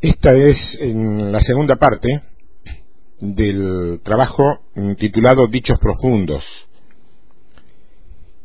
Esta 0.00 0.34
es 0.34 0.56
en 0.78 1.32
la 1.32 1.40
segunda 1.40 1.76
parte 1.76 2.22
del 3.18 4.00
trabajo 4.04 4.60
titulado 4.98 5.46
Dichos 5.46 5.78
Profundos. 5.78 6.44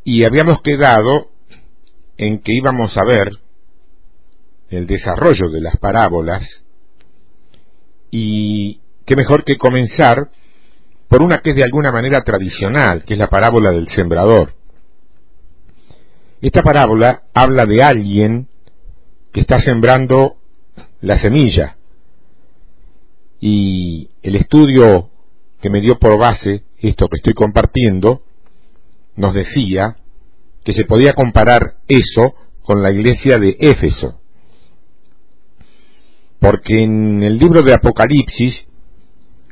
Y 0.02 0.24
habíamos 0.24 0.62
quedado 0.62 1.28
en 2.16 2.40
que 2.40 2.54
íbamos 2.54 2.96
a 2.96 3.04
ver 3.04 3.32
el 4.70 4.86
desarrollo 4.86 5.50
de 5.50 5.60
las 5.60 5.76
parábolas 5.76 6.42
y 8.10 8.80
qué 9.04 9.14
mejor 9.14 9.44
que 9.44 9.56
comenzar 9.56 10.30
por 11.06 11.22
una 11.22 11.42
que 11.42 11.50
es 11.50 11.56
de 11.56 11.64
alguna 11.64 11.92
manera 11.92 12.22
tradicional, 12.22 13.04
que 13.04 13.12
es 13.12 13.18
la 13.18 13.28
parábola 13.28 13.72
del 13.72 13.88
sembrador. 13.88 14.54
Esta 16.40 16.62
parábola 16.62 17.24
habla 17.34 17.66
de 17.66 17.82
alguien 17.82 18.48
que 19.32 19.42
está 19.42 19.60
sembrando 19.60 20.38
la 21.02 21.20
semilla. 21.20 21.76
Y 23.40 24.08
el 24.22 24.36
estudio 24.36 25.10
que 25.60 25.68
me 25.68 25.80
dio 25.80 25.98
por 25.98 26.18
base 26.18 26.64
esto 26.78 27.08
que 27.08 27.16
estoy 27.16 27.34
compartiendo 27.34 28.22
nos 29.16 29.34
decía 29.34 29.96
que 30.64 30.72
se 30.72 30.84
podía 30.84 31.12
comparar 31.12 31.76
eso 31.88 32.34
con 32.62 32.82
la 32.82 32.92
iglesia 32.92 33.36
de 33.38 33.56
Éfeso. 33.58 34.20
Porque 36.38 36.82
en 36.82 37.22
el 37.22 37.38
libro 37.38 37.62
de 37.62 37.74
Apocalipsis, 37.74 38.64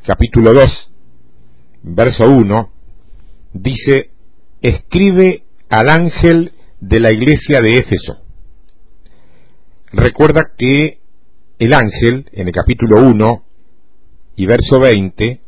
capítulo 0.05 0.55
2, 0.55 0.93
verso 1.83 2.29
1, 2.29 2.73
dice, 3.53 4.11
escribe 4.61 5.45
al 5.69 5.89
ángel 5.89 6.53
de 6.81 7.01
la 7.01 7.11
iglesia 7.13 7.61
de 7.61 7.77
Éfeso. 7.77 8.23
Recuerda 9.93 10.53
que 10.57 11.00
el 11.61 11.75
ángel, 11.75 12.25
en 12.33 12.49
el 12.49 12.55
capítulo 12.55 13.03
1 13.03 13.45
y 14.37 14.47
verso 14.47 14.81
20, 14.81 15.41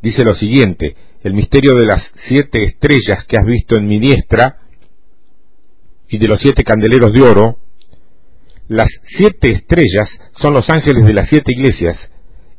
dice 0.00 0.24
lo 0.24 0.36
siguiente, 0.36 0.94
el 1.22 1.34
misterio 1.34 1.74
de 1.74 1.86
las 1.86 2.04
siete 2.28 2.62
estrellas 2.62 3.24
que 3.26 3.36
has 3.36 3.44
visto 3.44 3.76
en 3.76 3.88
mi 3.88 3.98
diestra 3.98 4.58
y 6.08 6.18
de 6.18 6.28
los 6.28 6.40
siete 6.40 6.62
candeleros 6.62 7.12
de 7.12 7.22
oro, 7.22 7.58
las 8.68 8.86
siete 9.16 9.52
estrellas 9.54 10.08
son 10.40 10.54
los 10.54 10.70
ángeles 10.70 11.04
de 11.04 11.14
las 11.14 11.28
siete 11.28 11.50
iglesias 11.50 11.98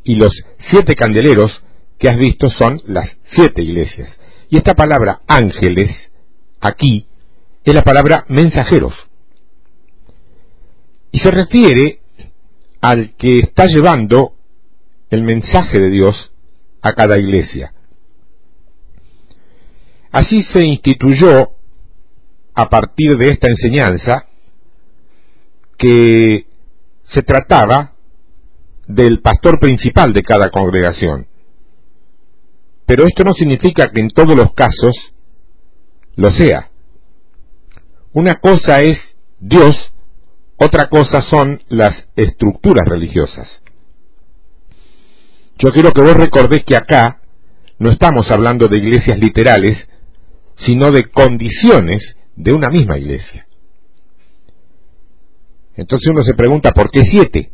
y 0.04 0.16
los 0.16 0.32
siete 0.70 0.96
candeleros 0.96 1.64
que 1.98 2.10
has 2.10 2.18
visto 2.18 2.50
son 2.50 2.82
las 2.88 3.10
siete 3.38 3.64
iglesias. 3.64 4.20
Y 4.50 4.58
esta 4.58 4.74
palabra 4.74 5.22
ángeles 5.28 5.96
aquí 6.60 7.08
es 7.64 7.74
la 7.74 7.84
palabra 7.84 8.26
mensajeros. 8.28 8.96
Y 11.12 11.20
se 11.20 11.32
refiere 11.32 12.00
al 12.82 13.16
que 13.18 13.40
está 13.40 13.66
llevando 13.66 14.34
el 15.10 15.24
mensaje 15.24 15.80
de 15.80 15.90
Dios 15.90 16.32
a 16.82 16.94
cada 16.94 17.18
iglesia. 17.18 17.74
Así 20.12 20.44
se 20.54 20.66
instituyó 20.66 21.52
a 22.54 22.70
partir 22.70 23.18
de 23.18 23.30
esta 23.30 23.50
enseñanza 23.50 24.26
que 25.78 26.46
se 27.04 27.22
trataba 27.22 27.94
del 28.88 29.22
pastor 29.22 29.60
principal 29.60 30.14
de 30.14 30.24
cada 30.24 30.50
congregación. 30.50 31.28
Pero 32.86 33.06
esto 33.08 33.24
no 33.24 33.34
significa 33.34 33.86
que 33.94 34.02
en 34.02 34.10
todos 34.10 34.36
los 34.36 34.54
casos 34.54 34.96
lo 36.16 36.32
sea. 36.38 36.72
Una 38.14 38.40
cosa 38.40 38.82
es 38.82 38.98
Dios 39.40 39.76
otra 40.60 40.90
cosa 40.90 41.22
son 41.22 41.64
las 41.70 42.08
estructuras 42.16 42.88
religiosas. 42.88 43.64
Yo 45.58 45.72
quiero 45.72 45.92
que 45.92 46.02
vos 46.02 46.16
recordés 46.16 46.64
que 46.66 46.76
acá 46.76 47.22
no 47.80 47.90
estamos 47.90 48.30
hablando 48.30 48.68
de 48.68 48.78
iglesias 48.78 49.18
literales, 49.18 49.88
sino 50.66 50.92
de 50.92 51.10
condiciones 51.10 52.16
de 52.36 52.54
una 52.54 52.70
misma 52.70 52.98
iglesia. 52.98 53.48
Entonces 55.76 56.10
uno 56.10 56.22
se 56.26 56.34
pregunta, 56.34 56.72
¿por 56.72 56.92
qué 56.92 57.04
siete? 57.10 57.52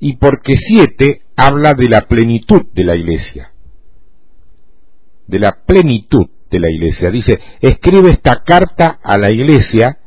Y 0.00 0.16
porque 0.16 0.54
siete 0.56 1.22
habla 1.36 1.74
de 1.74 1.88
la 1.88 2.02
plenitud 2.02 2.66
de 2.72 2.84
la 2.84 2.96
iglesia. 2.96 3.52
De 5.28 5.38
la 5.38 5.52
plenitud 5.64 6.26
de 6.50 6.58
la 6.58 6.70
iglesia. 6.70 7.10
Dice, 7.10 7.38
escribe 7.60 8.10
esta 8.10 8.42
carta 8.44 8.98
a 9.02 9.16
la 9.16 9.30
iglesia 9.30 9.98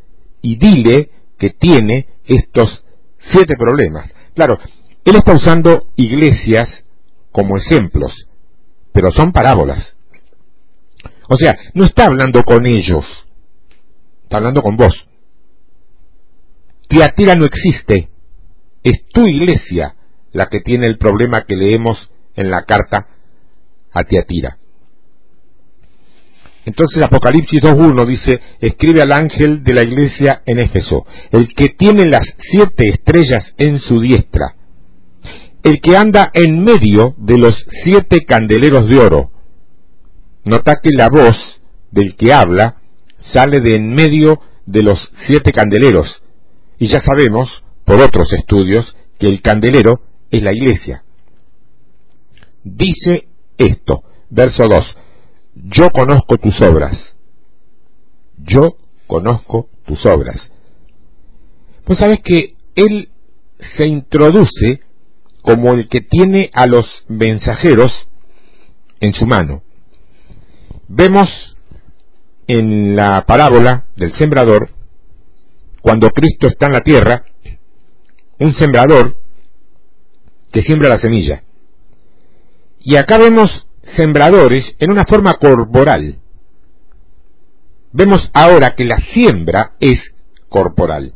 y 0.41 0.57
dile 0.57 1.11
que 1.37 1.51
tiene 1.51 2.07
estos 2.25 2.83
siete 3.31 3.55
problemas. 3.57 4.11
Claro, 4.35 4.57
él 5.05 5.15
está 5.15 5.33
usando 5.33 5.87
iglesias 5.95 6.83
como 7.31 7.57
ejemplos, 7.57 8.27
pero 8.91 9.11
son 9.11 9.31
parábolas. 9.31 9.95
O 11.29 11.35
sea, 11.35 11.57
no 11.73 11.85
está 11.85 12.05
hablando 12.05 12.43
con 12.43 12.65
ellos, 12.65 13.05
está 14.23 14.37
hablando 14.37 14.61
con 14.61 14.77
vos. 14.77 15.07
Tiatira 16.87 17.35
no 17.35 17.45
existe, 17.45 18.09
es 18.83 19.05
tu 19.13 19.27
iglesia 19.27 19.95
la 20.31 20.47
que 20.47 20.61
tiene 20.61 20.87
el 20.87 20.97
problema 20.97 21.41
que 21.41 21.55
leemos 21.55 22.09
en 22.35 22.49
la 22.49 22.63
carta 22.63 23.07
a 23.91 24.03
Tiatira. 24.03 24.57
Entonces 26.67 27.01
Apocalipsis 27.01 27.61
2.1 27.61 28.05
dice, 28.05 28.41
escribe 28.59 29.01
al 29.01 29.13
ángel 29.13 29.63
de 29.63 29.73
la 29.73 29.83
iglesia 29.83 30.41
en 30.45 30.59
Éfeso, 30.59 31.05
el 31.31 31.47
que 31.55 31.69
tiene 31.69 32.05
las 32.05 32.27
siete 32.51 32.89
estrellas 32.89 33.53
en 33.57 33.79
su 33.79 34.01
diestra, 34.01 34.53
el 35.63 35.79
que 35.79 35.95
anda 35.95 36.29
en 36.33 36.61
medio 36.61 37.15
de 37.19 37.37
los 37.37 37.55
siete 37.85 38.25
candeleros 38.25 38.85
de 38.89 38.99
oro. 38.99 39.31
Nota 40.43 40.79
que 40.83 40.89
la 40.91 41.07
voz 41.07 41.37
del 41.91 42.17
que 42.17 42.33
habla 42.33 42.81
sale 43.33 43.61
de 43.61 43.75
en 43.75 43.93
medio 43.93 44.41
de 44.65 44.83
los 44.83 44.99
siete 45.25 45.53
candeleros, 45.53 46.21
y 46.79 46.89
ya 46.89 46.99
sabemos, 46.99 47.63
por 47.85 48.01
otros 48.01 48.33
estudios, 48.33 48.93
que 49.17 49.27
el 49.27 49.41
candelero 49.41 50.01
es 50.31 50.43
la 50.43 50.51
iglesia. 50.51 51.05
Dice 52.65 53.29
esto, 53.57 54.03
verso 54.29 54.67
2, 54.69 54.97
yo 55.69 55.89
conozco 55.89 56.37
tus 56.37 56.59
obras. 56.61 57.15
Yo 58.37 58.77
conozco 59.07 59.69
tus 59.85 60.05
obras. 60.05 60.51
Pues 61.85 61.99
sabes 61.99 62.19
que 62.23 62.55
Él 62.75 63.09
se 63.77 63.87
introduce 63.87 64.81
como 65.41 65.73
el 65.73 65.87
que 65.87 66.01
tiene 66.01 66.51
a 66.53 66.67
los 66.67 66.85
mensajeros 67.07 67.91
en 68.99 69.13
su 69.13 69.25
mano. 69.25 69.63
Vemos 70.87 71.55
en 72.47 72.95
la 72.95 73.25
parábola 73.25 73.85
del 73.95 74.13
sembrador, 74.13 74.71
cuando 75.81 76.09
Cristo 76.09 76.47
está 76.47 76.67
en 76.67 76.73
la 76.73 76.81
tierra, 76.81 77.25
un 78.39 78.53
sembrador 78.53 79.17
que 80.51 80.61
siembra 80.61 80.89
la 80.89 80.99
semilla. 80.99 81.43
Y 82.79 82.95
acá 82.95 83.17
vemos 83.17 83.66
sembradores 83.95 84.75
en 84.79 84.91
una 84.91 85.05
forma 85.05 85.33
corporal. 85.33 86.19
Vemos 87.91 88.29
ahora 88.33 88.75
que 88.75 88.85
la 88.85 88.97
siembra 89.13 89.75
es 89.79 89.99
corporal. 90.49 91.13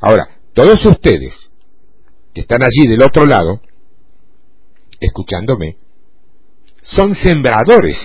Ahora, 0.00 0.28
todos 0.54 0.84
ustedes 0.86 1.50
que 2.34 2.42
están 2.42 2.62
allí 2.62 2.88
del 2.88 3.02
otro 3.02 3.26
lado, 3.26 3.60
escuchándome, 5.00 5.76
son 6.82 7.14
sembradores 7.16 7.96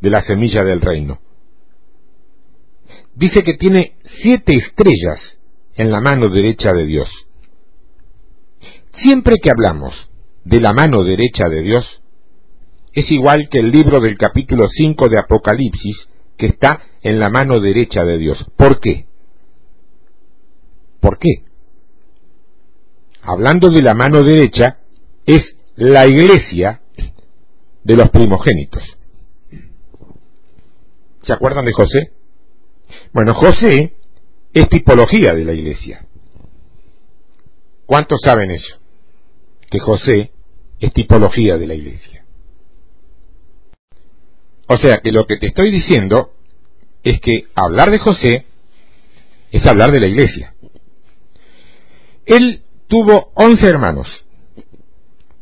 de 0.00 0.10
la 0.10 0.22
semilla 0.24 0.64
del 0.64 0.80
reino. 0.80 1.20
Dice 3.14 3.42
que 3.42 3.54
tiene 3.54 3.96
siete 4.22 4.56
estrellas 4.56 5.38
en 5.74 5.90
la 5.90 6.00
mano 6.00 6.28
derecha 6.28 6.72
de 6.72 6.86
Dios. 6.86 7.08
Siempre 8.94 9.36
que 9.42 9.50
hablamos 9.50 10.08
de 10.48 10.60
la 10.62 10.72
mano 10.72 11.04
derecha 11.04 11.46
de 11.50 11.60
Dios 11.60 12.00
es 12.94 13.10
igual 13.10 13.50
que 13.50 13.58
el 13.58 13.70
libro 13.70 14.00
del 14.00 14.16
capítulo 14.16 14.66
5 14.66 15.08
de 15.10 15.18
Apocalipsis 15.18 16.08
que 16.38 16.46
está 16.46 16.80
en 17.02 17.20
la 17.20 17.28
mano 17.28 17.60
derecha 17.60 18.02
de 18.04 18.16
Dios. 18.16 18.46
¿Por 18.56 18.80
qué? 18.80 19.06
¿Por 21.00 21.18
qué? 21.18 21.44
Hablando 23.20 23.68
de 23.68 23.82
la 23.82 23.92
mano 23.92 24.22
derecha, 24.22 24.78
es 25.26 25.54
la 25.76 26.06
iglesia 26.06 26.80
de 27.84 27.96
los 27.96 28.08
primogénitos. 28.08 28.82
¿Se 31.20 31.32
acuerdan 31.34 31.66
de 31.66 31.72
José? 31.72 32.12
Bueno, 33.12 33.34
José 33.34 33.92
es 34.54 34.68
tipología 34.70 35.34
de 35.34 35.44
la 35.44 35.52
iglesia. 35.52 36.06
¿Cuántos 37.84 38.20
saben 38.24 38.50
eso? 38.50 38.76
Que 39.70 39.78
José 39.78 40.32
es 40.80 40.92
tipología 40.92 41.56
de 41.56 41.66
la 41.66 41.74
iglesia. 41.74 42.24
O 44.68 44.76
sea 44.78 44.98
que 45.02 45.12
lo 45.12 45.26
que 45.26 45.38
te 45.38 45.46
estoy 45.46 45.70
diciendo 45.70 46.32
es 47.02 47.20
que 47.20 47.46
hablar 47.54 47.90
de 47.90 47.98
José 47.98 48.46
es 49.50 49.66
hablar 49.66 49.92
de 49.92 50.00
la 50.00 50.08
iglesia. 50.08 50.54
Él 52.26 52.62
tuvo 52.86 53.32
once 53.34 53.66
hermanos 53.66 54.06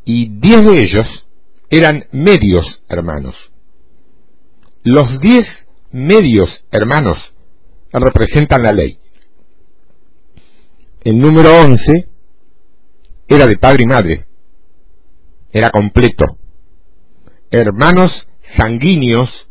y 0.05 0.39
diez 0.39 0.63
de 0.63 0.79
ellos 0.79 1.25
eran 1.69 2.05
medios 2.11 2.81
hermanos. 2.87 3.35
Los 4.83 5.19
diez 5.19 5.43
medios 5.91 6.63
hermanos 6.71 7.17
representan 7.91 8.63
la 8.63 8.71
ley. 8.71 8.99
El 11.03 11.19
número 11.19 11.49
once 11.61 12.07
era 13.27 13.45
de 13.47 13.57
padre 13.57 13.83
y 13.83 13.87
madre, 13.87 14.26
era 15.51 15.69
completo, 15.69 16.37
hermanos 17.51 18.27
sanguíneos 18.57 19.47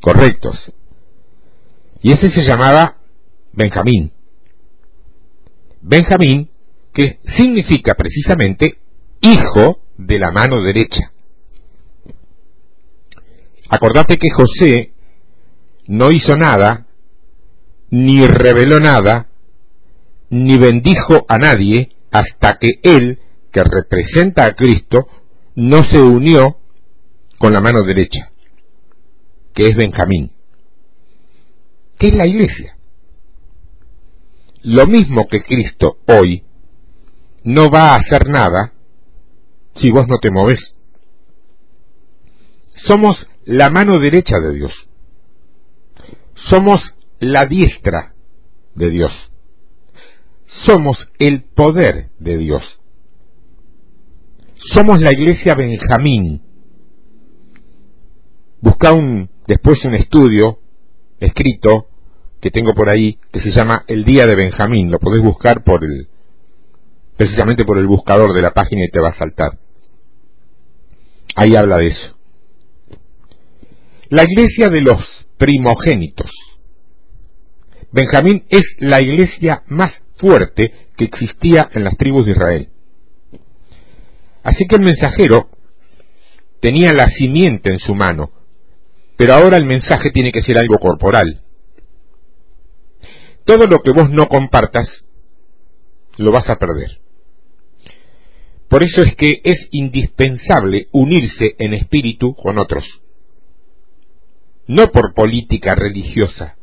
correctos. 0.00 0.72
Y 2.02 2.12
ese 2.12 2.30
se 2.30 2.44
llamaba 2.44 2.96
Benjamín. 3.52 4.12
Benjamín, 5.82 6.50
que 6.92 7.20
significa 7.36 7.94
precisamente 7.94 8.78
hijo 9.20 9.80
de 9.96 10.18
la 10.18 10.30
mano 10.30 10.62
derecha. 10.62 11.12
Acordate 13.68 14.16
que 14.16 14.30
José 14.30 14.92
no 15.86 16.10
hizo 16.10 16.36
nada, 16.36 16.86
ni 17.90 18.26
reveló 18.26 18.78
nada, 18.78 19.28
ni 20.30 20.56
bendijo 20.56 21.24
a 21.28 21.38
nadie 21.38 21.92
hasta 22.10 22.58
que 22.58 22.80
él, 22.82 23.20
que 23.52 23.62
representa 23.62 24.44
a 24.44 24.54
Cristo, 24.54 25.06
no 25.60 25.82
se 25.82 26.00
unió 26.00 26.56
con 27.36 27.52
la 27.52 27.60
mano 27.60 27.82
derecha, 27.82 28.32
que 29.52 29.66
es 29.66 29.76
Benjamín. 29.76 30.32
¿Qué 31.98 32.06
es 32.06 32.16
la 32.16 32.26
iglesia? 32.26 32.78
Lo 34.62 34.86
mismo 34.86 35.28
que 35.28 35.42
Cristo 35.42 35.98
hoy 36.06 36.44
no 37.44 37.68
va 37.68 37.90
a 37.90 37.96
hacer 37.96 38.26
nada 38.26 38.72
si 39.76 39.90
vos 39.90 40.08
no 40.08 40.16
te 40.16 40.30
moves. 40.30 40.74
Somos 42.88 43.28
la 43.44 43.68
mano 43.68 43.98
derecha 43.98 44.40
de 44.40 44.54
Dios. 44.54 44.72
Somos 46.48 46.80
la 47.18 47.44
diestra 47.44 48.14
de 48.74 48.88
Dios. 48.88 49.12
Somos 50.64 51.10
el 51.18 51.42
poder 51.42 52.08
de 52.18 52.38
Dios. 52.38 52.79
Somos 54.62 55.00
la 55.00 55.10
iglesia 55.12 55.54
Benjamín. 55.54 56.42
Busca 58.60 58.92
un, 58.92 59.30
después 59.46 59.82
un 59.84 59.94
estudio 59.94 60.58
escrito 61.18 61.86
que 62.40 62.50
tengo 62.50 62.74
por 62.74 62.90
ahí 62.90 63.18
que 63.32 63.40
se 63.40 63.52
llama 63.52 63.84
El 63.86 64.04
Día 64.04 64.26
de 64.26 64.36
Benjamín. 64.36 64.90
Lo 64.90 64.98
podés 64.98 65.22
buscar 65.22 65.64
por 65.64 65.82
el, 65.82 66.08
precisamente 67.16 67.64
por 67.64 67.78
el 67.78 67.86
buscador 67.86 68.34
de 68.34 68.42
la 68.42 68.50
página 68.50 68.84
y 68.84 68.90
te 68.90 69.00
va 69.00 69.10
a 69.10 69.18
saltar. 69.18 69.58
Ahí 71.36 71.54
habla 71.56 71.78
de 71.78 71.88
eso. 71.88 72.16
La 74.10 74.24
iglesia 74.24 74.68
de 74.68 74.82
los 74.82 74.98
primogénitos. 75.38 76.30
Benjamín 77.92 78.44
es 78.50 78.62
la 78.78 79.00
iglesia 79.00 79.62
más 79.68 79.90
fuerte 80.16 80.90
que 80.96 81.04
existía 81.04 81.70
en 81.72 81.84
las 81.84 81.96
tribus 81.96 82.26
de 82.26 82.32
Israel. 82.32 82.68
Así 84.42 84.66
que 84.66 84.76
el 84.76 84.82
mensajero 84.82 85.50
tenía 86.60 86.92
la 86.92 87.08
simiente 87.08 87.70
en 87.70 87.78
su 87.78 87.94
mano, 87.94 88.30
pero 89.16 89.34
ahora 89.34 89.56
el 89.56 89.64
mensaje 89.64 90.10
tiene 90.12 90.32
que 90.32 90.42
ser 90.42 90.58
algo 90.58 90.78
corporal. 90.78 91.42
Todo 93.44 93.66
lo 93.66 93.80
que 93.80 93.92
vos 93.92 94.10
no 94.10 94.28
compartas, 94.28 94.88
lo 96.16 96.32
vas 96.32 96.48
a 96.48 96.56
perder. 96.56 97.00
Por 98.68 98.84
eso 98.84 99.02
es 99.02 99.16
que 99.16 99.40
es 99.42 99.66
indispensable 99.72 100.88
unirse 100.92 101.56
en 101.58 101.74
espíritu 101.74 102.34
con 102.34 102.58
otros. 102.58 102.84
No 104.68 104.92
por 104.92 105.12
política 105.12 105.74
religiosa, 105.74 106.56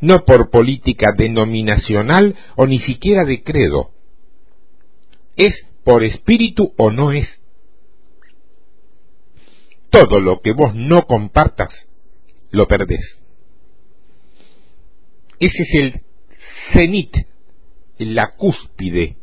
no 0.00 0.24
por 0.24 0.50
política 0.50 1.12
denominacional 1.16 2.36
o 2.54 2.66
ni 2.66 2.78
siquiera 2.78 3.24
de 3.24 3.42
credo. 3.42 3.90
Es 5.34 5.65
por 5.86 6.02
espíritu 6.02 6.74
o 6.76 6.90
no 6.90 7.12
es. 7.12 7.28
Todo 9.88 10.18
lo 10.18 10.40
que 10.40 10.52
vos 10.52 10.74
no 10.74 11.06
compartas, 11.06 11.72
lo 12.50 12.66
perdés. 12.66 13.20
Ese 15.38 15.62
es 15.62 15.74
el 15.74 16.02
cenit, 16.72 17.14
la 17.98 18.34
cúspide, 18.34 19.16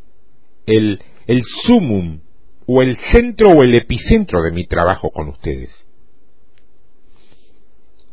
el, 0.66 1.04
el 1.28 1.44
sumum, 1.66 2.22
o 2.66 2.82
el 2.82 2.98
centro 3.12 3.50
o 3.50 3.64
el 3.64 3.76
epicentro 3.76 4.42
de 4.42 4.54
mi 4.54 4.66
trabajo 4.66 5.10
con 5.10 5.28
ustedes. 5.28 5.86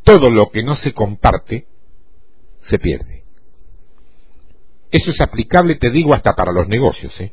Todo 0.03 0.29
lo 0.29 0.51
que 0.51 0.65
no 0.65 0.75
se 0.75 0.93
comparte, 0.93 1.69
se 2.63 2.81
pierde. 2.81 3.23
Eso 4.91 5.13
es 5.13 5.21
aplicable, 5.21 5.77
te 5.77 5.91
digo, 5.91 6.15
hasta 6.15 6.35
para 6.35 6.51
los 6.51 6.67
negocios. 6.67 7.15
¿eh? 7.21 7.33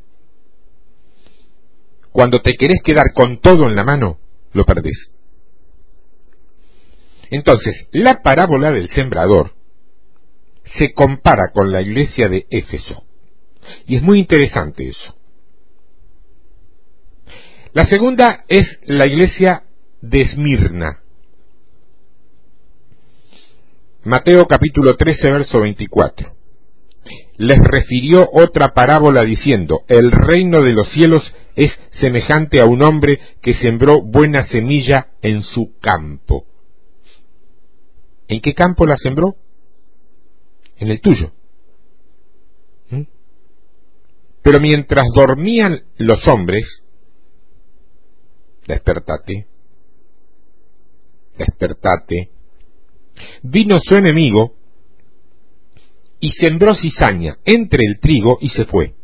Cuando 2.12 2.40
te 2.40 2.52
querés 2.52 2.80
quedar 2.82 3.12
con 3.14 3.40
todo 3.40 3.68
en 3.68 3.76
la 3.76 3.84
mano, 3.84 4.18
lo 4.52 4.64
perdés. 4.64 5.10
Entonces, 7.30 7.88
la 7.92 8.22
parábola 8.22 8.70
del 8.70 8.88
sembrador 8.90 9.52
se 10.78 10.92
compara 10.94 11.50
con 11.52 11.70
la 11.70 11.82
iglesia 11.82 12.28
de 12.28 12.46
Éfeso. 12.50 13.04
Y 13.86 13.96
es 13.96 14.02
muy 14.02 14.18
interesante 14.18 14.88
eso. 14.88 15.14
La 17.72 17.84
segunda 17.84 18.44
es 18.48 18.80
la 18.84 19.06
iglesia 19.06 19.64
de 20.00 20.22
Esmirna. 20.22 21.02
Mateo 24.04 24.46
capítulo 24.46 24.96
13, 24.96 25.32
verso 25.32 25.60
24. 25.60 26.37
Les 27.38 27.58
refirió 27.58 28.28
otra 28.32 28.74
parábola 28.74 29.22
diciendo, 29.22 29.80
el 29.88 30.10
reino 30.10 30.60
de 30.60 30.72
los 30.72 30.88
cielos 30.90 31.22
es 31.56 31.70
semejante 31.92 32.60
a 32.60 32.66
un 32.66 32.82
hombre 32.82 33.18
que 33.40 33.54
sembró 33.54 34.02
buena 34.02 34.46
semilla 34.48 35.08
en 35.22 35.42
su 35.42 35.78
campo. 35.80 36.44
¿En 38.26 38.40
qué 38.40 38.54
campo 38.54 38.86
la 38.86 38.96
sembró? 38.96 39.36
en 40.78 40.88
el 40.88 41.00
tuyo. 41.00 41.32
¿Mm? 42.90 43.02
Pero 44.42 44.60
mientras 44.60 45.04
dormían 45.14 45.82
los 45.96 46.26
hombres, 46.28 46.82
despertate, 48.66 49.46
despertate, 51.36 52.30
vino 53.42 53.78
su 53.82 53.96
enemigo 53.96 54.54
y 56.20 56.30
sembró 56.32 56.74
cizaña 56.74 57.38
entre 57.44 57.84
el 57.84 58.00
trigo 58.00 58.38
y 58.40 58.48
se 58.50 58.64
fue. 58.64 58.94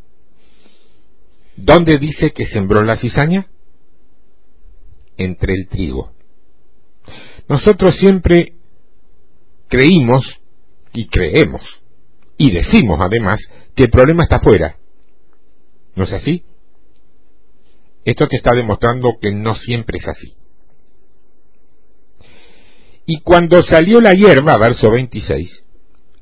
¿Dónde 1.56 1.99
dice 1.99 2.33
que 2.33 2.47
sembró 2.47 2.83
la 2.83 2.97
cizaña? 2.97 3.49
Entre 5.16 5.54
el 5.54 5.68
trigo. 5.68 6.12
Nosotros 7.49 7.97
siempre 7.99 8.54
creímos 9.68 10.25
y 10.92 11.06
creemos 11.06 11.62
y 12.37 12.50
decimos 12.50 12.99
además 13.00 13.37
que 13.75 13.85
el 13.85 13.90
problema 13.90 14.25
está 14.25 14.37
afuera. 14.37 14.76
¿No 15.94 16.04
es 16.04 16.12
así? 16.12 16.44
Esto 18.04 18.26
te 18.26 18.37
está 18.37 18.54
demostrando 18.54 19.18
que 19.21 19.33
no 19.33 19.54
siempre 19.54 19.99
es 19.99 20.09
así. 20.09 20.35
Y 23.06 23.21
cuando 23.21 23.62
salió 23.62 24.00
la 24.00 24.12
hierba, 24.12 24.56
verso 24.59 24.90
26, 24.90 25.63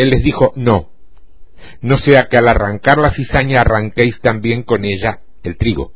Él 0.00 0.08
les 0.08 0.22
dijo, 0.22 0.54
no, 0.56 0.88
no 1.82 1.98
sea 1.98 2.22
que 2.30 2.38
al 2.38 2.48
arrancar 2.48 2.96
la 2.96 3.12
cizaña 3.12 3.60
arranquéis 3.60 4.18
también 4.22 4.62
con 4.62 4.86
ella 4.86 5.20
el 5.42 5.58
trigo. 5.58 5.92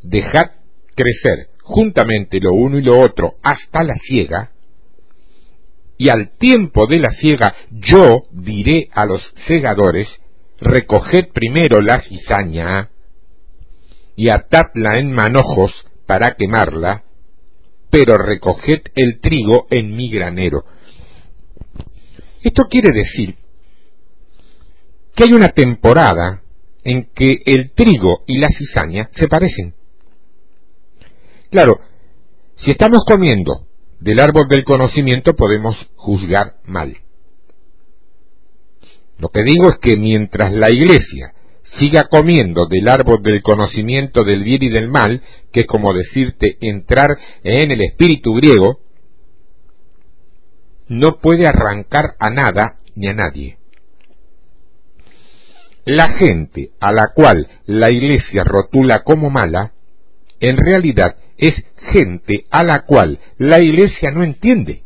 Dejad 0.00 0.52
crecer 0.94 1.48
juntamente 1.60 2.38
lo 2.38 2.52
uno 2.52 2.78
y 2.78 2.82
lo 2.82 3.00
otro 3.00 3.34
hasta 3.42 3.82
la 3.82 3.96
ciega, 3.96 4.52
y 5.96 6.08
al 6.08 6.36
tiempo 6.38 6.86
de 6.86 7.00
la 7.00 7.10
siega 7.14 7.52
yo 7.68 8.26
diré 8.30 8.88
a 8.92 9.06
los 9.06 9.22
segadores, 9.48 10.06
recoged 10.60 11.32
primero 11.32 11.80
la 11.80 12.00
cizaña 12.02 12.90
y 14.14 14.28
atadla 14.28 14.98
en 14.98 15.10
manojos 15.10 15.72
para 16.06 16.36
quemarla, 16.36 17.02
pero 17.90 18.18
recoged 18.18 18.82
el 18.94 19.18
trigo 19.18 19.66
en 19.68 19.96
mi 19.96 20.12
granero. 20.12 20.64
Esto 22.48 22.64
quiere 22.64 22.92
decir 22.92 23.36
que 25.14 25.24
hay 25.24 25.34
una 25.34 25.48
temporada 25.48 26.42
en 26.82 27.10
que 27.14 27.42
el 27.44 27.72
trigo 27.72 28.20
y 28.26 28.38
la 28.38 28.48
cizaña 28.48 29.10
se 29.12 29.28
parecen. 29.28 29.74
Claro, 31.50 31.78
si 32.56 32.70
estamos 32.70 33.04
comiendo 33.06 33.66
del 34.00 34.18
árbol 34.18 34.48
del 34.48 34.64
conocimiento 34.64 35.36
podemos 35.36 35.76
juzgar 35.96 36.54
mal. 36.64 36.96
Lo 39.18 39.28
que 39.28 39.42
digo 39.42 39.68
es 39.68 39.78
que 39.82 39.98
mientras 39.98 40.50
la 40.50 40.70
iglesia 40.70 41.34
siga 41.78 42.04
comiendo 42.04 42.64
del 42.64 42.88
árbol 42.88 43.22
del 43.22 43.42
conocimiento 43.42 44.24
del 44.24 44.42
bien 44.42 44.62
y 44.62 44.70
del 44.70 44.88
mal, 44.88 45.20
que 45.52 45.60
es 45.60 45.66
como 45.66 45.92
decirte 45.92 46.56
entrar 46.62 47.10
en 47.42 47.72
el 47.72 47.82
espíritu 47.82 48.32
griego, 48.32 48.80
no 50.88 51.18
puede 51.20 51.46
arrancar 51.46 52.16
a 52.18 52.30
nada 52.30 52.78
ni 52.94 53.08
a 53.08 53.14
nadie. 53.14 53.58
La 55.84 56.06
gente 56.18 56.70
a 56.80 56.92
la 56.92 57.12
cual 57.14 57.48
la 57.66 57.90
iglesia 57.90 58.44
rotula 58.44 59.02
como 59.04 59.30
mala, 59.30 59.72
en 60.40 60.56
realidad 60.56 61.16
es 61.38 61.52
gente 61.92 62.44
a 62.50 62.62
la 62.64 62.84
cual 62.84 63.18
la 63.38 63.62
iglesia 63.62 64.10
no 64.10 64.22
entiende. 64.22 64.82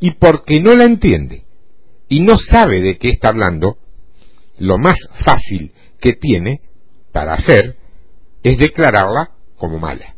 Y 0.00 0.12
porque 0.12 0.60
no 0.60 0.74
la 0.74 0.84
entiende 0.84 1.44
y 2.08 2.20
no 2.20 2.34
sabe 2.50 2.82
de 2.82 2.98
qué 2.98 3.08
está 3.08 3.28
hablando, 3.28 3.78
lo 4.58 4.78
más 4.78 4.96
fácil 5.24 5.72
que 6.00 6.12
tiene 6.12 6.60
para 7.12 7.34
hacer 7.34 7.76
es 8.42 8.58
declararla 8.58 9.30
como 9.56 9.78
mala. 9.78 10.14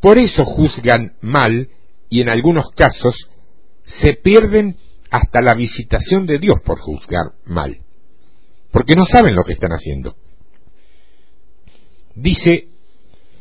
Por 0.00 0.18
eso 0.18 0.44
juzgan 0.44 1.14
mal 1.20 1.68
y 2.14 2.20
en 2.20 2.28
algunos 2.28 2.70
casos 2.76 3.28
se 4.00 4.12
pierden 4.12 4.76
hasta 5.10 5.42
la 5.42 5.54
visitación 5.54 6.26
de 6.26 6.38
Dios 6.38 6.60
por 6.64 6.78
juzgar 6.78 7.32
mal, 7.44 7.80
porque 8.70 8.94
no 8.94 9.04
saben 9.04 9.34
lo 9.34 9.42
que 9.42 9.54
están 9.54 9.72
haciendo. 9.72 10.14
Dice, 12.14 12.68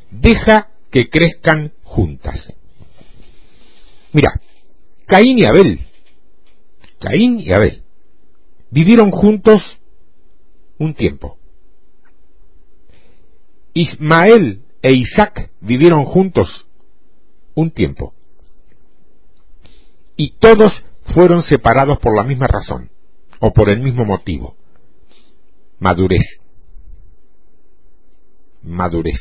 deja 0.09 0.71
que 0.89 1.07
crezcan 1.07 1.73
juntas. 1.83 2.51
Mira, 4.11 4.41
Caín 5.05 5.37
y 5.37 5.45
Abel, 5.45 5.85
Caín 6.99 7.41
y 7.41 7.53
Abel, 7.53 7.83
Vivieron 8.71 9.11
juntos 9.11 9.61
un 10.79 10.95
tiempo. 10.95 11.37
Ismael 13.75 14.63
e 14.81 14.95
Isaac 14.95 15.51
vivieron 15.61 16.05
juntos 16.05 16.49
un 17.53 17.69
tiempo. 17.69 18.15
Y 20.23 20.37
todos 20.39 20.71
fueron 21.13 21.43
separados 21.43 21.99
por 21.99 22.15
la 22.15 22.23
misma 22.23 22.47
razón 22.47 22.89
o 23.41 23.51
por 23.51 23.69
el 23.69 23.81
mismo 23.81 24.05
motivo. 24.05 24.55
Madurez. 25.79 26.39
Madurez. 28.61 29.19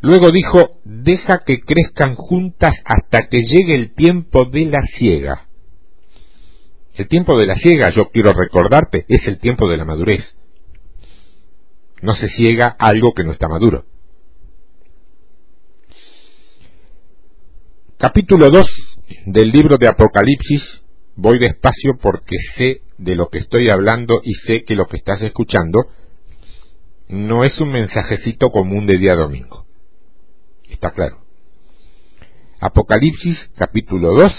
Luego 0.00 0.30
dijo, 0.30 0.78
deja 0.84 1.42
que 1.44 1.62
crezcan 1.62 2.14
juntas 2.14 2.72
hasta 2.84 3.26
que 3.26 3.38
llegue 3.38 3.74
el 3.74 3.94
tiempo 3.96 4.44
de 4.44 4.66
la 4.66 4.82
ciega. 4.96 5.48
El 6.94 7.08
tiempo 7.08 7.36
de 7.36 7.48
la 7.48 7.56
ciega, 7.56 7.90
yo 7.90 8.10
quiero 8.12 8.32
recordarte, 8.32 9.06
es 9.08 9.26
el 9.26 9.40
tiempo 9.40 9.68
de 9.68 9.76
la 9.76 9.84
madurez. 9.84 10.36
No 12.00 12.14
se 12.14 12.28
ciega 12.28 12.76
algo 12.78 13.12
que 13.12 13.24
no 13.24 13.32
está 13.32 13.48
maduro. 13.48 13.86
Capítulo 18.02 18.50
2 18.50 18.66
del 19.26 19.52
libro 19.52 19.76
de 19.78 19.86
Apocalipsis. 19.86 20.60
Voy 21.14 21.38
despacio 21.38 21.96
porque 22.02 22.34
sé 22.56 22.80
de 22.98 23.14
lo 23.14 23.28
que 23.28 23.38
estoy 23.38 23.70
hablando 23.70 24.20
y 24.24 24.34
sé 24.44 24.64
que 24.64 24.74
lo 24.74 24.86
que 24.86 24.96
estás 24.96 25.22
escuchando 25.22 25.86
no 27.06 27.44
es 27.44 27.60
un 27.60 27.70
mensajecito 27.70 28.50
común 28.50 28.88
de 28.88 28.98
día 28.98 29.14
domingo. 29.14 29.66
Está 30.68 30.90
claro. 30.90 31.18
Apocalipsis 32.58 33.38
capítulo 33.54 34.16
2, 34.16 34.32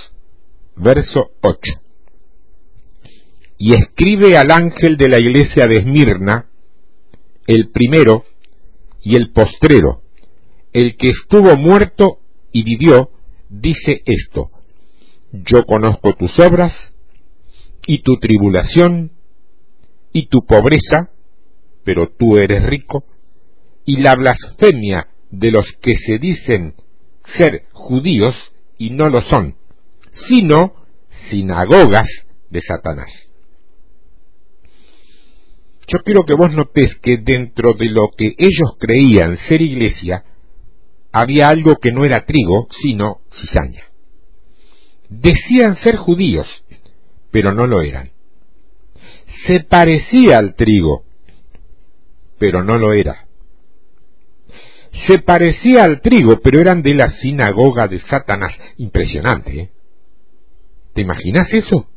verso 0.75 1.31
8 1.41 1.57
y 3.57 3.75
escribe 3.75 4.35
al 4.35 4.51
ángel 4.51 4.97
de 4.97 5.07
la 5.07 5.19
iglesia 5.19 5.67
de 5.67 5.75
Esmirna, 5.75 6.49
el 7.47 7.69
primero 7.69 8.25
y 9.01 9.15
el 9.15 9.31
postrero, 9.31 10.01
el 10.73 10.97
que 10.97 11.07
estuvo 11.07 11.55
muerto 11.55 12.19
y 12.51 12.63
vivió, 12.63 13.12
dice 13.53 14.01
esto, 14.05 14.49
yo 15.31 15.65
conozco 15.65 16.13
tus 16.15 16.37
obras 16.39 16.73
y 17.85 18.01
tu 18.01 18.17
tribulación 18.17 19.11
y 20.11 20.27
tu 20.27 20.45
pobreza, 20.45 21.11
pero 21.83 22.09
tú 22.09 22.37
eres 22.37 22.65
rico, 22.65 23.05
y 23.85 23.97
la 23.97 24.15
blasfemia 24.15 25.07
de 25.29 25.51
los 25.51 25.65
que 25.81 25.95
se 25.95 26.17
dicen 26.17 26.75
ser 27.37 27.65
judíos 27.71 28.35
y 28.77 28.89
no 28.91 29.09
lo 29.09 29.21
son, 29.21 29.55
sino 30.29 30.73
sinagogas 31.29 32.07
de 32.49 32.61
Satanás. 32.61 33.09
Yo 35.87 35.99
quiero 35.99 36.23
que 36.23 36.35
vos 36.35 36.51
notes 36.51 36.95
que 37.01 37.17
dentro 37.17 37.73
de 37.73 37.89
lo 37.89 38.09
que 38.15 38.33
ellos 38.37 38.77
creían 38.79 39.37
ser 39.49 39.61
iglesia, 39.61 40.23
había 41.13 41.47
algo 41.49 41.77
que 41.77 41.91
no 41.91 42.03
era 42.03 42.25
trigo, 42.25 42.67
sino 42.81 43.21
cizaña. 43.39 43.83
Decían 45.09 45.77
ser 45.77 45.95
judíos, 45.95 46.47
pero 47.31 47.53
no 47.53 47.67
lo 47.67 47.81
eran. 47.81 48.11
Se 49.47 49.63
parecía 49.63 50.39
al 50.39 50.55
trigo, 50.55 51.05
pero 52.39 52.63
no 52.63 52.77
lo 52.77 52.93
era. 52.93 53.27
Se 55.07 55.19
parecía 55.19 55.83
al 55.83 56.01
trigo, 56.01 56.39
pero 56.41 56.59
eran 56.59 56.81
de 56.81 56.95
la 56.95 57.09
sinagoga 57.09 57.87
de 57.87 57.99
Satanás. 57.99 58.53
Impresionante, 58.77 59.59
¿eh? 59.59 59.71
¿Te 60.93 61.01
imaginas 61.01 61.47
eso? 61.51 61.89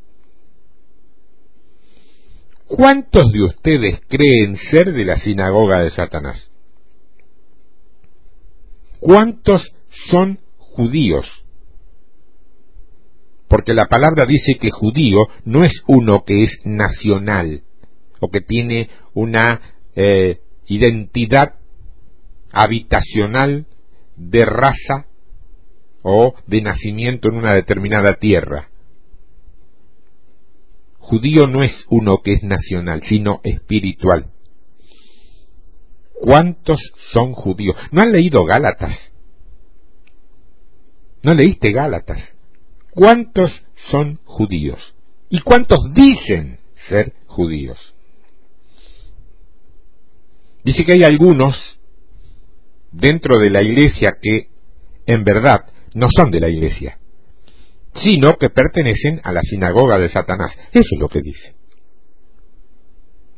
¿Cuántos 2.67 3.33
de 3.33 3.45
ustedes 3.45 4.01
creen 4.09 4.59
ser 4.71 4.93
de 4.93 5.05
la 5.05 5.21
sinagoga 5.21 5.81
de 5.81 5.91
Satanás? 5.91 6.51
¿Cuántos 9.01 9.63
son 10.11 10.39
judíos? 10.59 11.27
Porque 13.49 13.75
la 13.75 13.85
palabra 13.85 14.25
dice 14.27 14.59
que 14.61 14.71
judío 14.71 15.21
no 15.45 15.63
es 15.63 15.73
uno 15.87 16.25
que 16.25 16.45
es 16.45 16.59
nacional 16.65 17.63
o 18.21 18.29
que 18.29 18.41
tiene 18.41 18.89
una 19.15 19.61
eh, 19.95 20.41
identidad 20.67 21.55
habitacional 22.53 23.67
de 24.17 24.45
raza 24.45 25.07
o 26.03 26.35
de 26.47 26.63
nacimiento 26.63 27.29
en 27.29 27.37
una 27.37 27.51
determinada 27.55 28.15
tierra. 28.15 28.69
Judío 30.99 31.47
no 31.47 31.63
es 31.63 31.85
uno 31.89 32.19
que 32.23 32.33
es 32.33 32.43
nacional, 32.43 33.03
sino 33.09 33.41
espiritual. 33.45 34.33
¿Cuántos 36.21 36.81
son 37.13 37.33
judíos? 37.33 37.77
¿No 37.91 38.03
han 38.03 38.13
leído 38.13 38.45
Gálatas? 38.45 38.97
¿No 41.23 41.35
leíste 41.35 41.73
Gálatas? 41.73 42.23
¿Cuántos 42.91 43.51
son 43.91 44.19
judíos? 44.25 44.79
¿Y 45.29 45.41
cuántos 45.41 45.93
dicen 45.93 46.61
ser 46.89 47.13
judíos? 47.27 47.95
Dice 50.65 50.85
que 50.85 50.95
hay 50.95 51.05
algunos 51.05 51.57
dentro 52.91 53.41
de 53.41 53.51
la 53.51 53.63
iglesia 53.63 54.17
que 54.21 54.49
en 55.07 55.23
verdad 55.25 55.67
no 55.95 56.09
son 56.17 56.31
de 56.31 56.41
la 56.41 56.49
iglesia 56.49 56.99
sino 58.05 58.35
que 58.35 58.51
pertenecen 58.51 59.21
a 59.25 59.33
la 59.33 59.41
sinagoga 59.43 59.99
de 59.99 60.09
Satanás. 60.09 60.53
Eso 60.73 60.89
es 60.93 61.01
lo 61.01 61.09
que 61.09 61.23
dice. 61.23 61.55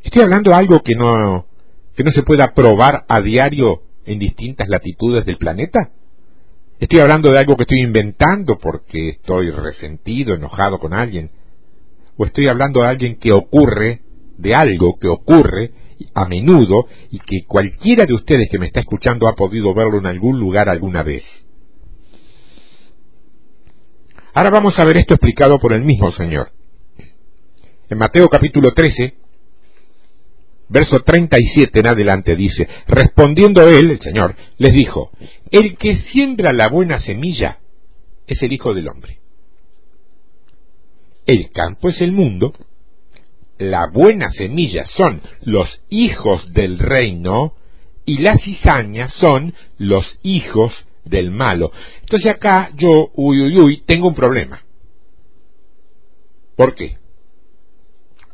Estoy 0.03 0.23
hablando 0.23 0.51
de 0.51 0.57
algo 0.57 0.81
que 0.81 0.95
no, 0.95 1.47
que 1.99 2.05
no 2.05 2.13
se 2.13 2.23
pueda 2.23 2.55
probar 2.55 3.07
a 3.09 3.21
diario 3.21 3.83
en 4.07 4.21
distintas 4.21 4.69
latitudes 4.69 5.27
del 5.27 5.37
planeta. 5.37 5.91
Estoy 6.79 7.01
hablando 7.01 7.29
de 7.29 7.39
algo 7.39 7.57
que 7.57 7.65
estoy 7.65 7.81
inventando 7.81 8.57
porque 8.57 9.09
estoy 9.09 9.51
resentido, 9.51 10.33
enojado 10.33 10.79
con 10.79 10.95
alguien. 10.95 11.33
O 12.17 12.25
estoy 12.25 12.47
hablando 12.47 12.83
de 12.83 12.87
alguien 12.87 13.17
que 13.17 13.33
ocurre, 13.33 14.03
de 14.37 14.55
algo 14.55 14.97
que 15.01 15.09
ocurre 15.09 15.73
a 16.15 16.29
menudo 16.29 16.87
y 17.11 17.19
que 17.19 17.45
cualquiera 17.45 18.05
de 18.05 18.15
ustedes 18.15 18.49
que 18.49 18.61
me 18.61 18.67
está 18.67 18.79
escuchando 18.79 19.27
ha 19.27 19.35
podido 19.35 19.75
verlo 19.75 19.99
en 19.99 20.07
algún 20.07 20.39
lugar 20.39 20.69
alguna 20.69 21.03
vez. 21.03 21.25
Ahora 24.35 24.51
vamos 24.53 24.79
a 24.79 24.85
ver 24.85 24.99
esto 24.99 25.15
explicado 25.15 25.59
por 25.59 25.73
el 25.73 25.83
mismo 25.83 26.13
Señor. 26.13 26.53
En 27.91 27.99
Mateo 27.99 28.29
capítulo 28.29 28.71
13, 28.71 29.15
verso 30.69 30.99
37 31.01 31.81
en 31.81 31.87
adelante 31.87 32.37
dice, 32.37 32.69
respondiendo 32.87 33.69
él, 33.69 33.91
el 33.91 34.01
Señor, 34.01 34.37
les 34.59 34.73
dijo, 34.73 35.11
el 35.51 35.77
que 35.77 35.97
siembra 36.13 36.53
la 36.53 36.69
buena 36.69 37.01
semilla 37.01 37.59
es 38.27 38.43
el 38.43 38.53
Hijo 38.53 38.75
del 38.75 38.89
Hombre. 38.89 39.19
El 41.27 41.51
campo 41.51 41.89
es 41.89 42.01
el 42.01 42.13
mundo, 42.13 42.55
la 43.59 43.89
buena 43.93 44.31
semilla 44.31 44.87
son 44.97 45.21
los 45.43 45.69
hijos 45.89 46.53
del 46.53 46.79
reino 46.79 47.55
y 48.05 48.19
las 48.19 48.43
cizañas 48.43 49.13
son 49.15 49.55
los 49.79 50.07
hijos 50.23 50.73
del 51.05 51.31
malo. 51.31 51.73
Entonces 52.01 52.31
acá 52.31 52.71
yo, 52.77 53.11
uy, 53.15 53.43
uy, 53.43 53.59
uy, 53.59 53.83
tengo 53.87 54.09
un 54.09 54.15
problema. 54.15 54.63
¿Por 56.57 56.75
qué? 56.75 56.98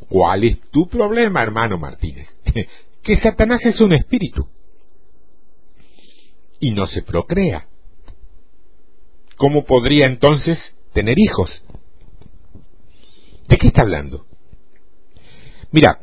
¿Cuál 0.09 0.45
es 0.45 0.61
tu 0.71 0.89
problema, 0.89 1.43
hermano 1.43 1.79
Martínez? 1.79 2.29
que 3.03 3.17
Satanás 3.21 3.61
es 3.65 3.81
un 3.81 3.93
espíritu 3.93 4.49
y 6.61 6.71
no 6.73 6.87
se 6.87 7.03
procrea. 7.03 7.67
¿Cómo 9.37 9.65
podría 9.65 10.07
entonces 10.07 10.59
tener 10.93 11.19
hijos? 11.19 11.51
¿De 13.49 13.57
qué 13.59 13.67
está 13.67 13.83
hablando? 13.83 14.27
Mira, 15.71 16.01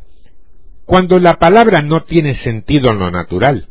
cuando 0.86 1.18
la 1.20 1.34
palabra 1.40 1.82
no 1.82 2.04
tiene 2.04 2.36
sentido 2.44 2.92
en 2.92 3.00
lo 3.00 3.10
natural, 3.10 3.70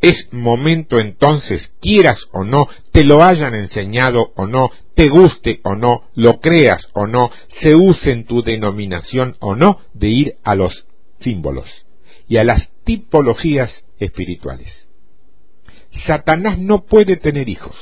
es 0.00 0.32
momento 0.32 0.98
entonces, 0.98 1.70
quieras 1.80 2.18
o 2.32 2.44
no, 2.44 2.68
te 2.92 3.04
lo 3.04 3.22
hayan 3.22 3.54
enseñado 3.54 4.32
o 4.34 4.46
no, 4.46 4.70
te 4.94 5.08
guste 5.10 5.60
o 5.62 5.74
no, 5.74 6.04
lo 6.14 6.40
creas 6.40 6.86
o 6.94 7.06
no, 7.06 7.30
se 7.60 7.74
use 7.74 8.10
en 8.12 8.24
tu 8.24 8.42
denominación 8.42 9.36
o 9.40 9.54
no, 9.54 9.80
de 9.92 10.08
ir 10.08 10.36
a 10.42 10.54
los 10.54 10.86
símbolos 11.20 11.68
y 12.28 12.38
a 12.38 12.44
las 12.44 12.70
tipologías 12.84 13.70
espirituales. 13.98 14.88
Satanás 16.06 16.58
no 16.58 16.86
puede 16.86 17.16
tener 17.16 17.48
hijos, 17.48 17.76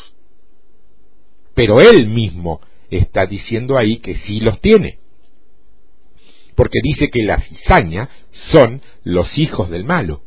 pero 1.55 1.81
él 1.81 2.09
mismo 2.09 2.61
está 2.91 3.27
diciendo 3.27 3.79
ahí 3.79 3.99
que 3.99 4.17
sí 4.19 4.41
los 4.41 4.61
tiene, 4.61 4.99
porque 6.57 6.81
dice 6.83 7.11
que 7.11 7.23
la 7.23 7.41
cizaña 7.41 8.09
son 8.51 8.83
los 9.05 9.39
hijos 9.39 9.71
del 9.71 9.85
malo. 9.85 10.23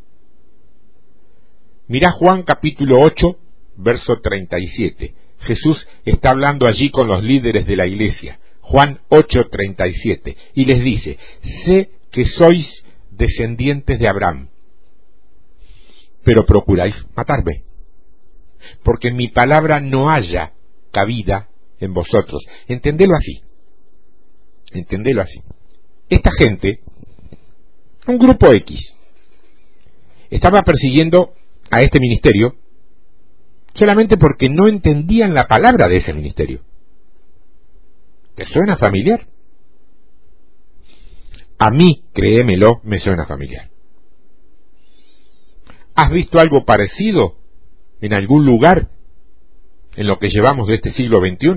Mira 1.92 2.12
Juan 2.12 2.44
capítulo 2.44 3.02
8, 3.02 3.38
verso 3.76 4.22
37. 4.24 5.14
Jesús 5.42 5.86
está 6.06 6.30
hablando 6.30 6.66
allí 6.66 6.90
con 6.90 7.06
los 7.10 7.22
líderes 7.22 7.68
de 7.68 7.76
la 7.76 7.86
iglesia. 7.86 8.40
Juan 8.62 9.02
8, 9.10 9.40
37. 9.52 10.38
Y 10.54 10.64
les 10.64 10.82
dice, 10.82 11.18
sé 11.66 11.90
que 12.10 12.24
sois 12.24 12.66
descendientes 13.10 14.00
de 14.00 14.08
Abraham, 14.08 14.48
pero 16.24 16.46
procuráis 16.46 16.96
matarme, 17.14 17.66
porque 18.84 19.12
mi 19.12 19.28
palabra 19.28 19.82
no 19.82 20.10
haya 20.10 20.54
cabida 20.94 21.50
en 21.82 21.94
vosotros. 21.94 22.42
Entendelo 22.70 23.16
así. 23.18 23.42
Entendelo 24.72 25.24
así. 25.24 25.42
Esta 26.08 26.32
gente, 26.40 26.80
un 28.08 28.18
grupo 28.18 28.50
X, 28.54 28.80
estaba 30.30 30.62
persiguiendo 30.62 31.34
a 31.72 31.82
este 31.82 32.00
ministerio 32.00 32.56
solamente 33.74 34.18
porque 34.18 34.48
no 34.50 34.68
entendían 34.68 35.34
la 35.34 35.48
palabra 35.48 35.88
de 35.88 35.98
ese 35.98 36.14
ministerio. 36.14 36.62
¿Te 38.36 38.46
suena 38.46 38.78
familiar? 38.78 39.28
A 41.58 41.70
mí, 41.70 42.06
créemelo, 42.14 42.82
me 42.84 43.00
suena 43.00 43.26
familiar. 43.26 43.70
¿Has 45.96 46.12
visto 46.12 46.40
algo 46.40 46.66
parecido 46.66 47.36
en 48.02 48.14
algún 48.14 48.46
lugar 48.46 48.90
en 49.96 50.08
lo 50.08 50.18
que 50.18 50.30
llevamos 50.30 50.68
de 50.68 50.76
este 50.76 50.92
siglo 50.94 51.20
XXI? 51.20 51.56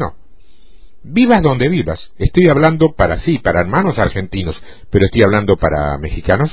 Vivas 1.04 1.42
donde 1.42 1.68
vivas. 1.68 2.12
Estoy 2.18 2.48
hablando 2.48 2.94
para 2.94 3.20
sí, 3.20 3.38
para 3.38 3.60
hermanos 3.60 3.98
argentinos, 3.98 4.60
pero 4.90 5.06
estoy 5.06 5.22
hablando 5.22 5.56
para 5.56 5.96
mexicanos, 5.98 6.50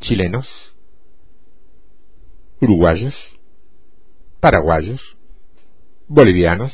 chilenos, 0.00 0.46
uruguayos, 2.60 3.14
paraguayos, 4.40 5.00
bolivianos, 6.08 6.72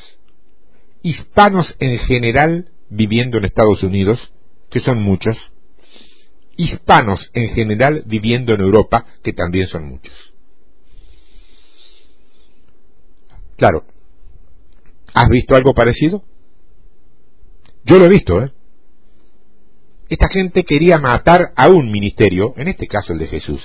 hispanos 1.03 1.75
en 1.81 1.99
general 1.99 2.71
viviendo 2.89 3.39
en 3.39 3.45
Estados 3.45 3.83
Unidos, 3.83 4.33
que 4.71 4.81
son 4.81 5.03
muchos, 5.03 5.37
hispanos 6.57 7.31
en 7.33 7.49
general 7.55 8.03
viviendo 8.07 8.55
en 8.55 8.61
Europa, 8.61 9.07
que 9.23 9.33
también 9.33 9.67
son 9.67 9.89
muchos. 9.89 10.15
Claro, 13.57 13.85
¿has 15.15 15.29
visto 15.29 15.55
algo 15.55 15.73
parecido? 15.73 16.25
Yo 17.85 17.99
lo 17.99 18.05
he 18.05 18.09
visto, 18.09 18.43
¿eh? 18.43 18.53
Esta 20.09 20.29
gente 20.29 20.65
quería 20.65 20.99
matar 20.99 21.53
a 21.57 21.69
un 21.69 21.91
ministerio, 21.91 22.53
en 22.57 22.69
este 22.69 22.87
caso 22.87 23.13
el 23.13 23.19
de 23.19 23.29
Jesús, 23.29 23.63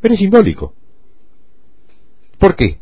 pero 0.00 0.14
es 0.14 0.20
simbólico. 0.20 0.74
¿Por 2.40 2.56
qué? 2.56 2.78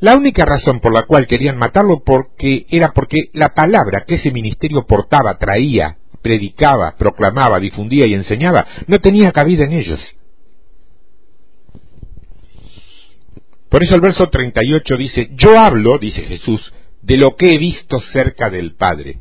La 0.00 0.16
única 0.16 0.46
razón 0.46 0.80
por 0.80 0.94
la 0.94 1.02
cual 1.02 1.26
querían 1.26 1.58
matarlo 1.58 2.02
porque 2.02 2.64
era 2.70 2.92
porque 2.94 3.28
la 3.34 3.50
palabra 3.50 4.04
que 4.06 4.14
ese 4.14 4.30
ministerio 4.30 4.86
portaba, 4.86 5.36
traía, 5.36 5.98
predicaba, 6.22 6.96
proclamaba, 6.96 7.60
difundía 7.60 8.06
y 8.08 8.14
enseñaba 8.14 8.66
no 8.86 8.98
tenía 8.98 9.30
cabida 9.30 9.64
en 9.64 9.72
ellos. 9.72 10.00
Por 13.68 13.84
eso 13.84 13.94
el 13.94 14.00
verso 14.00 14.28
38 14.28 14.96
dice, 14.96 15.30
yo 15.34 15.60
hablo, 15.60 15.98
dice 15.98 16.22
Jesús, 16.22 16.72
de 17.02 17.18
lo 17.18 17.36
que 17.36 17.52
he 17.52 17.58
visto 17.58 18.00
cerca 18.12 18.48
del 18.48 18.74
Padre, 18.74 19.20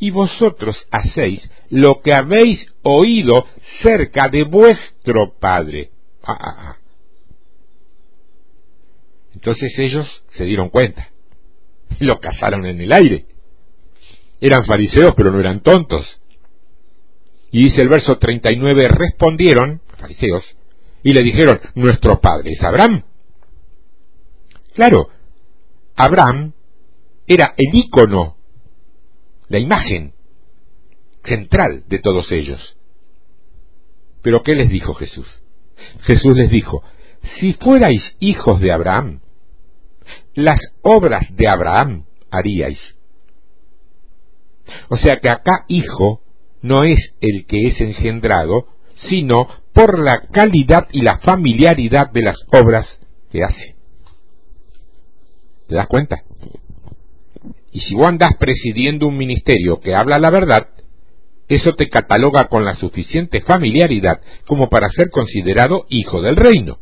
y 0.00 0.10
vosotros 0.10 0.76
hacéis 0.90 1.48
lo 1.70 2.02
que 2.02 2.12
habéis 2.12 2.66
oído 2.82 3.46
cerca 3.82 4.28
de 4.28 4.42
vuestro 4.44 5.34
Padre. 5.40 5.90
Ah, 6.22 6.36
ah, 6.38 6.54
ah. 6.58 6.79
Entonces 9.40 9.72
ellos 9.78 10.06
se 10.36 10.44
dieron 10.44 10.68
cuenta 10.68 11.10
lo 11.98 12.18
cazaron 12.18 12.64
en 12.66 12.80
el 12.80 12.92
aire. 12.92 13.26
Eran 14.40 14.64
fariseos, 14.64 15.12
pero 15.16 15.30
no 15.30 15.38
eran 15.38 15.60
tontos. 15.60 16.20
Y 17.52 17.64
dice 17.64 17.82
el 17.82 17.88
verso 17.88 18.16
39, 18.18 18.88
respondieron, 18.88 19.82
fariseos, 19.98 20.44
y 21.02 21.12
le 21.12 21.22
dijeron, 21.22 21.60
nuestro 21.74 22.20
padre 22.20 22.52
es 22.52 22.62
Abraham. 22.62 23.02
Claro, 24.74 25.08
Abraham 25.96 26.52
era 27.26 27.54
el 27.56 27.74
ícono, 27.74 28.36
la 29.48 29.58
imagen 29.58 30.14
central 31.24 31.84
de 31.88 31.98
todos 31.98 32.30
ellos. 32.32 32.76
Pero 34.22 34.42
¿qué 34.42 34.54
les 34.54 34.70
dijo 34.70 34.94
Jesús? 34.94 35.26
Jesús 36.02 36.36
les 36.36 36.50
dijo, 36.50 36.82
si 37.38 37.52
fuerais 37.54 38.16
hijos 38.20 38.60
de 38.60 38.72
Abraham, 38.72 39.20
las 40.34 40.60
obras 40.82 41.24
de 41.36 41.48
Abraham 41.48 42.04
haríais. 42.30 42.78
O 44.88 44.96
sea 44.96 45.18
que 45.20 45.30
acá 45.30 45.64
hijo 45.68 46.20
no 46.62 46.84
es 46.84 47.14
el 47.20 47.46
que 47.46 47.68
es 47.68 47.80
engendrado, 47.80 48.66
sino 49.08 49.48
por 49.72 49.98
la 49.98 50.28
calidad 50.30 50.88
y 50.92 51.02
la 51.02 51.18
familiaridad 51.18 52.10
de 52.12 52.22
las 52.22 52.36
obras 52.52 52.86
que 53.30 53.42
hace. 53.42 53.76
¿Te 55.68 55.74
das 55.74 55.86
cuenta? 55.86 56.22
Y 57.72 57.80
si 57.80 57.94
vos 57.94 58.06
andás 58.06 58.36
presidiendo 58.36 59.06
un 59.06 59.16
ministerio 59.16 59.80
que 59.80 59.94
habla 59.94 60.18
la 60.18 60.30
verdad, 60.30 60.68
eso 61.48 61.74
te 61.74 61.88
cataloga 61.88 62.44
con 62.44 62.64
la 62.64 62.74
suficiente 62.74 63.40
familiaridad 63.40 64.20
como 64.46 64.68
para 64.68 64.88
ser 64.90 65.10
considerado 65.10 65.86
hijo 65.88 66.20
del 66.20 66.36
reino 66.36 66.78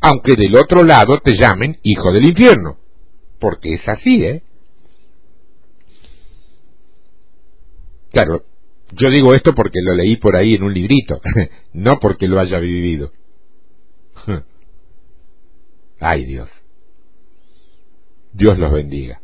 aunque 0.00 0.34
del 0.36 0.54
otro 0.56 0.82
lado 0.84 1.18
te 1.22 1.32
llamen 1.38 1.78
hijo 1.82 2.12
del 2.12 2.26
infierno, 2.26 2.78
porque 3.38 3.74
es 3.74 3.88
así, 3.88 4.24
¿eh? 4.24 4.42
Claro, 8.12 8.44
yo 8.92 9.10
digo 9.10 9.34
esto 9.34 9.54
porque 9.54 9.80
lo 9.82 9.94
leí 9.94 10.16
por 10.16 10.36
ahí 10.36 10.52
en 10.54 10.62
un 10.62 10.72
librito, 10.72 11.20
no 11.72 11.98
porque 11.98 12.28
lo 12.28 12.40
haya 12.40 12.58
vivido. 12.58 13.12
Ay 16.00 16.24
Dios. 16.24 16.48
Dios 18.32 18.58
los 18.58 18.72
bendiga. 18.72 19.20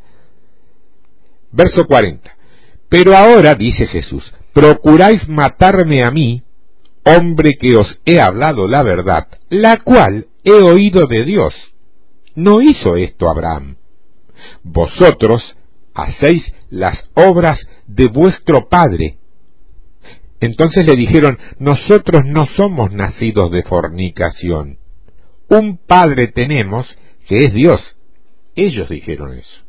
Verso 1.53 1.87
40. 1.87 2.37
Pero 2.89 3.17
ahora, 3.17 3.55
dice 3.55 3.87
Jesús, 3.87 4.33
procuráis 4.53 5.29
matarme 5.29 6.03
a 6.03 6.11
mí, 6.11 6.43
hombre 7.05 7.51
que 7.59 7.77
os 7.77 8.01
he 8.05 8.21
hablado 8.21 8.69
la 8.69 8.83
verdad, 8.83 9.29
la 9.49 9.79
cual 9.79 10.27
he 10.45 10.53
oído 10.53 11.07
de 11.09 11.25
Dios. 11.25 11.55
No 12.35 12.61
hizo 12.61 12.97
esto 12.97 13.31
Abraham. 13.31 13.77
Vosotros 14.63 15.57
hacéis 15.95 16.43
las 16.71 17.11
obras 17.15 17.61
de 17.87 18.07
vuestro 18.09 18.69
padre. 18.69 19.19
Entonces 20.41 20.85
le 20.87 20.97
dijeron, 20.97 21.39
nosotros 21.59 22.23
no 22.27 22.47
somos 22.57 22.93
nacidos 22.93 23.53
de 23.53 23.63
fornicación. 23.63 24.79
Un 25.49 25.77
Padre 25.77 26.29
tenemos 26.29 26.87
que 27.29 27.39
es 27.39 27.53
Dios. 27.53 27.97
Ellos 28.55 28.89
dijeron 28.89 29.35
eso. 29.35 29.63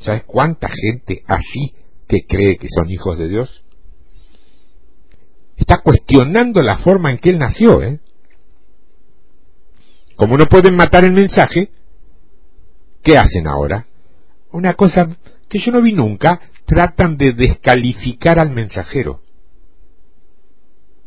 ¿Sabes 0.00 0.24
cuánta 0.24 0.68
gente 0.68 1.22
así 1.26 1.74
que 2.06 2.26
cree 2.28 2.56
que 2.58 2.68
son 2.68 2.90
hijos 2.90 3.16
de 3.18 3.28
Dios? 3.28 3.64
Está 5.68 5.82
cuestionando 5.82 6.62
la 6.62 6.78
forma 6.78 7.10
en 7.10 7.18
que 7.18 7.28
él 7.28 7.38
nació, 7.38 7.82
¿eh? 7.82 8.00
Como 10.16 10.38
no 10.38 10.46
pueden 10.46 10.74
matar 10.74 11.04
el 11.04 11.12
mensaje, 11.12 11.70
¿qué 13.02 13.18
hacen 13.18 13.46
ahora? 13.46 13.86
Una 14.50 14.72
cosa 14.72 15.14
que 15.46 15.58
yo 15.58 15.70
no 15.70 15.82
vi 15.82 15.92
nunca, 15.92 16.40
tratan 16.64 17.18
de 17.18 17.34
descalificar 17.34 18.38
al 18.38 18.50
mensajero. 18.50 19.20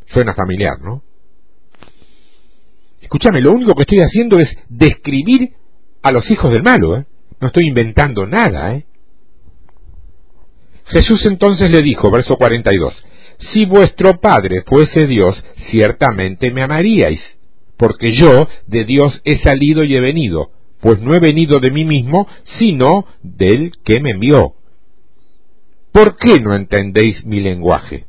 Suena 0.06 0.32
familiar, 0.32 0.80
¿no? 0.80 1.02
Escúchame, 3.00 3.40
lo 3.40 3.50
único 3.50 3.74
que 3.74 3.82
estoy 3.82 3.98
haciendo 3.98 4.38
es 4.38 4.48
describir 4.68 5.54
a 6.02 6.12
los 6.12 6.30
hijos 6.30 6.52
del 6.52 6.62
malo, 6.62 6.98
¿eh? 6.98 7.06
No 7.40 7.48
estoy 7.48 7.66
inventando 7.66 8.28
nada, 8.28 8.76
¿eh? 8.76 8.86
Jesús 10.84 11.26
entonces 11.26 11.68
le 11.68 11.82
dijo, 11.82 12.12
verso 12.12 12.36
42, 12.36 12.94
Si 13.50 13.66
vuestro 13.66 14.20
Padre 14.20 14.62
fuese 14.66 15.06
Dios, 15.06 15.42
ciertamente 15.70 16.50
me 16.52 16.62
amaríais, 16.62 17.20
porque 17.76 18.14
yo 18.14 18.48
de 18.66 18.84
Dios 18.84 19.20
he 19.24 19.38
salido 19.38 19.82
y 19.82 19.96
he 19.96 20.00
venido, 20.00 20.52
pues 20.80 21.00
no 21.00 21.14
he 21.14 21.18
venido 21.18 21.58
de 21.58 21.70
mí 21.70 21.84
mismo, 21.84 22.28
sino 22.58 23.06
del 23.22 23.72
que 23.84 24.00
me 24.00 24.10
envió. 24.10 24.54
¿Por 25.90 26.16
qué 26.16 26.40
no 26.40 26.54
entendéis 26.54 27.24
mi 27.24 27.40
lenguaje? 27.40 28.06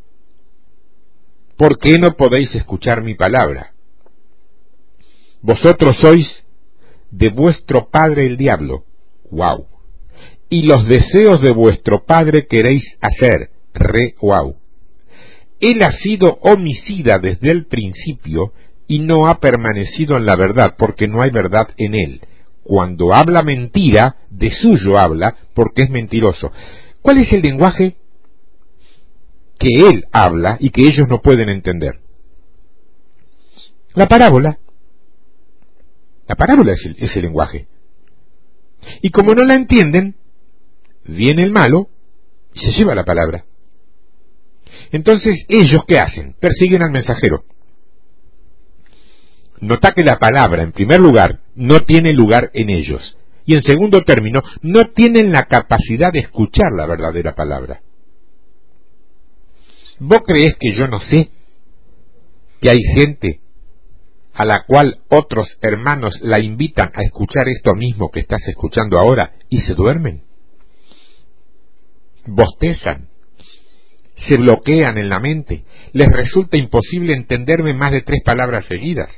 ¿Por 1.57 1.79
qué 1.79 1.97
no 1.99 2.15
podéis 2.15 2.53
escuchar 2.55 3.03
mi 3.03 3.15
palabra? 3.15 3.73
Vosotros 5.41 5.97
sois 6.01 6.27
de 7.11 7.29
vuestro 7.29 7.89
padre 7.89 8.25
el 8.25 8.37
diablo. 8.37 8.85
¡Wow! 9.29 9.67
Y 10.49 10.63
los 10.63 10.87
deseos 10.87 11.41
de 11.41 11.51
vuestro 11.51 12.05
padre 12.05 12.47
queréis 12.47 12.83
hacer. 13.01 13.49
Re 13.73 14.15
wow. 14.21 14.55
Él 15.63 15.81
ha 15.81 15.93
sido 15.93 16.39
homicida 16.41 17.19
desde 17.19 17.49
el 17.49 17.67
principio 17.67 18.51
y 18.85 18.99
no 18.99 19.27
ha 19.27 19.39
permanecido 19.39 20.17
en 20.17 20.25
la 20.25 20.35
verdad, 20.35 20.75
porque 20.77 21.07
no 21.07 21.21
hay 21.21 21.29
verdad 21.29 21.69
en 21.77 21.95
él. 21.95 22.21
Cuando 22.63 23.13
habla 23.13 23.43
mentira, 23.43 24.17
de 24.29 24.51
suyo 24.51 24.99
habla, 24.99 25.37
porque 25.53 25.83
es 25.83 25.89
mentiroso. 25.89 26.51
¿Cuál 27.01 27.21
es 27.21 27.31
el 27.31 27.43
lenguaje 27.43 27.95
que 29.57 29.69
él 29.89 30.03
habla 30.11 30.57
y 30.59 30.69
que 30.69 30.81
ellos 30.81 31.07
no 31.07 31.21
pueden 31.21 31.47
entender? 31.47 32.01
La 33.93 34.09
parábola. 34.09 34.59
La 36.27 36.35
parábola 36.35 36.73
es 36.73 37.15
el, 37.15 37.21
lenguaje. 37.21 37.67
Y 39.01 39.11
como 39.11 39.33
no 39.33 39.45
la 39.45 39.55
entienden, 39.55 40.15
viene 41.05 41.43
el 41.43 41.53
malo 41.53 41.87
y 42.53 42.59
se 42.59 42.71
lleva 42.73 42.95
la 42.95 43.05
palabra. 43.05 43.45
Entonces, 44.93 45.43
ellos 45.49 45.83
qué 45.87 45.97
hacen? 45.97 46.35
Persiguen 46.39 46.83
al 46.83 46.91
mensajero. 46.91 47.43
Nota 49.59 49.91
que 49.91 50.03
la 50.03 50.17
palabra, 50.19 50.61
en 50.61 50.71
primer 50.71 50.99
lugar, 50.99 51.39
no 51.55 51.79
tiene 51.79 52.13
lugar 52.13 52.51
en 52.53 52.69
ellos. 52.69 53.17
Y 53.45 53.55
en 53.55 53.63
segundo 53.63 54.03
término, 54.03 54.41
no 54.61 54.85
tienen 54.91 55.31
la 55.31 55.45
capacidad 55.45 56.13
de 56.13 56.19
escuchar 56.19 56.73
la 56.75 56.85
verdadera 56.85 57.33
palabra. 57.33 57.81
¿Vos 59.97 60.19
crees 60.27 60.55
que 60.59 60.73
yo 60.75 60.87
no 60.87 60.99
sé 60.99 61.31
que 62.61 62.69
hay 62.69 62.83
gente 62.95 63.39
a 64.33 64.45
la 64.45 64.63
cual 64.67 64.99
otros 65.09 65.57
hermanos 65.61 66.19
la 66.21 66.39
invitan 66.39 66.91
a 66.93 67.01
escuchar 67.01 67.49
esto 67.49 67.73
mismo 67.73 68.11
que 68.11 68.19
estás 68.19 68.47
escuchando 68.47 68.99
ahora 68.99 69.31
y 69.49 69.61
se 69.61 69.73
duermen? 69.73 70.23
Bostezan, 72.27 73.09
se 74.27 74.37
bloquean 74.37 74.97
en 74.97 75.09
la 75.09 75.19
mente, 75.19 75.63
les 75.91 76.11
resulta 76.11 76.57
imposible 76.57 77.13
entenderme 77.13 77.73
más 77.73 77.91
de 77.91 78.01
tres 78.01 78.21
palabras 78.23 78.65
seguidas. 78.65 79.09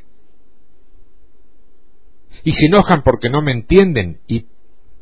Y 2.43 2.51
se 2.53 2.65
enojan 2.65 3.01
porque 3.03 3.29
no 3.29 3.41
me 3.41 3.51
entienden. 3.51 4.19
Y 4.27 4.45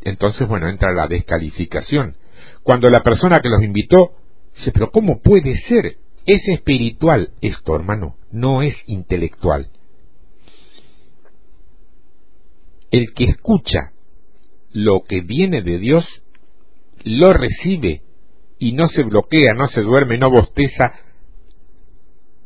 entonces 0.02 0.48
bueno 0.48 0.70
entra 0.70 0.94
la 0.94 1.08
descalificación. 1.08 2.16
Cuando 2.64 2.90
la 2.90 3.02
persona 3.02 3.40
que 3.42 3.50
los 3.50 3.62
invitó 3.64 4.12
dice 4.56 4.72
pero 4.72 4.92
cómo 4.92 5.22
puede 5.22 5.56
ser 5.68 5.98
es 6.26 6.48
espiritual 6.48 7.32
esto 7.42 7.76
hermano 7.76 8.16
no 8.32 8.62
es 8.62 8.76
intelectual 8.86 9.70
el 12.92 13.14
que 13.14 13.26
escucha 13.26 13.92
lo 14.72 15.04
que 15.04 15.22
viene 15.22 15.62
de 15.62 15.80
Dios 15.80 16.06
lo 17.04 17.34
recibe 17.34 18.02
y 18.64 18.72
no 18.72 18.88
se 18.88 19.04
bloquea, 19.04 19.54
no 19.54 19.68
se 19.68 19.82
duerme, 19.82 20.18
no 20.18 20.30
bosteza, 20.30 20.94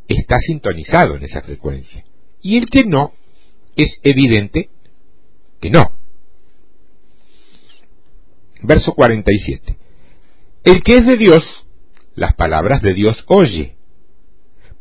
está 0.07 0.37
sintonizado 0.39 1.15
en 1.15 1.25
esa 1.25 1.43
frecuencia. 1.43 2.03
Y 2.41 2.57
el 2.57 2.71
que 2.71 2.85
no, 2.85 3.13
es 3.75 3.99
evidente 4.01 4.71
que 5.61 5.69
no. 5.69 5.91
Verso 8.63 8.93
47. 8.93 9.77
El 10.63 10.81
que 10.81 10.95
es 10.97 11.05
de 11.05 11.17
Dios, 11.17 11.43
las 12.15 12.33
palabras 12.33 12.81
de 12.81 12.95
Dios 12.95 13.23
oye. 13.27 13.75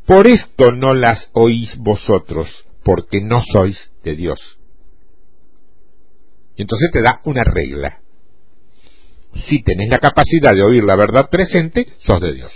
Por 0.07 0.27
esto 0.27 0.73
no 0.73 0.95
las 0.95 1.29
oís 1.35 1.77
vosotros, 1.77 2.49
porque 2.83 3.21
no 3.21 3.43
sois 3.53 3.77
de 4.05 4.17
Dios. 4.17 4.41
Y 6.57 6.63
entonces 6.63 6.91
te 6.93 7.03
da 7.03 7.21
una 7.25 7.45
regla. 7.45 8.01
Si 9.49 9.63
tenés 9.63 9.89
la 9.91 9.99
capacidad 9.99 10.53
de 10.53 10.63
oír 10.63 10.85
la 10.85 10.97
verdad 10.97 11.29
presente, 11.31 11.87
sos 11.99 12.21
de 12.21 12.33
Dios. 12.33 12.53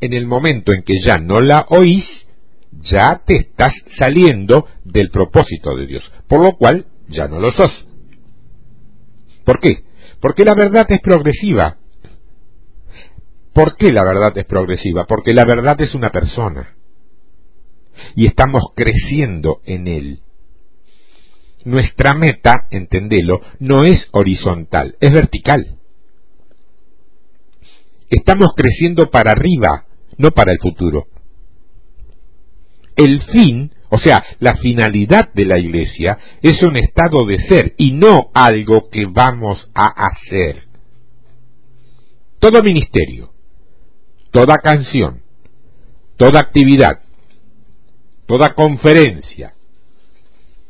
En 0.00 0.12
el 0.12 0.26
momento 0.26 0.72
en 0.72 0.82
que 0.82 1.00
ya 1.00 1.18
no 1.18 1.40
la 1.40 1.66
oís, 1.68 2.04
ya 2.72 3.22
te 3.24 3.36
estás 3.36 3.72
saliendo 3.98 4.66
del 4.84 5.10
propósito 5.10 5.76
de 5.76 5.86
Dios, 5.86 6.02
por 6.28 6.42
lo 6.42 6.52
cual 6.56 6.86
ya 7.08 7.28
no 7.28 7.38
lo 7.38 7.52
sos. 7.52 7.86
¿Por 9.44 9.60
qué? 9.60 9.84
Porque 10.20 10.44
la 10.44 10.54
verdad 10.54 10.86
es 10.88 11.00
progresiva. 11.00 11.78
¿Por 13.52 13.76
qué 13.76 13.92
la 13.92 14.02
verdad 14.04 14.36
es 14.36 14.46
progresiva? 14.46 15.04
Porque 15.04 15.34
la 15.34 15.44
verdad 15.44 15.80
es 15.80 15.94
una 15.94 16.10
persona. 16.10 16.74
Y 18.16 18.26
estamos 18.26 18.62
creciendo 18.74 19.60
en 19.64 19.86
él. 19.86 20.20
Nuestra 21.64 22.14
meta, 22.14 22.66
entendelo, 22.70 23.40
no 23.60 23.84
es 23.84 24.08
horizontal, 24.12 24.96
es 25.00 25.12
vertical. 25.12 25.78
Estamos 28.10 28.48
creciendo 28.56 29.10
para 29.10 29.32
arriba, 29.32 29.86
no 30.18 30.30
para 30.32 30.52
el 30.52 30.58
futuro 30.58 31.06
el 32.96 33.22
fin, 33.22 33.72
o 33.88 33.98
sea, 33.98 34.22
la 34.38 34.56
finalidad 34.56 35.32
de 35.34 35.44
la 35.44 35.58
iglesia 35.58 36.18
es 36.40 36.62
un 36.62 36.76
estado 36.76 37.24
de 37.26 37.38
ser 37.48 37.74
y 37.76 37.92
no 37.92 38.30
algo 38.34 38.88
que 38.90 39.06
vamos 39.06 39.70
a 39.74 39.86
hacer. 39.86 40.68
Todo 42.38 42.62
ministerio, 42.62 43.32
toda 44.30 44.58
canción, 44.58 45.22
toda 46.16 46.40
actividad, 46.40 47.00
toda 48.26 48.54
conferencia, 48.54 49.54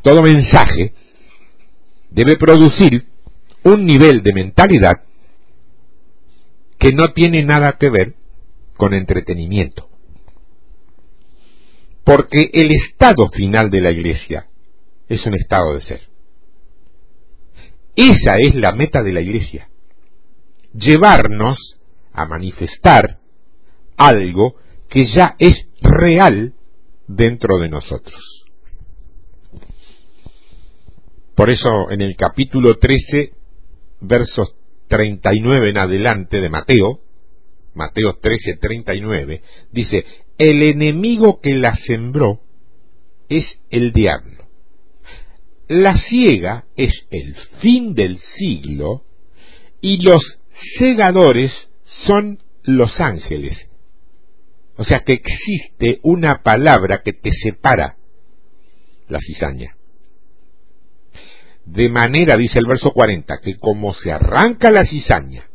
todo 0.02 0.22
mensaje 0.22 0.94
debe 2.10 2.36
producir 2.36 3.06
un 3.64 3.86
nivel 3.86 4.22
de 4.22 4.32
mentalidad 4.32 5.02
que 6.78 6.90
no 6.90 7.12
tiene 7.12 7.44
nada 7.44 7.76
que 7.78 7.90
ver 7.90 8.14
con 8.76 8.92
entretenimiento. 8.92 9.88
Porque 12.04 12.50
el 12.52 12.72
estado 12.72 13.28
final 13.28 13.70
de 13.70 13.80
la 13.80 13.92
iglesia 13.92 14.48
es 15.08 15.24
un 15.24 15.34
estado 15.34 15.74
de 15.74 15.82
ser. 15.82 16.00
Esa 17.94 18.36
es 18.38 18.54
la 18.56 18.72
meta 18.72 19.02
de 19.02 19.12
la 19.12 19.20
iglesia. 19.20 19.68
Llevarnos 20.72 21.76
a 22.12 22.26
manifestar 22.26 23.18
algo 23.96 24.56
que 24.88 25.06
ya 25.14 25.36
es 25.38 25.54
real 25.80 26.54
dentro 27.06 27.58
de 27.58 27.68
nosotros. 27.68 28.41
Por 31.34 31.50
eso 31.50 31.90
en 31.90 32.02
el 32.02 32.16
capítulo 32.16 32.74
13, 32.74 33.32
versos 34.00 34.54
39 34.88 35.70
en 35.70 35.78
adelante 35.78 36.40
de 36.40 36.50
Mateo, 36.50 37.00
Mateo 37.74 38.18
13, 38.20 38.58
39, 38.60 39.42
dice, 39.70 40.04
el 40.36 40.62
enemigo 40.62 41.40
que 41.40 41.54
la 41.54 41.74
sembró 41.76 42.40
es 43.30 43.46
el 43.70 43.92
diablo. 43.92 44.44
La 45.68 45.96
ciega 45.96 46.66
es 46.76 46.92
el 47.10 47.34
fin 47.60 47.94
del 47.94 48.18
siglo 48.18 49.04
y 49.80 50.02
los 50.02 50.38
segadores 50.78 51.52
son 52.04 52.40
los 52.64 53.00
ángeles. 53.00 53.56
O 54.76 54.84
sea 54.84 55.00
que 55.00 55.14
existe 55.14 56.00
una 56.02 56.42
palabra 56.42 57.02
que 57.02 57.14
te 57.14 57.30
separa 57.32 57.96
la 59.08 59.18
cizaña. 59.20 59.76
De 61.64 61.88
manera, 61.88 62.36
dice 62.36 62.58
el 62.58 62.66
verso 62.66 62.90
40, 62.90 63.38
que 63.42 63.56
como 63.56 63.94
se 63.94 64.12
arranca 64.12 64.70
la 64.70 64.84
cizaña 64.84 65.48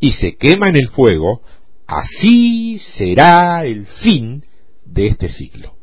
y 0.00 0.12
se 0.12 0.36
quema 0.36 0.68
en 0.68 0.76
el 0.76 0.88
fuego, 0.88 1.42
así 1.86 2.80
será 2.96 3.64
el 3.64 3.86
fin 3.86 4.44
de 4.84 5.06
este 5.06 5.28
ciclo. 5.30 5.76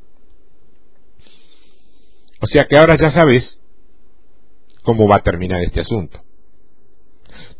O 2.41 2.47
sea 2.47 2.65
que 2.65 2.77
ahora 2.77 2.97
ya 2.99 3.11
sabes 3.11 3.57
cómo 4.83 5.07
va 5.07 5.17
a 5.17 5.23
terminar 5.23 5.61
este 5.63 5.81
asunto. 5.81 6.21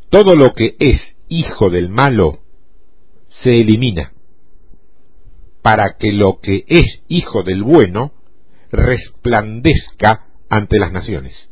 Todo 0.10 0.36
lo 0.36 0.54
que 0.54 0.76
es 0.80 1.02
hijo 1.28 1.70
del 1.70 1.90
malo 1.90 2.40
se 3.44 3.62
elimina 3.62 4.14
para 5.62 5.98
que 5.98 6.12
lo 6.14 6.40
que 6.40 6.64
es 6.68 6.86
hijo 7.08 7.44
del 7.44 7.64
bueno 7.64 8.14
resplandezca 8.72 10.28
ante 10.50 10.80
las 10.80 10.92
naciones. 10.92 11.50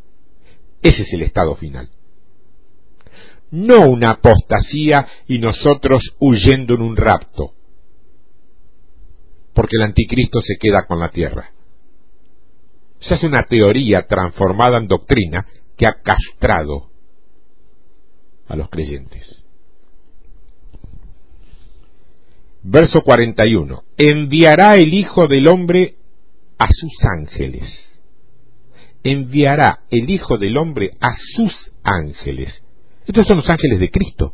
Ese 0.86 1.02
es 1.02 1.14
el 1.14 1.24
estado 1.24 1.56
final. 1.56 1.90
No 3.50 3.90
una 3.90 4.12
apostasía 4.12 5.08
y 5.28 5.40
nosotros 5.40 6.16
huyendo 6.20 6.76
en 6.76 6.84
un 6.84 6.96
rapto, 6.96 7.54
porque 9.56 9.78
el 9.80 9.84
anticristo 9.84 10.42
se 10.42 10.58
queda 10.60 10.86
con 10.88 11.00
la 11.00 11.10
tierra. 11.10 11.50
Se 13.00 13.16
hace 13.16 13.26
una 13.26 13.42
teoría 13.42 14.06
transformada 14.06 14.78
en 14.78 14.88
doctrina 14.88 15.48
que 15.76 15.88
ha 15.88 16.04
castrado 16.04 16.92
a 18.48 18.56
los 18.56 18.70
creyentes. 18.70 19.42
Verso 22.62 23.02
41. 23.02 23.84
Enviará 23.98 24.76
el 24.76 24.94
Hijo 24.94 25.28
del 25.28 25.48
Hombre 25.48 25.96
a 26.60 26.68
sus 26.68 26.94
ángeles. 27.18 27.85
Enviará 29.06 29.84
el 29.92 30.10
Hijo 30.10 30.40
del 30.40 30.58
Hombre 30.58 30.98
a 31.00 31.16
sus 31.36 31.54
ángeles. 31.84 32.64
Estos 33.06 33.28
son 33.28 33.38
los 33.38 33.50
ángeles 33.50 33.80
de 33.80 33.92
Cristo, 33.92 34.34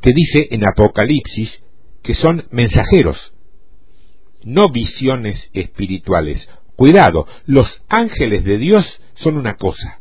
que 0.00 0.12
dice 0.14 0.46
en 0.52 0.62
Apocalipsis 0.62 1.50
que 2.04 2.14
son 2.14 2.46
mensajeros, 2.52 3.34
no 4.44 4.68
visiones 4.68 5.50
espirituales. 5.52 6.48
Cuidado, 6.76 7.26
los 7.46 7.82
ángeles 7.88 8.44
de 8.44 8.58
Dios 8.58 8.86
son 9.14 9.38
una 9.38 9.56
cosa, 9.56 10.00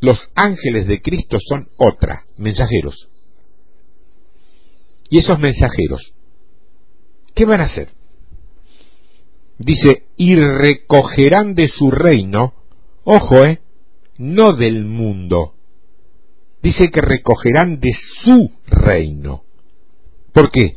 los 0.00 0.18
ángeles 0.34 0.86
de 0.86 1.00
Cristo 1.00 1.38
son 1.48 1.68
otra, 1.78 2.26
mensajeros. 2.36 3.08
Y 5.08 5.20
esos 5.20 5.38
mensajeros, 5.38 6.02
¿qué 7.34 7.46
van 7.46 7.62
a 7.62 7.64
hacer? 7.64 7.95
Dice, 9.58 10.04
y 10.16 10.34
recogerán 10.34 11.54
de 11.54 11.68
su 11.68 11.90
reino, 11.90 12.52
ojo, 13.04 13.42
eh, 13.44 13.60
no 14.18 14.52
del 14.52 14.84
mundo. 14.84 15.54
Dice 16.62 16.90
que 16.90 17.00
recogerán 17.00 17.80
de 17.80 17.92
su 18.22 18.50
reino. 18.66 19.44
¿Por 20.32 20.50
qué? 20.50 20.76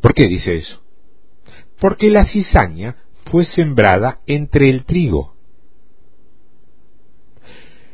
¿Por 0.00 0.12
qué 0.12 0.26
dice 0.26 0.56
eso? 0.56 0.82
Porque 1.80 2.10
la 2.10 2.26
cizaña 2.26 2.96
fue 3.30 3.46
sembrada 3.46 4.20
entre 4.26 4.68
el 4.68 4.84
trigo. 4.84 5.34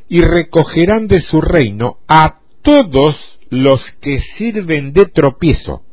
Y 0.09 0.21
recogerán 0.23 1.07
de 1.07 1.21
su 1.21 1.41
reino 1.41 1.99
a 2.09 2.41
todos 2.63 3.17
los 3.51 3.81
que 4.01 4.21
sirven 4.37 4.93
de 4.93 5.07
tropiezo 5.07 5.85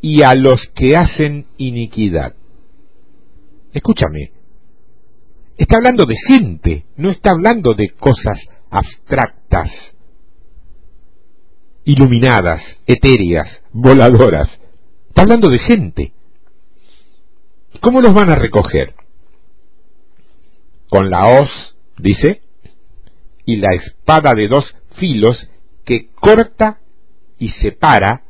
y 0.00 0.22
a 0.22 0.34
los 0.34 0.60
que 0.74 0.96
hacen 0.96 1.46
iniquidad. 1.56 2.34
Escúchame, 3.72 4.32
está 5.56 5.76
hablando 5.76 6.04
de 6.04 6.14
gente, 6.28 6.86
no 6.96 7.10
está 7.10 7.30
hablando 7.30 7.74
de 7.74 7.90
cosas 7.90 8.38
abstractas, 8.70 9.70
iluminadas, 11.84 12.62
etéreas, 12.86 13.62
voladoras. 13.72 14.48
Está 15.08 15.22
hablando 15.22 15.48
de 15.48 15.58
gente. 15.58 16.12
¿Cómo 17.80 18.00
los 18.00 18.12
van 18.12 18.30
a 18.30 18.36
recoger? 18.36 18.94
Con 20.88 21.10
la 21.10 21.26
hoz, 21.26 21.76
dice, 21.98 22.42
y 23.44 23.56
la 23.56 23.74
espada 23.74 24.34
de 24.34 24.48
dos 24.48 24.64
filos 24.96 25.48
que 25.84 26.08
corta 26.14 26.80
y 27.38 27.50
separa, 27.50 28.24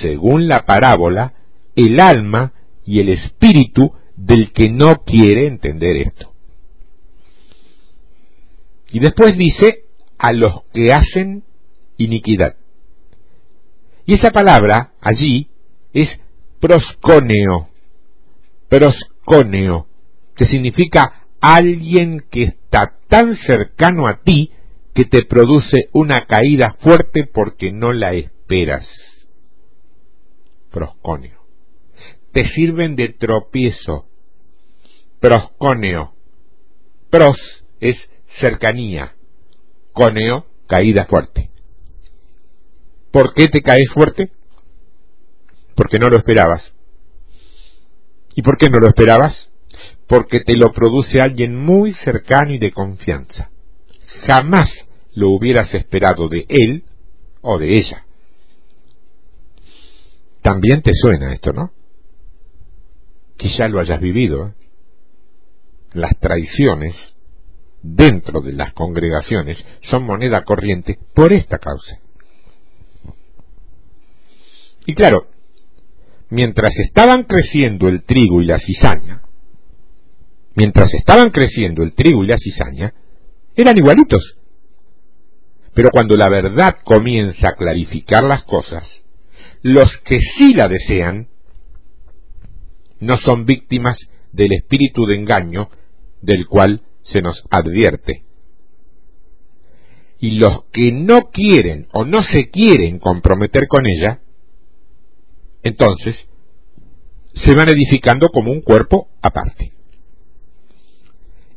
según 0.00 0.48
la 0.48 0.64
parábola, 0.66 1.34
el 1.74 2.00
alma 2.00 2.52
y 2.84 3.00
el 3.00 3.10
espíritu 3.10 3.92
del 4.16 4.52
que 4.52 4.68
no 4.70 5.02
quiere 5.04 5.46
entender 5.46 5.96
esto. 5.96 6.32
Y 8.88 9.00
después 9.00 9.36
dice 9.36 9.84
a 10.18 10.32
los 10.32 10.62
que 10.72 10.92
hacen 10.92 11.44
iniquidad. 11.98 12.56
Y 14.06 14.14
esa 14.14 14.30
palabra 14.30 14.92
allí 15.00 15.48
es 15.92 16.08
proscóneo, 16.60 17.68
proscóneo, 18.68 19.86
que 20.34 20.44
significa 20.44 21.26
alguien 21.40 22.24
que 22.30 22.44
está 22.44 22.94
tan 23.08 23.36
cercano 23.36 24.06
a 24.06 24.20
ti 24.22 24.52
que 24.94 25.04
te 25.04 25.24
produce 25.24 25.88
una 25.92 26.26
caída 26.26 26.76
fuerte 26.80 27.28
porque 27.32 27.72
no 27.72 27.92
la 27.92 28.14
esperas. 28.14 28.86
Prosconio. 30.76 31.40
Te 32.32 32.46
sirven 32.50 32.96
de 32.96 33.08
tropiezo. 33.08 34.04
Prosconio. 35.20 36.12
Pros 37.08 37.38
es 37.80 37.96
cercanía. 38.40 39.14
Coneo, 39.94 40.44
caída 40.66 41.06
fuerte. 41.06 41.48
¿Por 43.10 43.32
qué 43.32 43.46
te 43.46 43.62
caes 43.62 43.88
fuerte? 43.94 44.30
Porque 45.74 45.98
no 45.98 46.10
lo 46.10 46.18
esperabas. 46.18 46.70
¿Y 48.34 48.42
por 48.42 48.58
qué 48.58 48.68
no 48.68 48.78
lo 48.78 48.88
esperabas? 48.88 49.48
Porque 50.06 50.40
te 50.40 50.58
lo 50.58 50.72
produce 50.72 51.22
alguien 51.22 51.56
muy 51.56 51.94
cercano 52.04 52.52
y 52.52 52.58
de 52.58 52.72
confianza. 52.72 53.50
Jamás 54.26 54.66
lo 55.14 55.30
hubieras 55.30 55.72
esperado 55.72 56.28
de 56.28 56.44
él 56.50 56.84
o 57.40 57.56
de 57.56 57.72
ella. 57.72 58.05
También 60.46 60.80
te 60.80 60.92
suena 60.94 61.32
esto, 61.32 61.52
¿no? 61.52 61.72
Quizá 63.36 63.66
lo 63.66 63.80
hayas 63.80 64.00
vivido. 64.00 64.46
¿eh? 64.46 64.54
Las 65.92 66.16
traiciones 66.20 66.94
dentro 67.82 68.40
de 68.42 68.52
las 68.52 68.72
congregaciones 68.72 69.58
son 69.90 70.04
moneda 70.04 70.44
corriente 70.44 71.00
por 71.14 71.32
esta 71.32 71.58
causa. 71.58 71.98
Y 74.86 74.94
claro, 74.94 75.26
mientras 76.30 76.70
estaban 76.78 77.24
creciendo 77.24 77.88
el 77.88 78.04
trigo 78.04 78.40
y 78.40 78.44
la 78.44 78.60
cizaña, 78.60 79.22
mientras 80.54 80.94
estaban 80.94 81.30
creciendo 81.30 81.82
el 81.82 81.92
trigo 81.92 82.22
y 82.22 82.28
la 82.28 82.38
cizaña, 82.38 82.94
eran 83.56 83.76
igualitos. 83.76 84.36
Pero 85.74 85.88
cuando 85.90 86.14
la 86.16 86.28
verdad 86.28 86.76
comienza 86.84 87.48
a 87.48 87.56
clarificar 87.56 88.22
las 88.22 88.44
cosas, 88.44 89.02
los 89.62 89.88
que 90.04 90.20
sí 90.20 90.54
la 90.54 90.68
desean 90.68 91.28
no 93.00 93.18
son 93.18 93.44
víctimas 93.44 93.98
del 94.32 94.52
espíritu 94.52 95.06
de 95.06 95.16
engaño 95.16 95.70
del 96.22 96.46
cual 96.46 96.82
se 97.02 97.22
nos 97.22 97.42
advierte. 97.50 98.24
Y 100.18 100.38
los 100.38 100.64
que 100.72 100.92
no 100.92 101.30
quieren 101.30 101.88
o 101.92 102.04
no 102.04 102.22
se 102.22 102.50
quieren 102.50 102.98
comprometer 102.98 103.66
con 103.68 103.86
ella, 103.86 104.22
entonces 105.62 106.16
se 107.34 107.54
van 107.54 107.68
edificando 107.68 108.28
como 108.28 108.50
un 108.50 108.62
cuerpo 108.62 109.08
aparte. 109.20 109.72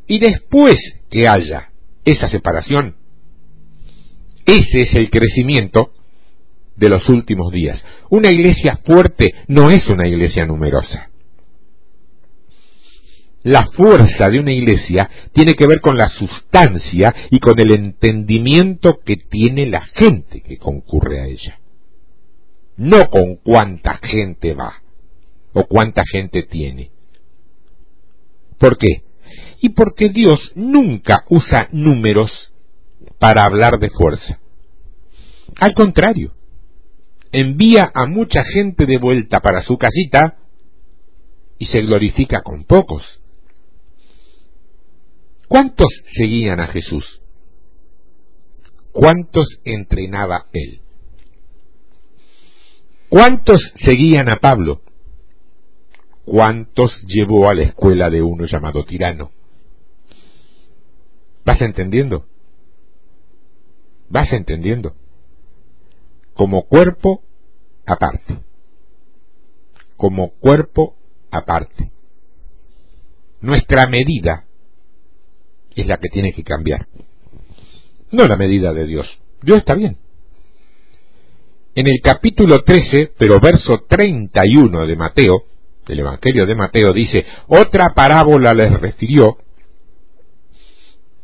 Y 0.08 0.20
después 0.20 0.76
que 1.10 1.28
haya 1.28 1.72
esa 2.04 2.30
separación, 2.30 2.96
ese 4.46 4.80
es 4.80 4.94
el 4.96 5.10
crecimiento 5.10 5.94
de 6.80 6.90
los 6.90 7.08
últimos 7.10 7.52
días. 7.52 7.84
Una 8.10 8.30
iglesia 8.30 8.80
fuerte 8.86 9.34
no 9.48 9.70
es 9.70 9.86
una 9.88 10.08
iglesia 10.08 10.46
numerosa. 10.46 11.10
La 13.44 13.68
fuerza 13.74 14.30
de 14.30 14.40
una 14.40 14.52
iglesia 14.52 15.10
tiene 15.34 15.54
que 15.54 15.66
ver 15.66 15.80
con 15.80 15.98
la 15.98 16.10
sustancia 16.10 17.14
y 17.30 17.40
con 17.40 17.60
el 17.60 17.72
entendimiento 17.72 19.00
que 19.06 19.16
tiene 19.16 19.66
la 19.66 19.82
gente 19.86 20.42
que 20.42 20.58
concurre 20.58 21.22
a 21.22 21.28
ella. 21.28 21.60
No 22.78 23.10
con 23.10 23.36
cuánta 23.38 24.00
gente 24.02 24.54
va 24.54 24.82
o 25.54 25.66
cuánta 25.66 26.04
gente 26.10 26.44
tiene. 26.44 26.92
¿Por 28.58 28.78
qué? 28.78 29.04
Y 29.62 29.70
porque 29.70 30.10
Dios 30.10 30.52
nunca 30.56 31.24
usa 31.30 31.70
números 31.72 32.32
para 33.20 33.44
hablar 33.44 33.80
de 33.80 33.90
fuerza. 33.90 34.40
Al 35.60 35.74
contrario, 35.74 36.34
envía 37.32 37.92
a 37.94 38.06
mucha 38.06 38.44
gente 38.44 38.86
de 38.86 38.98
vuelta 38.98 39.40
para 39.40 39.62
su 39.62 39.78
casita 39.78 40.38
y 41.58 41.66
se 41.66 41.82
glorifica 41.82 42.42
con 42.42 42.64
pocos. 42.64 43.04
¿Cuántos 45.48 45.88
seguían 46.16 46.60
a 46.60 46.68
Jesús? 46.68 47.22
¿Cuántos 48.92 49.48
entrenaba 49.64 50.48
él? 50.54 50.82
¿Cuántos 53.10 53.60
seguían 53.84 54.30
a 54.30 54.40
Pablo? 54.40 54.82
¿Cuántos 56.26 56.92
llevó 57.08 57.50
a 57.50 57.56
la 57.56 57.64
escuela 57.64 58.10
de 58.10 58.22
uno 58.22 58.46
llamado 58.46 58.86
tirano? 58.86 59.32
¿Vas 61.44 61.62
entendiendo? 61.62 62.28
¿Vas 64.10 64.32
entendiendo? 64.32 64.96
Como 66.40 66.62
cuerpo 66.70 67.22
aparte. 67.86 68.38
Como 69.98 70.30
cuerpo 70.40 70.96
aparte. 71.30 71.92
Nuestra 73.42 73.88
medida 73.88 74.46
es 75.76 75.86
la 75.86 75.98
que 75.98 76.08
tiene 76.08 76.32
que 76.32 76.46
cambiar. 76.46 76.88
No 78.14 78.26
la 78.26 78.38
medida 78.38 78.72
de 78.72 78.88
Dios. 78.88 79.20
Dios 79.42 79.58
está 79.58 79.76
bien. 79.76 79.98
En 81.76 81.88
el 81.88 82.00
capítulo 82.02 82.60
13, 82.64 83.12
pero 83.18 83.42
verso 83.42 83.84
31 83.90 84.88
de 84.88 84.96
Mateo, 84.96 85.44
del 85.86 86.00
Evangelio 86.00 86.46
de 86.46 86.56
Mateo, 86.56 86.94
dice, 86.94 87.26
otra 87.50 87.90
parábola 87.94 88.54
les 88.54 88.80
refirió, 88.80 89.40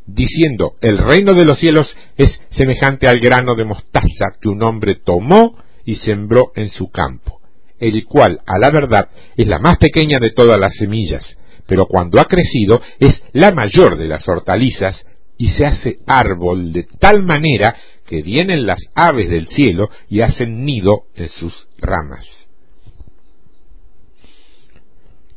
diciendo, 0.05 0.75
el 0.81 0.97
reino 0.97 1.33
de 1.33 1.45
los 1.45 1.59
cielos 1.59 1.87
es 2.17 2.39
semejante 2.51 3.07
al 3.07 3.19
grano 3.19 3.55
de 3.55 3.65
mostaza 3.65 4.33
que 4.39 4.49
un 4.49 4.61
hombre 4.63 4.95
tomó 4.95 5.57
y 5.83 5.95
sembró 5.97 6.51
en 6.55 6.69
su 6.69 6.89
campo, 6.91 7.41
el 7.79 8.05
cual, 8.05 8.41
a 8.45 8.57
la 8.57 8.69
verdad, 8.71 9.09
es 9.35 9.47
la 9.47 9.59
más 9.59 9.77
pequeña 9.77 10.17
de 10.19 10.31
todas 10.31 10.59
las 10.59 10.73
semillas, 10.77 11.23
pero 11.67 11.85
cuando 11.87 12.19
ha 12.19 12.25
crecido 12.25 12.81
es 12.99 13.21
la 13.33 13.51
mayor 13.51 13.97
de 13.97 14.07
las 14.07 14.27
hortalizas 14.27 15.03
y 15.37 15.49
se 15.49 15.65
hace 15.65 15.99
árbol 16.05 16.71
de 16.71 16.83
tal 16.99 17.23
manera 17.23 17.75
que 18.05 18.21
vienen 18.21 18.65
las 18.65 18.79
aves 18.93 19.29
del 19.29 19.47
cielo 19.47 19.89
y 20.09 20.21
hacen 20.21 20.63
nido 20.63 21.05
en 21.15 21.29
sus 21.29 21.67
ramas. 21.77 22.25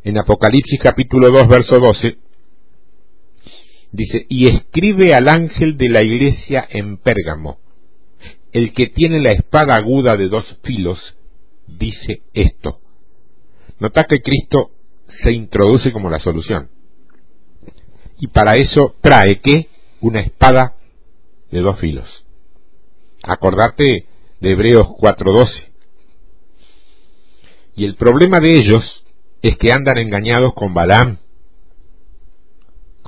En 0.04 0.18
Apocalipsis 0.18 0.78
capítulo 0.82 1.30
2 1.30 1.48
verso 1.48 1.78
12 1.80 2.27
dice, 3.92 4.26
y 4.28 4.48
escribe 4.48 5.14
al 5.14 5.28
ángel 5.28 5.76
de 5.76 5.88
la 5.88 6.02
iglesia 6.02 6.66
en 6.68 6.98
Pérgamo, 6.98 7.58
el 8.52 8.72
que 8.72 8.88
tiene 8.88 9.20
la 9.20 9.30
espada 9.30 9.76
aguda 9.76 10.16
de 10.16 10.28
dos 10.28 10.58
filos, 10.62 11.16
dice 11.66 12.22
esto. 12.32 12.80
Nota 13.78 14.04
que 14.04 14.20
Cristo 14.20 14.70
se 15.22 15.32
introduce 15.32 15.92
como 15.92 16.10
la 16.10 16.18
solución. 16.18 16.68
Y 18.18 18.28
para 18.28 18.56
eso 18.56 18.96
trae 19.00 19.40
que 19.40 19.68
una 20.00 20.20
espada 20.20 20.74
de 21.50 21.60
dos 21.60 21.78
filos. 21.78 22.24
Acordate 23.22 24.06
de 24.40 24.50
Hebreos 24.50 24.86
4:12. 24.98 25.68
Y 27.76 27.84
el 27.84 27.94
problema 27.94 28.40
de 28.40 28.48
ellos 28.48 29.04
es 29.42 29.56
que 29.56 29.72
andan 29.72 29.98
engañados 29.98 30.54
con 30.54 30.74
Balaam. 30.74 31.18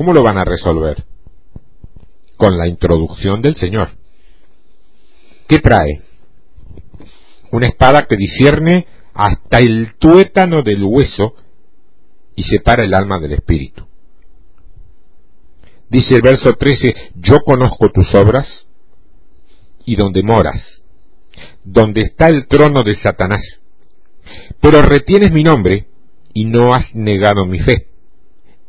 ¿Cómo 0.00 0.14
lo 0.14 0.22
van 0.22 0.38
a 0.38 0.46
resolver? 0.46 1.04
Con 2.38 2.56
la 2.56 2.66
introducción 2.66 3.42
del 3.42 3.56
Señor. 3.56 3.90
¿Qué 5.46 5.58
trae? 5.58 6.00
Una 7.52 7.66
espada 7.66 8.06
que 8.08 8.16
discierne 8.16 8.86
hasta 9.12 9.58
el 9.58 9.96
tuétano 9.98 10.62
del 10.62 10.84
hueso 10.84 11.34
y 12.34 12.44
separa 12.44 12.86
el 12.86 12.94
alma 12.94 13.20
del 13.20 13.32
espíritu. 13.32 13.86
Dice 15.90 16.14
el 16.14 16.22
verso 16.22 16.54
13, 16.54 16.94
yo 17.16 17.40
conozco 17.44 17.90
tus 17.92 18.14
obras 18.14 18.46
y 19.84 19.96
donde 19.96 20.22
moras, 20.22 20.82
donde 21.62 22.00
está 22.00 22.28
el 22.28 22.48
trono 22.48 22.84
de 22.84 22.94
Satanás, 22.94 23.42
pero 24.62 24.80
retienes 24.80 25.30
mi 25.30 25.42
nombre 25.42 25.88
y 26.32 26.46
no 26.46 26.72
has 26.72 26.86
negado 26.94 27.44
mi 27.44 27.58
fe, 27.58 27.90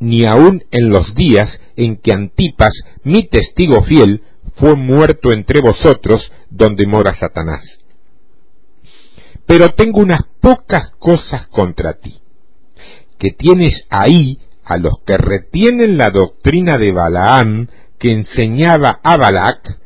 ni 0.01 0.25
aun 0.25 0.63
en 0.71 0.89
los 0.89 1.15
días 1.15 1.47
en 1.75 1.97
que 1.97 2.11
Antipas, 2.11 2.73
mi 3.03 3.27
testigo 3.27 3.83
fiel, 3.83 4.23
fue 4.57 4.75
muerto 4.75 5.31
entre 5.31 5.61
vosotros 5.61 6.29
donde 6.49 6.85
mora 6.87 7.15
Satanás. 7.17 7.61
Pero 9.45 9.69
tengo 9.69 10.01
unas 10.01 10.21
pocas 10.41 10.91
cosas 10.99 11.47
contra 11.47 11.93
ti 11.93 12.19
que 13.17 13.29
tienes 13.31 13.85
ahí 13.91 14.39
a 14.65 14.77
los 14.77 14.95
que 15.05 15.15
retienen 15.17 15.97
la 15.97 16.09
doctrina 16.11 16.77
de 16.77 16.91
Balaam 16.91 17.67
que 17.99 18.11
enseñaba 18.11 18.99
a 19.03 19.15
Balac 19.15 19.77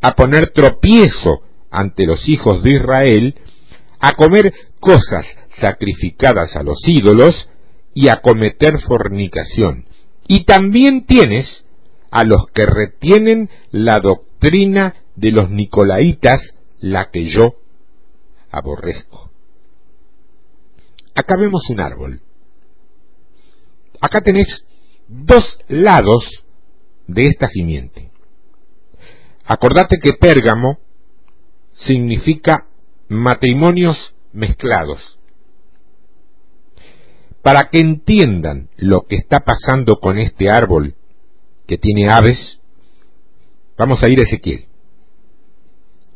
a 0.00 0.14
poner 0.14 0.52
tropiezo 0.52 1.42
ante 1.72 2.06
los 2.06 2.28
hijos 2.28 2.62
de 2.62 2.74
Israel, 2.74 3.34
a 3.98 4.12
comer 4.12 4.52
cosas 4.78 5.26
sacrificadas 5.60 6.54
a 6.54 6.62
los 6.62 6.78
ídolos 6.86 7.48
y 7.94 8.08
a 8.08 8.16
cometer 8.16 8.80
fornicación. 8.80 9.86
Y 10.26 10.44
también 10.44 11.06
tienes 11.06 11.64
a 12.10 12.24
los 12.24 12.48
que 12.52 12.66
retienen 12.66 13.50
la 13.70 13.98
doctrina 14.00 14.94
de 15.16 15.32
los 15.32 15.50
nicolaitas, 15.50 16.40
la 16.80 17.10
que 17.10 17.30
yo 17.30 17.56
aborrezco. 18.50 19.30
Acá 21.14 21.36
vemos 21.38 21.68
un 21.70 21.80
árbol 21.80 22.20
acá 24.04 24.20
tenés 24.20 24.64
dos 25.08 25.58
lados 25.68 26.44
de 27.06 27.22
esta 27.22 27.48
simiente. 27.48 28.10
Acordate 29.46 29.96
que 30.02 30.12
Pérgamo 30.12 30.78
significa 31.72 32.66
matrimonios 33.08 34.14
mezclados. 34.32 35.18
Para 37.44 37.68
que 37.70 37.78
entiendan 37.78 38.70
lo 38.76 39.02
que 39.02 39.16
está 39.16 39.40
pasando 39.40 40.00
con 40.00 40.18
este 40.18 40.48
árbol 40.48 40.94
que 41.66 41.76
tiene 41.76 42.10
aves, 42.10 42.58
vamos 43.76 44.02
a 44.02 44.10
ir 44.10 44.18
a 44.18 44.22
Ezequiel. 44.22 44.64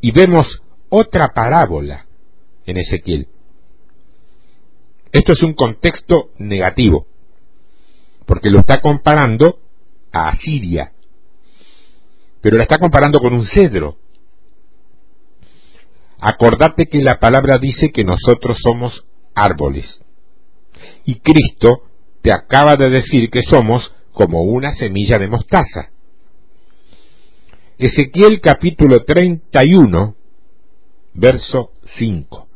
Y 0.00 0.10
vemos 0.10 0.46
otra 0.88 1.28
parábola 1.34 2.06
en 2.64 2.78
Ezequiel. 2.78 3.28
Esto 5.12 5.34
es 5.34 5.42
un 5.42 5.52
contexto 5.52 6.30
negativo 6.38 7.06
porque 8.24 8.48
lo 8.48 8.60
está 8.60 8.80
comparando 8.80 9.58
a 10.12 10.30
Asiria, 10.30 10.92
pero 12.40 12.56
la 12.56 12.62
está 12.62 12.78
comparando 12.78 13.20
con 13.20 13.34
un 13.34 13.46
cedro. 13.46 13.98
Acordate 16.20 16.86
que 16.86 17.02
la 17.02 17.18
palabra 17.20 17.58
dice 17.58 17.92
que 17.92 18.04
nosotros 18.04 18.58
somos 18.62 19.04
árboles, 19.34 20.02
y 21.04 21.20
Cristo 21.20 21.82
te 22.22 22.32
acaba 22.32 22.76
de 22.76 22.90
decir 22.90 23.30
que 23.30 23.42
somos 23.42 23.90
como 24.12 24.42
una 24.42 24.74
semilla 24.74 25.16
de 25.18 25.28
mostaza. 25.28 25.90
Ezequiel 27.78 28.40
capítulo 28.40 29.04
31, 29.04 30.16
verso 31.14 31.70
5. 31.96 32.48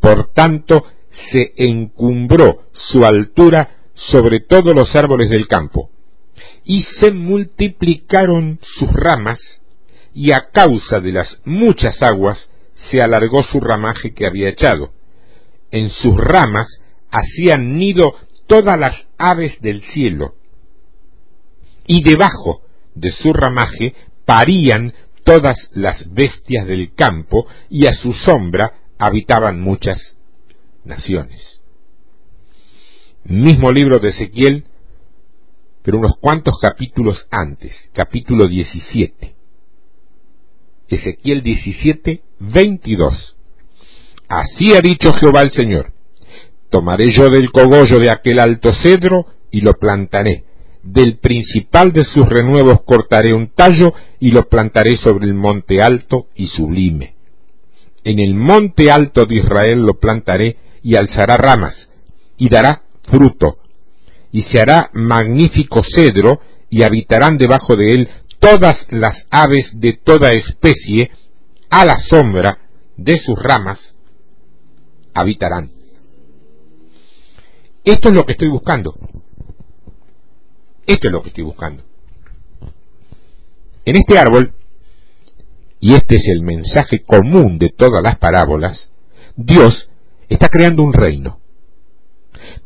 Por 0.00 0.32
tanto, 0.32 0.84
se 1.32 1.54
encumbró 1.56 2.64
su 2.72 3.04
altura 3.04 3.76
sobre 4.10 4.40
todos 4.40 4.74
los 4.74 4.94
árboles 4.94 5.30
del 5.30 5.48
campo, 5.48 5.90
y 6.64 6.82
se 7.00 7.10
multiplicaron 7.12 8.60
sus 8.78 8.92
ramas, 8.92 9.40
y 10.12 10.32
a 10.32 10.50
causa 10.52 11.00
de 11.00 11.12
las 11.12 11.40
muchas 11.44 12.02
aguas 12.02 12.50
se 12.74 13.00
alargó 13.00 13.42
su 13.44 13.60
ramaje 13.60 14.12
que 14.12 14.26
había 14.26 14.50
echado. 14.50 14.92
En 15.70 15.88
sus 15.88 16.16
ramas 16.16 16.66
hacían 17.14 17.76
nido 17.76 18.14
todas 18.46 18.78
las 18.78 18.94
aves 19.18 19.60
del 19.60 19.82
cielo, 19.82 20.34
y 21.86 22.02
debajo 22.02 22.62
de 22.94 23.10
su 23.12 23.32
ramaje 23.32 23.94
parían 24.24 24.92
todas 25.24 25.56
las 25.72 26.12
bestias 26.12 26.66
del 26.66 26.94
campo, 26.94 27.46
y 27.70 27.86
a 27.86 27.92
su 27.94 28.12
sombra 28.12 28.72
habitaban 28.98 29.60
muchas 29.60 29.98
naciones 30.84 31.54
mismo 33.24 33.70
libro 33.70 33.98
de 33.98 34.10
Ezequiel, 34.10 34.64
pero 35.82 35.98
unos 35.98 36.16
cuantos 36.20 36.58
capítulos 36.60 37.26
antes, 37.30 37.72
capítulo 37.92 38.46
17. 38.46 39.34
Ezequiel 40.88 41.42
17, 41.42 42.22
22. 42.40 43.36
Así 44.28 44.74
ha 44.74 44.80
dicho 44.80 45.12
Jehová 45.12 45.42
el 45.42 45.50
Señor, 45.50 45.92
tomaré 46.74 47.14
yo 47.16 47.30
del 47.30 47.52
cogollo 47.52 48.00
de 48.00 48.10
aquel 48.10 48.40
alto 48.40 48.70
cedro 48.82 49.26
y 49.52 49.60
lo 49.60 49.74
plantaré, 49.74 50.42
del 50.82 51.18
principal 51.18 51.92
de 51.92 52.02
sus 52.02 52.28
renuevos 52.28 52.82
cortaré 52.84 53.32
un 53.32 53.52
tallo 53.54 53.94
y 54.18 54.32
lo 54.32 54.48
plantaré 54.48 54.96
sobre 54.96 55.26
el 55.26 55.34
monte 55.34 55.80
alto 55.80 56.26
y 56.34 56.48
sublime. 56.48 57.14
En 58.02 58.18
el 58.18 58.34
monte 58.34 58.90
alto 58.90 59.24
de 59.24 59.36
Israel 59.36 59.82
lo 59.82 60.00
plantaré 60.00 60.56
y 60.82 60.96
alzará 60.96 61.36
ramas 61.36 61.76
y 62.36 62.48
dará 62.48 62.82
fruto 63.04 63.58
y 64.32 64.42
se 64.42 64.60
hará 64.60 64.90
magnífico 64.94 65.80
cedro 65.84 66.40
y 66.70 66.82
habitarán 66.82 67.38
debajo 67.38 67.76
de 67.76 67.92
él 67.92 68.08
todas 68.40 68.84
las 68.90 69.26
aves 69.30 69.70
de 69.74 69.92
toda 69.92 70.32
especie 70.32 71.12
a 71.70 71.84
la 71.84 71.94
sombra 72.10 72.58
de 72.96 73.20
sus 73.24 73.40
ramas 73.40 73.94
habitarán. 75.14 75.83
Esto 77.84 78.08
es 78.08 78.14
lo 78.14 78.24
que 78.24 78.32
estoy 78.32 78.48
buscando. 78.48 78.96
Esto 80.86 81.08
es 81.08 81.12
lo 81.12 81.22
que 81.22 81.28
estoy 81.28 81.44
buscando. 81.44 81.84
En 83.84 83.96
este 83.96 84.18
árbol, 84.18 84.54
y 85.80 85.92
este 85.92 86.16
es 86.16 86.28
el 86.28 86.42
mensaje 86.42 87.02
común 87.04 87.58
de 87.58 87.68
todas 87.68 88.02
las 88.02 88.18
parábolas, 88.18 88.88
Dios 89.36 89.88
está 90.28 90.48
creando 90.48 90.82
un 90.82 90.94
reino, 90.94 91.40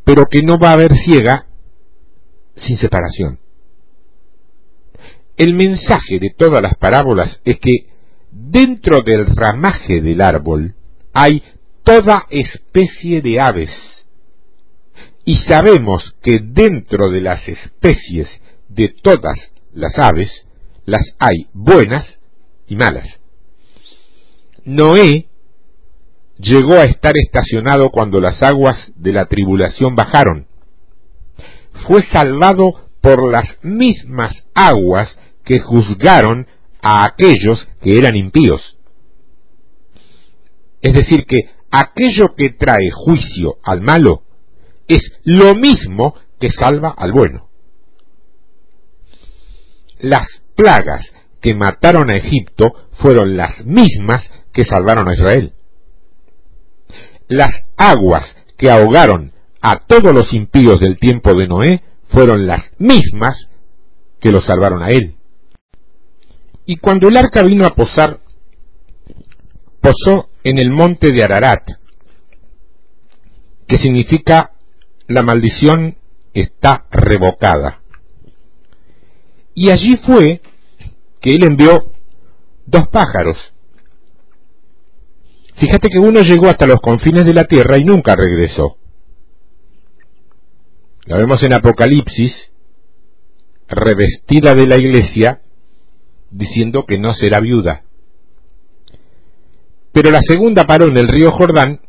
pero 0.05 0.25
que 0.25 0.41
no 0.41 0.57
va 0.57 0.69
a 0.69 0.73
haber 0.73 0.93
ciega 0.93 1.47
sin 2.55 2.77
separación. 2.77 3.39
El 5.35 5.53
mensaje 5.53 6.19
de 6.19 6.31
todas 6.37 6.61
las 6.61 6.75
parábolas 6.75 7.41
es 7.45 7.59
que 7.59 7.87
dentro 8.31 9.01
del 9.01 9.25
ramaje 9.35 10.01
del 10.01 10.21
árbol 10.21 10.75
hay 11.13 11.43
toda 11.83 12.25
especie 12.29 13.21
de 13.21 13.39
aves. 13.39 13.71
Y 15.29 15.35
sabemos 15.47 16.15
que 16.23 16.39
dentro 16.41 17.11
de 17.11 17.21
las 17.21 17.47
especies 17.47 18.27
de 18.67 18.87
todas 18.87 19.37
las 19.71 19.95
aves 19.99 20.27
las 20.85 21.03
hay 21.19 21.45
buenas 21.53 22.17
y 22.65 22.75
malas. 22.75 23.07
Noé 24.65 25.27
llegó 26.39 26.73
a 26.73 26.85
estar 26.85 27.15
estacionado 27.15 27.91
cuando 27.91 28.19
las 28.19 28.41
aguas 28.41 28.91
de 28.95 29.13
la 29.13 29.27
tribulación 29.27 29.95
bajaron. 29.95 30.47
Fue 31.85 31.99
salvado 32.11 32.89
por 32.99 33.31
las 33.31 33.45
mismas 33.61 34.33
aguas 34.55 35.15
que 35.45 35.59
juzgaron 35.59 36.47
a 36.81 37.05
aquellos 37.05 37.67
que 37.83 37.99
eran 37.99 38.15
impíos. 38.15 38.79
Es 40.81 40.95
decir, 40.95 41.27
que 41.27 41.51
aquello 41.69 42.33
que 42.35 42.49
trae 42.49 42.89
juicio 42.89 43.59
al 43.61 43.81
malo 43.81 44.23
es 44.89 45.13
lo 45.23 45.55
mismo 45.55 46.15
que 46.39 46.49
salva 46.51 46.93
al 46.97 47.13
bueno. 47.13 47.47
Las 49.99 50.27
plagas 50.55 51.05
que 51.39 51.55
mataron 51.55 52.09
a 52.11 52.17
Egipto 52.17 52.73
fueron 52.93 53.37
las 53.37 53.65
mismas 53.65 54.29
que 54.51 54.63
salvaron 54.63 55.07
a 55.07 55.13
Israel. 55.13 55.53
Las 57.27 57.51
aguas 57.77 58.25
que 58.57 58.69
ahogaron 58.69 59.31
a 59.61 59.75
todos 59.85 60.11
los 60.13 60.33
impíos 60.33 60.79
del 60.79 60.97
tiempo 60.97 61.33
de 61.33 61.47
Noé 61.47 61.83
fueron 62.09 62.47
las 62.47 62.71
mismas 62.79 63.47
que 64.19 64.31
lo 64.31 64.41
salvaron 64.41 64.81
a 64.81 64.89
él. 64.89 65.15
Y 66.65 66.77
cuando 66.77 67.07
el 67.07 67.17
arca 67.17 67.43
vino 67.43 67.65
a 67.65 67.75
posar, 67.75 68.19
posó 69.81 70.29
en 70.43 70.57
el 70.57 70.71
monte 70.71 71.11
de 71.11 71.23
Ararat, 71.23 71.67
que 73.67 73.77
significa 73.77 74.53
la 75.09 75.23
maldición 75.23 75.97
está 76.33 76.85
revocada. 76.91 77.81
Y 79.55 79.71
allí 79.71 79.97
fue 80.05 80.41
que 81.19 81.33
él 81.33 81.43
envió 81.43 81.91
dos 82.65 82.87
pájaros. 82.89 83.37
Fíjate 85.55 85.89
que 85.89 85.99
uno 85.99 86.21
llegó 86.21 86.47
hasta 86.47 86.67
los 86.67 86.79
confines 86.79 87.25
de 87.25 87.33
la 87.33 87.43
tierra 87.43 87.77
y 87.77 87.83
nunca 87.83 88.15
regresó. 88.15 88.77
La 91.05 91.17
vemos 91.17 91.41
en 91.43 91.53
Apocalipsis, 91.53 92.31
revestida 93.67 94.53
de 94.53 94.67
la 94.67 94.77
iglesia, 94.77 95.41
diciendo 96.29 96.85
que 96.85 96.99
no 96.99 97.15
será 97.15 97.39
viuda. 97.39 97.83
Pero 99.91 100.11
la 100.11 100.21
segunda 100.21 100.65
paró 100.65 100.85
en 100.85 100.97
el 100.97 101.07
río 101.07 101.31
Jordán 101.31 101.81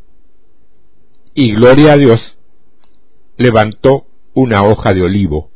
y, 1.35 1.53
gloria 1.55 1.93
a 1.93 1.97
Dios, 1.99 2.40
levantó 3.41 4.07
una 4.35 4.63
hoja 4.63 4.93
de 4.93 5.03
olivo. 5.03 5.51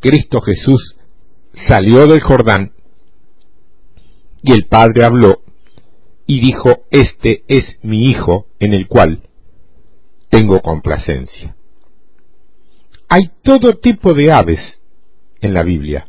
Cristo 0.00 0.40
Jesús 0.40 0.96
salió 1.68 2.06
del 2.06 2.22
Jordán 2.22 2.72
y 4.42 4.52
el 4.52 4.66
Padre 4.66 5.04
habló 5.04 5.42
y 6.26 6.40
dijo, 6.40 6.86
Este 6.90 7.44
es 7.48 7.78
mi 7.82 8.06
Hijo 8.06 8.46
en 8.58 8.72
el 8.72 8.88
cual 8.88 9.28
tengo 10.30 10.60
complacencia. 10.62 11.54
Hay 13.08 13.30
todo 13.42 13.76
tipo 13.76 14.14
de 14.14 14.32
aves 14.32 14.80
en 15.42 15.52
la 15.52 15.62
Biblia. 15.62 16.06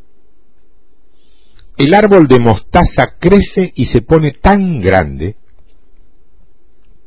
El 1.76 1.92
árbol 1.92 2.28
de 2.28 2.40
mostaza 2.40 3.18
crece 3.20 3.72
y 3.74 3.86
se 3.86 4.00
pone 4.00 4.32
tan 4.32 4.80
grande, 4.80 5.36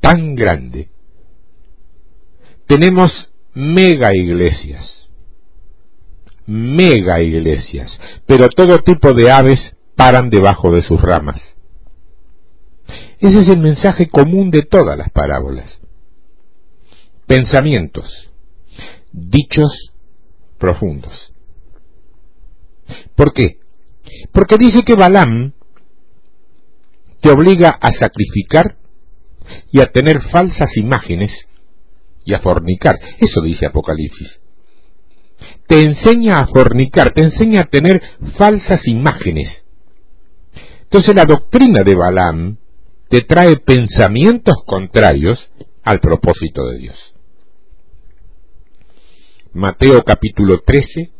tan 0.01 0.35
grande. 0.35 0.91
Tenemos 2.67 3.11
mega 3.53 4.09
iglesias, 4.13 5.09
mega 6.45 7.21
iglesias, 7.21 7.97
pero 8.25 8.49
todo 8.49 8.79
tipo 8.79 9.13
de 9.13 9.31
aves 9.31 9.77
paran 9.95 10.29
debajo 10.29 10.71
de 10.71 10.83
sus 10.83 11.01
ramas. 11.01 11.41
Ese 13.19 13.39
es 13.39 13.49
el 13.49 13.59
mensaje 13.59 14.09
común 14.09 14.51
de 14.51 14.61
todas 14.61 14.97
las 14.97 15.09
parábolas. 15.09 15.79
Pensamientos, 17.25 18.31
dichos 19.11 19.91
profundos. 20.57 21.33
¿Por 23.15 23.33
qué? 23.33 23.59
Porque 24.31 24.57
dice 24.57 24.83
que 24.85 24.95
Balaam 24.95 25.53
te 27.21 27.29
obliga 27.29 27.69
a 27.69 27.89
sacrificar 27.99 28.77
y 29.71 29.81
a 29.81 29.85
tener 29.85 30.21
falsas 30.31 30.75
imágenes 30.77 31.31
y 32.27 32.33
a 32.33 32.39
fornicar. 32.39 32.99
Eso 33.19 33.41
dice 33.41 33.65
Apocalipsis. 33.65 34.41
Te 35.65 35.81
enseña 35.81 36.39
a 36.39 36.47
fornicar, 36.47 37.13
te 37.13 37.21
enseña 37.21 37.61
a 37.61 37.65
tener 37.65 38.01
falsas 38.37 38.85
imágenes. 38.85 39.63
Entonces 40.81 41.15
la 41.15 41.23
doctrina 41.23 41.83
de 41.83 41.95
Balaam 41.95 42.57
te 43.07 43.21
trae 43.21 43.55
pensamientos 43.65 44.55
contrarios 44.65 45.39
al 45.83 45.99
propósito 45.99 46.67
de 46.67 46.79
Dios. 46.79 47.15
Mateo 49.53 50.03
capítulo 50.03 50.59
13, 50.65 51.11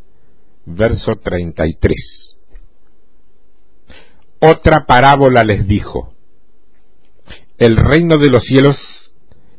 verso 0.65 1.15
33. 1.23 1.95
Otra 4.39 4.85
parábola 4.85 5.43
les 5.43 5.65
dijo, 5.67 6.13
el 7.57 7.77
reino 7.77 8.17
de 8.17 8.29
los 8.29 8.43
cielos 8.43 8.77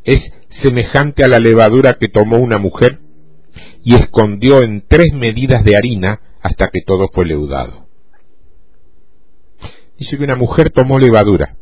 es 0.05 0.21
semejante 0.63 1.25
a 1.25 1.29
la 1.29 1.39
levadura 1.39 1.95
que 1.95 2.09
tomó 2.09 2.39
una 2.39 2.59
mujer 2.59 3.01
y 3.85 3.95
escondió 3.95 4.63
en 4.63 4.85
tres 4.87 5.13
medidas 5.15 5.65
de 5.65 5.77
harina 5.77 6.21
hasta 6.43 6.69
que 6.73 6.81
todo 6.87 7.09
fue 7.09 7.27
leudado. 7.27 7.87
Dice 9.99 10.17
que 10.17 10.25
una 10.25 10.37
mujer 10.37 10.71
tomó 10.71 10.99
levadura. 10.99 11.57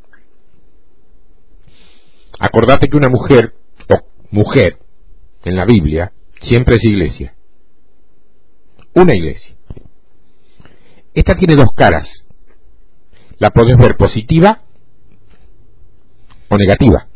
Acordate 2.39 2.89
que 2.89 2.97
una 2.97 3.09
mujer, 3.09 3.55
o 3.89 4.07
mujer, 4.31 4.79
en 5.45 5.57
la 5.57 5.65
Biblia, 5.65 6.13
siempre 6.43 6.75
es 6.75 6.85
iglesia. 6.85 7.35
Una 8.95 9.15
iglesia. 9.15 9.55
Esta 11.15 11.35
tiene 11.35 11.55
dos 11.55 11.75
caras. 11.75 12.09
La 13.39 13.51
podés 13.51 13.77
ver 13.79 13.97
positiva 13.97 14.63
o 16.49 16.57
negativa. 16.57 17.09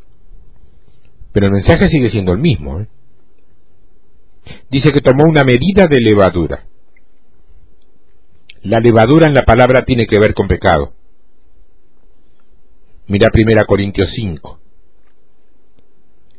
Pero 1.33 1.47
el 1.47 1.53
mensaje 1.53 1.89
sigue 1.89 2.11
siendo 2.11 2.33
el 2.33 2.39
mismo. 2.39 2.81
¿eh? 2.81 2.89
Dice 4.71 4.93
que 4.93 5.01
tomó 5.01 5.25
una 5.25 5.45
medida 5.45 5.87
de 5.87 6.01
levadura. 6.01 6.67
La 8.63 8.81
levadura 8.81 9.27
en 9.27 9.35
la 9.35 9.43
palabra 9.43 9.85
tiene 9.85 10.07
que 10.07 10.19
ver 10.19 10.35
con 10.35 10.49
pecado. 10.49 10.93
Mira 13.07 13.29
1 13.33 13.65
Corintios 13.67 14.11
5. 14.15 14.61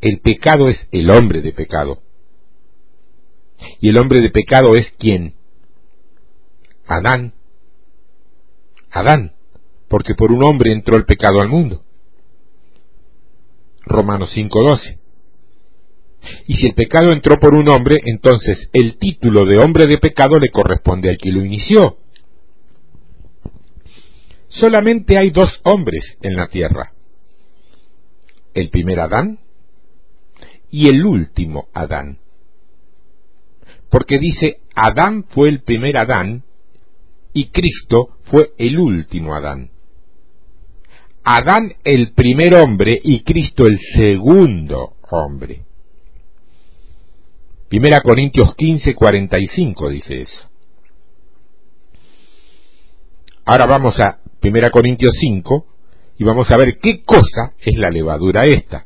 El 0.02 0.20
pecado 0.22 0.70
es 0.70 0.88
el 0.92 1.10
hombre 1.10 1.42
de 1.42 1.52
pecado. 1.52 2.02
Y 3.80 3.90
el 3.90 3.98
hombre 3.98 4.22
de 4.22 4.30
pecado 4.30 4.76
es 4.76 4.92
quién? 4.98 5.36
Adán. 6.88 7.34
Adán, 8.90 9.34
porque 9.88 10.16
por 10.16 10.32
un 10.32 10.44
hombre 10.44 10.72
entró 10.72 10.98
el 10.98 11.06
pecado 11.06 11.40
al 11.40 11.48
mundo. 11.48 11.84
Romanos 13.92 14.32
5:12. 14.34 14.98
Y 16.48 16.56
si 16.56 16.68
el 16.68 16.74
pecado 16.74 17.12
entró 17.12 17.40
por 17.40 17.54
un 17.56 17.68
hombre, 17.70 17.98
entonces 18.06 18.70
el 18.74 18.98
título 18.98 19.46
de 19.46 19.58
hombre 19.58 19.88
de 19.88 19.98
pecado 19.98 20.40
le 20.40 20.50
corresponde 20.50 21.10
al 21.10 21.18
que 21.18 21.32
lo 21.32 21.44
inició. 21.44 21.98
Solamente 24.50 25.18
hay 25.18 25.30
dos 25.32 25.50
hombres 25.64 26.18
en 26.22 26.36
la 26.36 26.48
tierra, 26.48 26.94
el 28.54 28.70
primer 28.70 29.00
Adán 29.00 29.40
y 30.70 30.90
el 30.90 31.06
último 31.06 31.70
Adán. 31.74 32.20
Porque 33.90 34.20
dice, 34.20 34.60
Adán 34.76 35.26
fue 35.30 35.50
el 35.50 35.64
primer 35.64 35.98
Adán 35.98 36.44
y 37.34 37.50
Cristo 37.50 38.18
fue 38.26 38.52
el 38.58 38.78
último 38.78 39.34
Adán. 39.34 39.71
Adán 41.24 41.74
el 41.84 42.14
primer 42.14 42.56
hombre 42.56 43.00
y 43.04 43.24
Cristo 43.24 43.68
el 43.68 43.80
segundo 43.96 44.96
hombre. 45.10 45.64
Primera 47.70 48.02
Corintios 48.02 48.54
15, 48.56 48.96
45 48.96 49.90
dice 49.90 50.22
eso. 50.24 50.50
Ahora 53.46 53.66
vamos 53.66 54.00
a 54.00 54.20
Primera 54.40 54.70
Corintios 54.72 55.14
5 55.20 55.66
y 56.18 56.24
vamos 56.24 56.52
a 56.52 56.58
ver 56.58 56.80
qué 56.80 57.04
cosa 57.04 57.54
es 57.60 57.78
la 57.78 57.90
levadura 57.90 58.42
esta. 58.42 58.86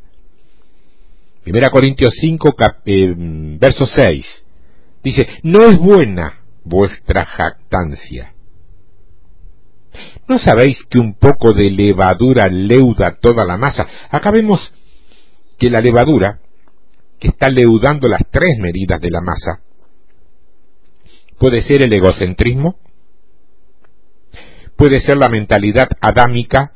Primera 1.43 1.69
Corintios 1.69 2.11
5, 2.19 2.55
eh, 2.85 3.13
verso 3.59 3.85
6. 3.87 4.25
Dice, 5.03 5.27
no 5.43 5.63
es 5.63 5.77
buena 5.77 6.41
vuestra 6.63 7.25
jactancia. 7.25 8.34
¿No 10.27 10.39
sabéis 10.39 10.77
que 10.89 10.99
un 10.99 11.15
poco 11.15 11.53
de 11.53 11.69
levadura 11.69 12.47
leuda 12.47 13.17
toda 13.21 13.45
la 13.45 13.57
masa? 13.57 13.85
Acá 14.09 14.31
vemos 14.31 14.59
que 15.57 15.69
la 15.69 15.81
levadura, 15.81 16.39
que 17.19 17.29
está 17.29 17.49
leudando 17.49 18.07
las 18.07 18.21
tres 18.31 18.57
medidas 18.59 18.99
de 18.99 19.11
la 19.11 19.21
masa, 19.21 19.61
puede 21.37 21.63
ser 21.63 21.83
el 21.83 21.93
egocentrismo, 21.93 22.77
puede 24.75 25.01
ser 25.01 25.17
la 25.17 25.29
mentalidad 25.29 25.87
adámica, 26.01 26.73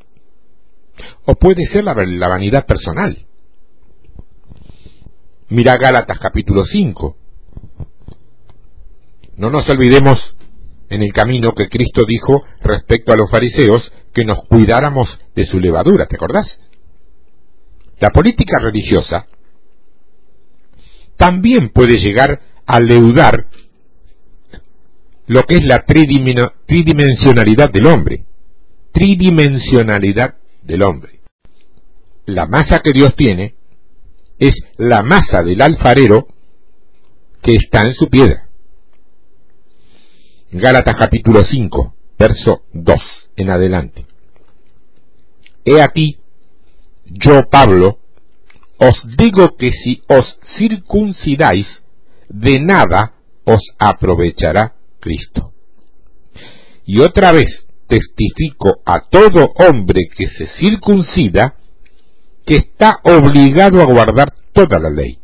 o 1.25 1.35
puede 1.35 1.65
ser 1.67 1.83
la, 1.83 1.93
la 1.93 2.27
vanidad 2.27 2.65
personal. 2.65 3.25
Mira 5.49 5.77
Gálatas 5.77 6.19
capítulo 6.19 6.63
5. 6.63 7.17
No 9.37 9.49
nos 9.49 9.67
olvidemos 9.69 10.35
en 10.89 11.03
el 11.03 11.13
camino 11.13 11.51
que 11.51 11.69
Cristo 11.69 12.03
dijo 12.07 12.43
respecto 12.61 13.13
a 13.13 13.15
los 13.15 13.29
fariseos 13.29 13.91
que 14.13 14.25
nos 14.25 14.39
cuidáramos 14.47 15.19
de 15.35 15.45
su 15.45 15.59
levadura, 15.59 16.07
¿te 16.07 16.15
acordás? 16.15 16.59
La 17.99 18.09
política 18.09 18.59
religiosa 18.59 19.27
también 21.17 21.69
puede 21.69 21.95
llegar 21.95 22.39
a 22.65 22.79
leudar 22.79 23.47
lo 25.27 25.43
que 25.43 25.55
es 25.55 25.63
la 25.63 25.85
tridimensionalidad 25.85 27.69
del 27.71 27.85
hombre. 27.85 28.25
Tridimensionalidad 28.91 30.35
del 30.63 30.81
hombre. 30.81 31.19
La 32.25 32.47
masa 32.47 32.79
que 32.79 32.91
Dios 32.91 33.15
tiene 33.15 33.55
es 34.39 34.53
la 34.77 35.03
masa 35.03 35.43
del 35.43 35.61
alfarero 35.61 36.27
que 37.43 37.53
está 37.53 37.85
en 37.85 37.93
su 37.93 38.09
piedra. 38.09 38.48
Gálatas 40.51 40.95
capítulo 40.95 41.43
5, 41.43 41.93
verso 42.17 42.63
2 42.73 42.95
en 43.35 43.51
adelante. 43.51 44.07
He 45.63 45.79
aquí, 45.79 46.17
yo 47.05 47.41
Pablo, 47.51 47.99
os 48.79 48.95
digo 49.15 49.55
que 49.57 49.69
si 49.71 50.01
os 50.07 50.39
circuncidáis, 50.57 51.67
de 52.29 52.59
nada 52.59 53.13
os 53.45 53.61
aprovechará 53.77 54.73
Cristo. 54.99 55.53
Y 56.83 56.99
otra 57.01 57.31
vez 57.31 57.67
testifico 57.85 58.81
a 58.85 59.01
todo 59.01 59.53
hombre 59.55 60.09
que 60.17 60.29
se 60.29 60.47
circuncida, 60.47 61.57
que 62.47 62.55
está 62.55 63.01
obligado 63.03 63.83
a 63.83 63.85
guardar 63.85 64.33
toda 64.51 64.79
la 64.79 64.89
ley. 64.89 65.19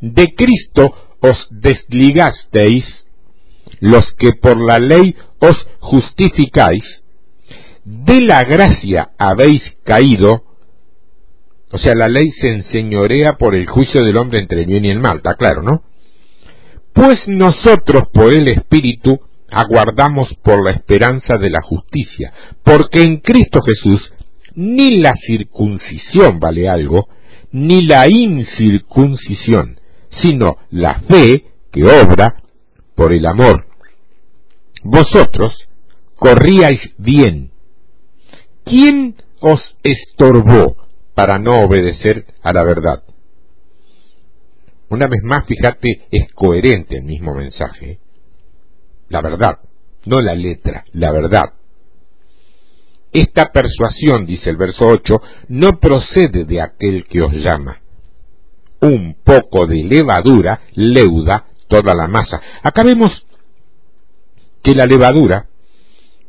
De 0.00 0.34
Cristo 0.34 0.92
os 1.20 1.46
desligasteis 1.48 3.01
los 3.82 4.04
que 4.16 4.30
por 4.40 4.60
la 4.60 4.78
ley 4.78 5.16
os 5.40 5.56
justificáis, 5.80 6.84
de 7.84 8.20
la 8.20 8.44
gracia 8.44 9.10
habéis 9.18 9.60
caído, 9.82 10.44
o 11.72 11.78
sea, 11.78 11.92
la 11.96 12.06
ley 12.06 12.30
se 12.30 12.52
enseñorea 12.52 13.32
por 13.38 13.56
el 13.56 13.66
juicio 13.66 14.04
del 14.04 14.16
hombre 14.18 14.38
entre 14.40 14.60
el 14.60 14.66
bien 14.66 14.84
y 14.84 14.90
el 14.90 15.00
mal, 15.00 15.16
está 15.16 15.34
claro, 15.34 15.62
¿no? 15.62 15.82
Pues 16.92 17.26
nosotros 17.26 18.04
por 18.14 18.32
el 18.32 18.46
Espíritu 18.46 19.18
aguardamos 19.50 20.32
por 20.44 20.64
la 20.64 20.70
esperanza 20.70 21.36
de 21.36 21.50
la 21.50 21.60
justicia, 21.60 22.32
porque 22.62 23.02
en 23.02 23.16
Cristo 23.16 23.62
Jesús 23.62 24.12
ni 24.54 24.98
la 24.98 25.14
circuncisión 25.26 26.38
vale 26.38 26.68
algo, 26.68 27.08
ni 27.50 27.82
la 27.84 28.06
incircuncisión, 28.08 29.80
sino 30.22 30.58
la 30.70 31.00
fe 31.00 31.46
que 31.72 31.82
obra 31.82 32.36
por 32.94 33.12
el 33.12 33.26
amor 33.26 33.71
vosotros 34.82 35.68
corríais 36.16 36.80
bien. 36.98 37.52
¿Quién 38.64 39.16
os 39.40 39.76
estorbó 39.82 40.76
para 41.14 41.38
no 41.38 41.60
obedecer 41.64 42.26
a 42.42 42.52
la 42.52 42.64
verdad? 42.64 43.02
Una 44.88 45.06
vez 45.06 45.22
más, 45.24 45.46
fíjate, 45.46 46.06
es 46.10 46.32
coherente 46.34 46.98
el 46.98 47.04
mismo 47.04 47.34
mensaje. 47.34 47.98
La 49.08 49.20
verdad, 49.22 49.58
no 50.04 50.20
la 50.20 50.34
letra, 50.34 50.84
la 50.92 51.10
verdad. 51.12 51.54
Esta 53.12 53.50
persuasión, 53.52 54.26
dice 54.26 54.50
el 54.50 54.56
verso 54.56 54.86
8, 54.86 55.20
no 55.48 55.78
procede 55.80 56.44
de 56.44 56.60
aquel 56.60 57.04
que 57.04 57.20
os 57.22 57.32
llama. 57.32 57.80
Un 58.80 59.16
poco 59.22 59.66
de 59.66 59.84
levadura 59.84 60.60
leuda 60.74 61.46
toda 61.68 61.94
la 61.94 62.08
masa. 62.08 62.40
Acá 62.62 62.82
vemos 62.82 63.26
que 64.62 64.74
la 64.74 64.86
levadura 64.86 65.48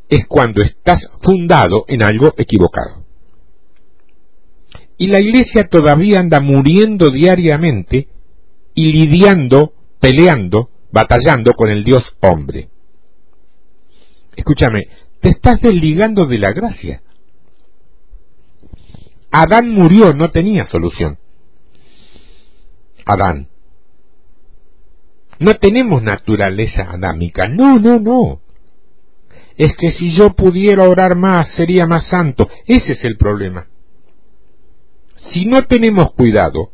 es 0.08 0.26
cuando 0.26 0.62
estás 0.62 1.06
fundado 1.22 1.84
en 1.88 2.02
algo 2.02 2.34
equivocado. 2.36 3.04
Y 4.96 5.08
la 5.08 5.20
iglesia 5.20 5.68
todavía 5.68 6.20
anda 6.20 6.40
muriendo 6.40 7.10
diariamente 7.10 8.08
y 8.74 8.92
lidiando, 8.92 9.72
peleando, 10.00 10.70
batallando 10.92 11.52
con 11.52 11.70
el 11.70 11.84
Dios 11.84 12.04
hombre. 12.20 12.68
Escúchame, 14.36 14.82
te 15.20 15.30
estás 15.30 15.60
desligando 15.60 16.26
de 16.26 16.38
la 16.38 16.52
gracia. 16.52 17.02
Adán 19.30 19.70
murió, 19.70 20.12
no 20.12 20.30
tenía 20.30 20.66
solución. 20.66 21.18
Adán, 23.04 23.48
no 25.38 25.54
tenemos 25.54 26.02
naturaleza 26.02 26.90
adámica. 26.90 27.48
No, 27.48 27.78
no, 27.78 27.98
no. 27.98 28.40
Es 29.56 29.76
que 29.76 29.92
si 29.92 30.14
yo 30.14 30.30
pudiera 30.30 30.84
orar 30.84 31.16
más, 31.16 31.48
sería 31.54 31.86
más 31.86 32.06
santo. 32.08 32.48
Ese 32.66 32.92
es 32.92 33.04
el 33.04 33.16
problema. 33.16 33.66
Si 35.32 35.46
no 35.46 35.62
tenemos 35.62 36.12
cuidado, 36.12 36.72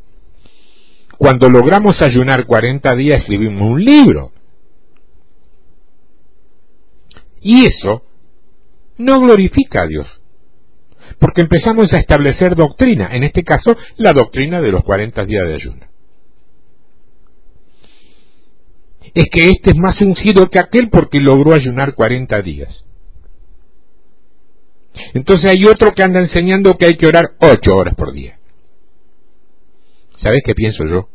cuando 1.18 1.50
logramos 1.50 2.00
ayunar 2.00 2.46
40 2.46 2.94
días 2.96 3.18
escribimos 3.18 3.62
un 3.62 3.84
libro. 3.84 4.32
Y 7.42 7.66
eso 7.66 8.02
no 8.96 9.20
glorifica 9.20 9.82
a 9.84 9.86
Dios. 9.86 10.20
Porque 11.18 11.42
empezamos 11.42 11.92
a 11.92 11.98
establecer 11.98 12.54
doctrina, 12.54 13.10
en 13.12 13.24
este 13.24 13.42
caso 13.42 13.76
la 13.96 14.12
doctrina 14.12 14.60
de 14.60 14.70
los 14.70 14.82
40 14.82 15.24
días 15.26 15.46
de 15.46 15.54
ayuno. 15.54 15.89
Es 19.14 19.24
que 19.30 19.48
este 19.50 19.70
es 19.70 19.76
más 19.76 20.00
ungido 20.00 20.48
que 20.48 20.58
aquel 20.58 20.90
porque 20.90 21.20
logró 21.20 21.54
ayunar 21.54 21.94
40 21.94 22.42
días. 22.42 22.84
Entonces 25.14 25.50
hay 25.50 25.64
otro 25.64 25.92
que 25.92 26.02
anda 26.02 26.20
enseñando 26.20 26.76
que 26.76 26.86
hay 26.86 26.94
que 26.94 27.06
orar 27.06 27.32
8 27.40 27.74
horas 27.74 27.94
por 27.94 28.12
día. 28.12 28.38
¿Sabes 30.16 30.42
qué 30.44 30.54
pienso 30.54 30.84
yo? 30.84 31.08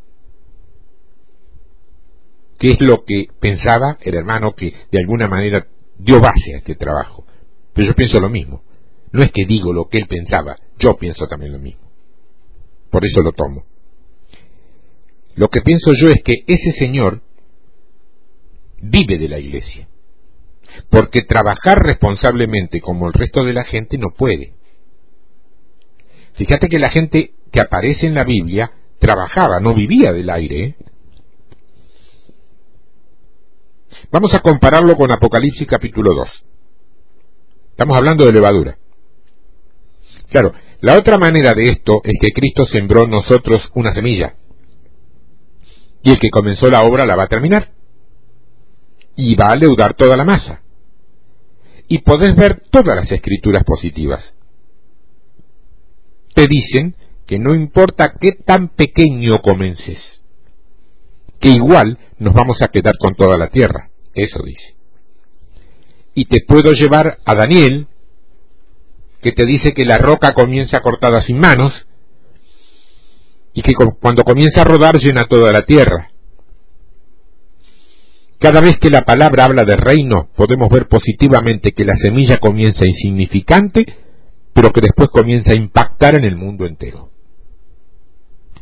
¿Qué 2.58 2.72
es 2.72 2.82
lo 2.82 3.04
que 3.06 3.28
pensaba 3.40 3.98
el 4.02 4.16
hermano 4.16 4.54
que 4.54 4.74
de 4.92 5.00
alguna 5.00 5.28
manera 5.28 5.68
dio 5.98 6.20
base 6.20 6.56
a 6.56 6.58
este 6.58 6.76
trabajo? 6.76 7.26
Pero 7.74 7.90
yo 7.90 7.96
pienso 7.96 8.20
lo 8.20 8.30
mismo. 8.30 8.64
No 9.12 9.22
es 9.22 9.32
que 9.32 9.46
digo 9.46 9.74
lo 9.74 9.88
que 9.88 9.98
él 9.98 10.08
pensaba, 10.08 10.56
yo 10.80 10.98
pienso 10.98 11.28
también 11.28 11.52
lo 11.52 11.60
mismo. 11.60 11.84
Por 12.90 13.06
eso 13.06 13.22
lo 13.22 13.34
tomo. 13.34 13.66
Lo 15.36 15.50
que 15.50 15.62
pienso 15.62 15.92
yo 16.02 16.10
es 16.10 16.24
que 16.24 16.44
ese 16.48 16.72
señor 16.80 17.22
vive 18.82 19.18
de 19.18 19.30
la 19.30 19.40
iglesia. 19.40 19.88
Porque 20.90 21.22
trabajar 21.22 21.80
responsablemente 21.80 22.82
como 22.82 23.08
el 23.08 23.14
resto 23.14 23.44
de 23.44 23.54
la 23.54 23.64
gente 23.64 23.98
no 23.98 24.10
puede. 24.18 24.54
Fíjate 26.34 26.68
que 26.68 26.80
la 26.80 26.90
gente 26.90 27.34
que 27.52 27.62
aparece 27.62 28.08
en 28.08 28.14
la 28.14 28.26
Biblia 28.26 28.72
trabajaba, 29.00 29.60
no 29.60 29.74
vivía 29.74 30.12
del 30.12 30.30
aire. 30.30 30.64
¿eh? 30.64 30.76
Vamos 34.12 34.34
a 34.34 34.40
compararlo 34.40 34.96
con 34.96 35.12
Apocalipsis 35.12 35.68
capítulo 35.68 36.14
2. 36.14 36.46
Estamos 37.72 37.98
hablando 37.98 38.26
de 38.26 38.34
levadura. 38.34 38.78
Claro, 40.30 40.54
la 40.82 40.98
otra 40.98 41.18
manera 41.18 41.54
de 41.54 41.66
esto 41.66 42.02
es 42.04 42.14
que 42.20 42.32
Cristo 42.32 42.66
sembró 42.66 43.08
nosotros 43.08 43.70
una 43.74 43.94
semilla. 43.94 44.36
Y 46.04 46.12
el 46.12 46.20
que 46.20 46.30
comenzó 46.30 46.70
la 46.70 46.84
obra 46.84 47.06
la 47.06 47.16
va 47.16 47.24
a 47.24 47.28
terminar. 47.28 47.72
Y 49.16 49.36
va 49.36 49.52
a 49.52 49.56
leudar 49.56 49.94
toda 49.94 50.18
la 50.18 50.24
masa. 50.24 50.62
Y 51.88 52.00
podés 52.00 52.36
ver 52.36 52.64
todas 52.70 52.96
las 52.96 53.12
escrituras 53.12 53.64
positivas. 53.64 54.34
Te 56.34 56.46
dicen 56.48 56.96
que 57.26 57.40
no 57.40 57.56
importa 57.56 58.14
qué 58.20 58.34
tan 58.34 58.70
pequeño 58.70 59.42
comences, 59.42 60.22
que 61.40 61.50
igual 61.50 61.98
nos 62.20 62.34
vamos 62.34 62.62
a 62.62 62.68
quedar 62.68 62.98
con 63.00 63.16
toda 63.16 63.38
la 63.38 63.50
tierra. 63.50 63.90
Eso 64.14 64.44
dice. 64.44 64.76
Y 66.14 66.26
te 66.26 66.42
puedo 66.46 66.72
llevar 66.72 67.20
a 67.26 67.36
Daniel, 67.36 67.88
que 69.22 69.32
te 69.32 69.46
dice 69.46 69.74
que 69.74 69.86
la 69.86 69.98
roca 69.98 70.34
comienza 70.34 70.80
cortada 70.82 71.22
sin 71.22 71.40
manos 71.40 71.88
y 73.54 73.62
que 73.62 73.74
cuando 73.74 74.24
comienza 74.24 74.62
a 74.62 74.66
rodar 74.66 74.98
llena 74.98 75.24
toda 75.24 75.52
la 75.52 75.62
tierra. 75.62 76.10
Cada 78.40 78.62
vez 78.62 78.74
que 78.80 78.90
la 78.90 79.02
palabra 79.02 79.46
habla 79.46 79.64
de 79.64 79.76
reino, 79.76 80.30
podemos 80.36 80.70
ver 80.70 80.88
positivamente 80.88 81.72
que 81.72 81.86
la 81.86 81.96
semilla 81.98 82.38
comienza 82.38 82.86
insignificante, 82.86 83.86
pero 84.54 84.72
que 84.72 84.82
después 84.82 85.10
comienza 85.10 85.52
a 85.52 85.56
impactar 85.56 86.16
en 86.16 86.26
el 86.26 86.36
mundo 86.36 86.66
entero. 86.66 87.12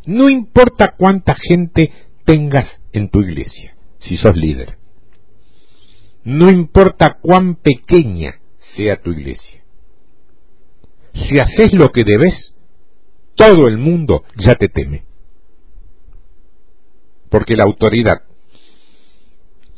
No 0.06 0.28
importa 0.28 0.94
cuánta 0.96 1.34
gente 1.34 1.90
tengas 2.24 2.80
en 2.92 3.08
tu 3.08 3.20
iglesia, 3.20 3.74
si 3.98 4.16
sos 4.16 4.36
líder. 4.36 4.78
No 6.24 6.50
importa 6.50 7.18
cuán 7.20 7.56
pequeña 7.56 8.40
sea 8.76 9.00
tu 9.02 9.10
iglesia 9.10 9.64
si 11.14 11.38
haces 11.38 11.72
lo 11.72 11.90
que 11.90 12.04
debes, 12.04 12.54
todo 13.36 13.68
el 13.68 13.78
mundo 13.78 14.24
ya 14.36 14.54
te 14.54 14.68
teme. 14.68 15.04
Porque 17.30 17.56
la 17.56 17.64
autoridad, 17.64 18.22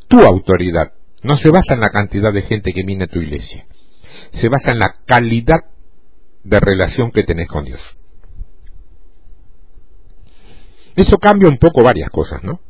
tu 0.09 0.21
autoridad, 0.21 0.93
no 1.23 1.37
se 1.37 1.51
basa 1.51 1.75
en 1.75 1.81
la 1.81 1.91
cantidad 1.91 2.33
de 2.33 2.43
gente 2.43 2.73
que 2.73 2.83
viene 2.85 3.05
a 3.05 3.09
tu 3.09 3.21
iglesia, 3.21 3.67
se 4.33 4.49
basa 4.49 4.73
en 4.73 4.79
la 4.79 4.95
calidad 5.07 5.65
de 6.45 6.61
relación 6.61 7.11
que 7.11 7.25
tenés 7.25 7.49
con 7.49 7.65
Dios. 7.65 7.81
Eso 10.95 11.19
cambia 11.19 11.49
un 11.49 11.59
poco 11.59 11.83
varias 11.83 12.09
cosas, 12.11 12.43
¿no? 12.43 12.61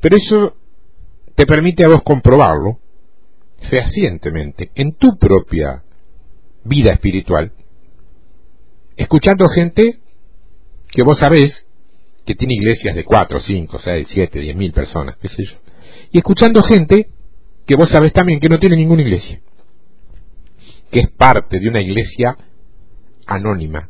Pero 0.00 0.16
eso 0.16 0.56
te 1.34 1.46
permite 1.46 1.84
a 1.84 1.88
vos 1.88 2.02
comprobarlo 2.02 2.78
fehacientemente 3.68 4.70
en 4.74 4.94
tu 4.94 5.18
propia 5.18 5.82
vida 6.64 6.92
espiritual, 6.92 7.52
escuchando 8.96 9.48
gente 9.48 10.00
que 10.88 11.02
vos 11.04 11.18
sabés 11.18 11.66
que 12.24 12.34
tiene 12.34 12.54
iglesias 12.54 12.94
de 12.94 13.04
4, 13.04 13.40
5, 13.40 13.78
6, 13.78 14.08
7, 14.10 14.40
10 14.40 14.56
mil 14.56 14.72
personas, 14.72 15.16
qué 15.16 15.28
sé 15.28 15.44
yo, 15.44 15.56
y 16.12 16.18
escuchando 16.18 16.60
gente 16.62 17.08
que 17.66 17.76
vos 17.76 17.88
sabés 17.90 18.12
también 18.12 18.40
que 18.40 18.48
no 18.48 18.58
tiene 18.58 18.76
ninguna 18.76 19.02
iglesia, 19.02 19.40
que 20.90 21.00
es 21.00 21.10
parte 21.10 21.60
de 21.60 21.68
una 21.68 21.80
iglesia 21.80 22.36
anónima, 23.26 23.88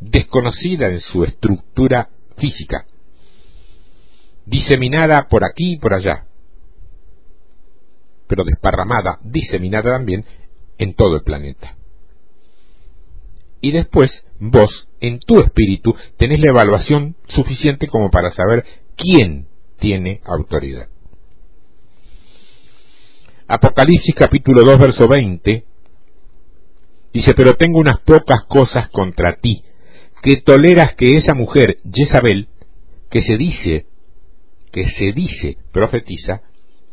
desconocida 0.00 0.88
en 0.88 1.00
su 1.00 1.24
estructura 1.24 2.08
física, 2.36 2.86
diseminada 4.44 5.28
por 5.28 5.44
aquí 5.44 5.74
y 5.74 5.78
por 5.78 5.94
allá, 5.94 6.26
pero 8.26 8.44
desparramada, 8.44 9.18
diseminada 9.22 9.96
también 9.96 10.24
en 10.78 10.94
todo 10.94 11.16
el 11.16 11.22
planeta. 11.22 11.76
Y 13.60 13.72
después 13.72 14.10
vos, 14.38 14.88
en 15.00 15.18
tu 15.20 15.40
espíritu, 15.40 15.94
tenés 16.18 16.40
la 16.40 16.50
evaluación 16.50 17.16
suficiente 17.28 17.88
como 17.88 18.10
para 18.10 18.30
saber 18.30 18.64
quién 18.96 19.48
tiene 19.78 20.20
autoridad. 20.24 20.88
Apocalipsis 23.48 24.14
capítulo 24.14 24.64
2 24.64 24.78
verso 24.78 25.08
20 25.08 25.64
dice, 27.12 27.32
pero 27.34 27.54
tengo 27.54 27.78
unas 27.78 28.00
pocas 28.00 28.44
cosas 28.44 28.90
contra 28.90 29.36
ti, 29.36 29.62
que 30.22 30.36
toleras 30.36 30.94
que 30.96 31.12
esa 31.12 31.34
mujer, 31.34 31.78
Jezabel, 31.90 32.48
que 33.10 33.22
se 33.22 33.36
dice, 33.36 33.86
que 34.72 34.90
se 34.90 35.12
dice, 35.12 35.58
profetiza, 35.72 36.42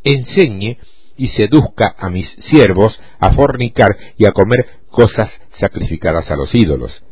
enseñe 0.03 0.77
y 1.17 1.27
seduzca 1.29 1.95
a 1.97 2.09
mis 2.09 2.29
siervos 2.49 2.99
a 3.19 3.33
fornicar 3.33 3.89
y 4.17 4.25
a 4.25 4.31
comer 4.31 4.65
cosas 4.89 5.31
sacrificadas 5.59 6.29
a 6.31 6.35
los 6.35 6.53
ídolos. 6.53 7.03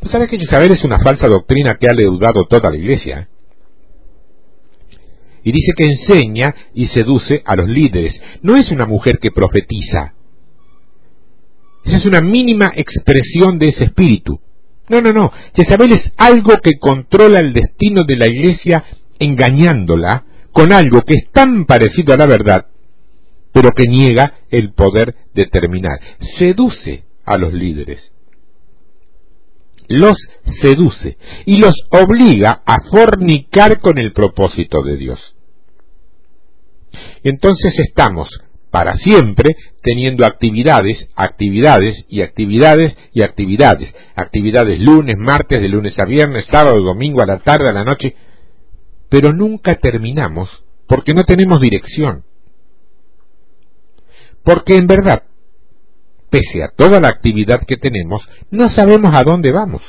Pues 0.00 0.12
sabes 0.12 0.28
que 0.28 0.36
Isabel 0.36 0.72
es 0.72 0.84
una 0.84 0.98
falsa 0.98 1.28
doctrina 1.28 1.74
que 1.74 1.88
ha 1.88 1.94
leudado 1.94 2.44
toda 2.44 2.70
la 2.70 2.76
iglesia. 2.76 3.20
¿eh? 3.20 3.28
Y 5.44 5.52
dice 5.52 5.72
que 5.76 5.84
enseña 5.84 6.54
y 6.74 6.86
seduce 6.86 7.42
a 7.44 7.56
los 7.56 7.68
líderes. 7.68 8.20
No 8.42 8.56
es 8.56 8.70
una 8.70 8.86
mujer 8.86 9.18
que 9.18 9.30
profetiza. 9.30 10.14
Esa 11.84 11.98
es 11.98 12.06
una 12.06 12.20
mínima 12.20 12.72
expresión 12.74 13.58
de 13.58 13.66
ese 13.66 13.84
espíritu. 13.84 14.40
No, 14.88 15.00
no, 15.00 15.12
no. 15.12 15.32
Jezabel 15.54 15.92
es 15.92 16.12
algo 16.16 16.56
que 16.62 16.78
controla 16.78 17.40
el 17.40 17.52
destino 17.52 18.02
de 18.06 18.16
la 18.16 18.26
iglesia 18.26 18.84
engañándola 19.18 20.24
con 20.52 20.72
algo 20.72 21.00
que 21.02 21.14
es 21.14 21.30
tan 21.30 21.66
parecido 21.66 22.14
a 22.14 22.16
la 22.16 22.26
verdad 22.26 22.66
pero 23.54 23.70
que 23.70 23.84
niega 23.84 24.34
el 24.50 24.72
poder 24.72 25.14
determinar. 25.32 26.00
Seduce 26.36 27.04
a 27.24 27.38
los 27.38 27.52
líderes. 27.52 28.12
Los 29.88 30.16
seduce 30.62 31.18
y 31.44 31.58
los 31.58 31.74
obliga 31.90 32.62
a 32.64 32.76
fornicar 32.90 33.80
con 33.80 33.98
el 33.98 34.12
propósito 34.12 34.82
de 34.82 34.96
Dios. 34.96 35.36
Entonces 37.22 37.78
estamos 37.78 38.28
para 38.70 38.96
siempre 38.96 39.50
teniendo 39.82 40.26
actividades, 40.26 41.08
actividades 41.14 42.04
y 42.08 42.22
actividades 42.22 42.96
y 43.12 43.22
actividades. 43.22 43.94
Actividades 44.16 44.80
lunes, 44.80 45.16
martes, 45.16 45.60
de 45.60 45.68
lunes 45.68 45.96
a 45.98 46.04
viernes, 46.06 46.46
sábado, 46.50 46.80
domingo, 46.80 47.22
a 47.22 47.26
la 47.26 47.38
tarde, 47.38 47.68
a 47.68 47.72
la 47.72 47.84
noche. 47.84 48.16
Pero 49.08 49.32
nunca 49.32 49.76
terminamos 49.76 50.64
porque 50.88 51.14
no 51.14 51.22
tenemos 51.22 51.60
dirección. 51.60 52.24
Porque 54.42 54.74
en 54.74 54.86
verdad, 54.88 55.22
pese 56.34 56.64
a 56.64 56.68
toda 56.68 57.00
la 57.00 57.08
actividad 57.08 57.60
que 57.64 57.76
tenemos, 57.76 58.28
no 58.50 58.68
sabemos 58.74 59.12
a 59.14 59.22
dónde 59.22 59.52
vamos. 59.52 59.82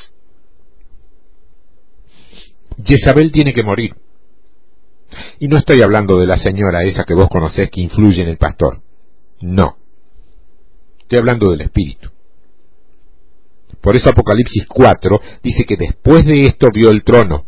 Jezabel 2.84 3.32
tiene 3.32 3.52
que 3.52 3.64
morir. 3.64 3.96
Y 5.40 5.48
no 5.48 5.56
estoy 5.56 5.82
hablando 5.82 6.18
de 6.18 6.26
la 6.26 6.38
señora 6.38 6.84
esa 6.84 7.02
que 7.02 7.14
vos 7.14 7.28
conocés 7.28 7.68
que 7.70 7.80
influye 7.80 8.22
en 8.22 8.28
el 8.28 8.36
pastor. 8.36 8.80
No. 9.40 9.76
Estoy 11.00 11.18
hablando 11.18 11.50
del 11.50 11.62
Espíritu. 11.62 12.10
Por 13.80 13.96
eso 13.96 14.10
Apocalipsis 14.10 14.66
4 14.68 15.20
dice 15.42 15.64
que 15.64 15.76
después 15.76 16.24
de 16.26 16.42
esto 16.42 16.68
vio 16.72 16.90
el 16.90 17.02
trono. 17.02 17.44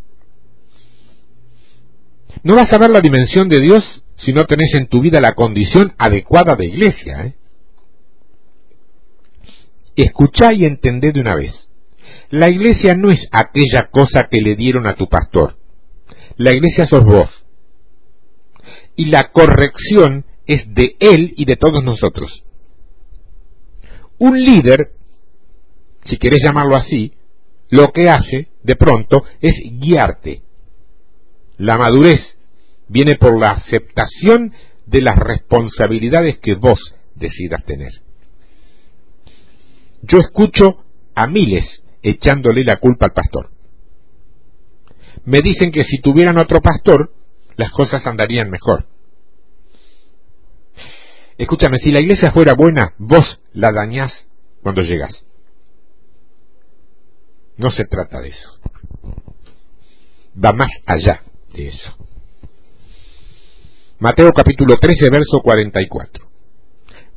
No 2.43 2.57
vas 2.57 2.73
a 2.73 2.79
ver 2.79 2.91
la 2.91 3.01
dimensión 3.01 3.49
de 3.49 3.61
Dios 3.61 4.03
si 4.17 4.33
no 4.33 4.43
tenés 4.45 4.73
en 4.75 4.89
tu 4.89 5.01
vida 5.01 5.21
la 5.21 5.35
condición 5.35 5.95
adecuada 5.99 6.57
de 6.57 6.67
iglesia. 6.67 7.27
¿eh? 7.27 7.38
Escuchá 9.99 10.53
y 10.53 10.65
entendé 10.65 11.11
de 11.11 11.21
una 11.21 11.35
vez. 11.35 11.73
La 12.31 12.49
iglesia 12.49 12.95
no 12.95 13.11
es 13.11 13.27
aquella 13.33 13.89
cosa 13.91 14.29
que 14.31 14.39
le 14.41 14.55
dieron 14.55 14.87
a 14.87 14.95
tu 14.95 15.09
pastor. 15.09 15.57
La 16.37 16.53
iglesia 16.53 16.87
sos 16.87 17.05
vos. 17.05 17.45
Y 18.95 19.07
la 19.07 19.33
corrección 19.33 20.25
es 20.47 20.73
de 20.73 20.95
él 21.01 21.35
y 21.37 21.47
de 21.47 21.57
todos 21.57 21.83
nosotros. 21.83 22.45
Un 24.19 24.41
líder, 24.41 24.93
si 26.05 26.17
querés 26.17 26.39
llamarlo 26.45 26.77
así, 26.77 27.15
lo 27.69 27.89
que 27.89 28.09
hace, 28.09 28.51
de 28.63 28.77
pronto, 28.77 29.25
es 29.41 29.55
guiarte. 29.81 30.43
La 31.57 31.77
madurez 31.77 32.39
viene 32.87 33.17
por 33.17 33.37
la 33.37 33.49
aceptación 33.49 34.53
de 34.87 35.03
las 35.03 35.17
responsabilidades 35.19 36.39
que 36.39 36.55
vos 36.55 36.95
decidas 37.17 37.65
tener. 37.65 38.08
Yo 40.03 40.19
escucho 40.19 40.85
a 41.15 41.27
miles 41.27 41.83
echándole 42.03 42.65
la 42.65 42.77
culpa 42.77 43.07
al 43.07 43.13
pastor. 43.13 43.51
Me 45.25 45.41
dicen 45.41 45.73
que 45.73 45.83
si 45.83 46.01
tuvieran 46.01 46.39
otro 46.39 46.61
pastor, 46.61 47.13
las 47.57 47.71
cosas 47.73 48.07
andarían 48.07 48.51
mejor. 48.51 48.87
Escúchame, 51.37 51.79
si 51.79 51.91
la 51.91 52.01
iglesia 52.01 52.33
fuera 52.33 52.55
buena, 52.55 52.95
vos 52.99 53.41
la 53.53 53.71
dañás 53.73 54.13
cuando 54.63 54.83
llegas. 54.83 55.25
No 57.57 57.71
se 57.71 57.85
trata 57.87 58.21
de 58.21 58.29
eso. 58.29 58.61
Va 60.43 60.53
más 60.53 60.71
allá 60.87 61.23
de 61.53 61.69
eso. 61.69 61.97
Mateo 63.99 64.31
capítulo 64.33 64.77
13, 64.77 65.11
verso 65.11 65.41
44. 65.43 66.28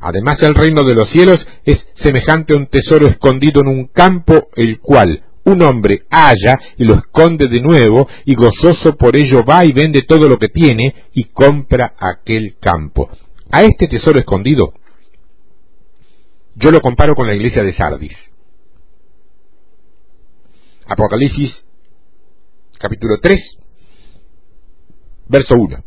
Además 0.01 0.37
el 0.41 0.55
reino 0.55 0.83
de 0.83 0.95
los 0.95 1.09
cielos 1.11 1.45
es 1.63 1.77
semejante 1.95 2.53
a 2.53 2.57
un 2.57 2.67
tesoro 2.67 3.07
escondido 3.07 3.61
en 3.61 3.67
un 3.67 3.85
campo, 3.85 4.49
el 4.55 4.79
cual 4.79 5.23
un 5.43 5.61
hombre 5.61 6.03
halla 6.09 6.59
y 6.77 6.85
lo 6.85 6.95
esconde 6.95 7.47
de 7.47 7.61
nuevo, 7.61 8.07
y 8.25 8.33
gozoso 8.35 8.95
por 8.97 9.15
ello 9.15 9.43
va 9.47 9.63
y 9.63 9.71
vende 9.71 10.01
todo 10.01 10.27
lo 10.27 10.37
que 10.37 10.49
tiene 10.49 10.93
y 11.13 11.25
compra 11.25 11.93
aquel 11.97 12.57
campo. 12.59 13.09
A 13.51 13.63
este 13.63 13.87
tesoro 13.87 14.19
escondido 14.19 14.73
yo 16.55 16.71
lo 16.71 16.81
comparo 16.81 17.15
con 17.15 17.27
la 17.27 17.35
iglesia 17.35 17.63
de 17.63 17.73
Sardis. 17.73 18.15
Apocalipsis 20.87 21.63
capítulo 22.77 23.19
3, 23.21 23.57
verso 25.27 25.53
1. 25.55 25.83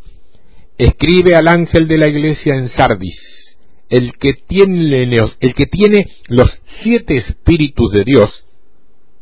Escribe 0.79 1.35
al 1.35 1.49
ángel 1.49 1.89
de 1.89 1.99
la 1.99 2.09
iglesia 2.09 2.55
en 2.55 2.69
Sardis, 2.71 3.34
el 3.95 4.13
que 4.19 5.67
tiene, 5.67 6.07
los 6.29 6.61
siete 6.83 7.17
espíritus 7.17 7.93
de 7.93 8.05
Dios, 8.05 8.47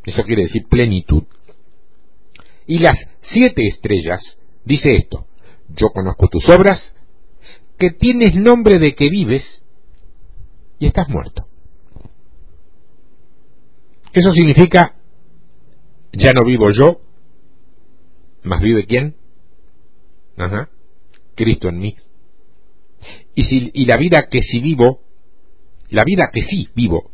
eso 0.04 0.22
quiere 0.22 0.44
decir 0.44 0.66
plenitud, 0.68 1.24
y 2.66 2.78
las 2.78 2.94
siete 3.22 3.66
estrellas, 3.66 4.38
dice 4.64 4.94
esto, 4.94 5.26
yo 5.68 5.88
conozco 5.88 6.28
tus 6.28 6.48
obras, 6.48 6.94
que 7.78 7.90
tienes 7.90 8.34
nombre 8.34 8.78
de 8.78 8.94
que 8.94 9.10
vives 9.10 9.62
y 10.78 10.86
estás 10.86 11.08
muerto. 11.08 11.46
Eso 14.12 14.32
significa, 14.32 14.96
ya 16.12 16.32
no 16.32 16.44
vivo 16.44 16.70
yo, 16.70 17.00
más 18.42 18.60
vive 18.60 18.86
quién? 18.86 19.16
Ajá, 20.36 20.70
Cristo 21.34 21.68
en 21.68 21.78
mí. 21.78 21.96
Y, 23.34 23.44
si, 23.44 23.70
y 23.74 23.86
la 23.86 23.96
vida 23.96 24.28
que 24.30 24.40
sí 24.42 24.60
vivo, 24.60 25.00
la 25.90 26.04
vida 26.04 26.30
que 26.32 26.42
sí 26.44 26.68
vivo, 26.74 27.10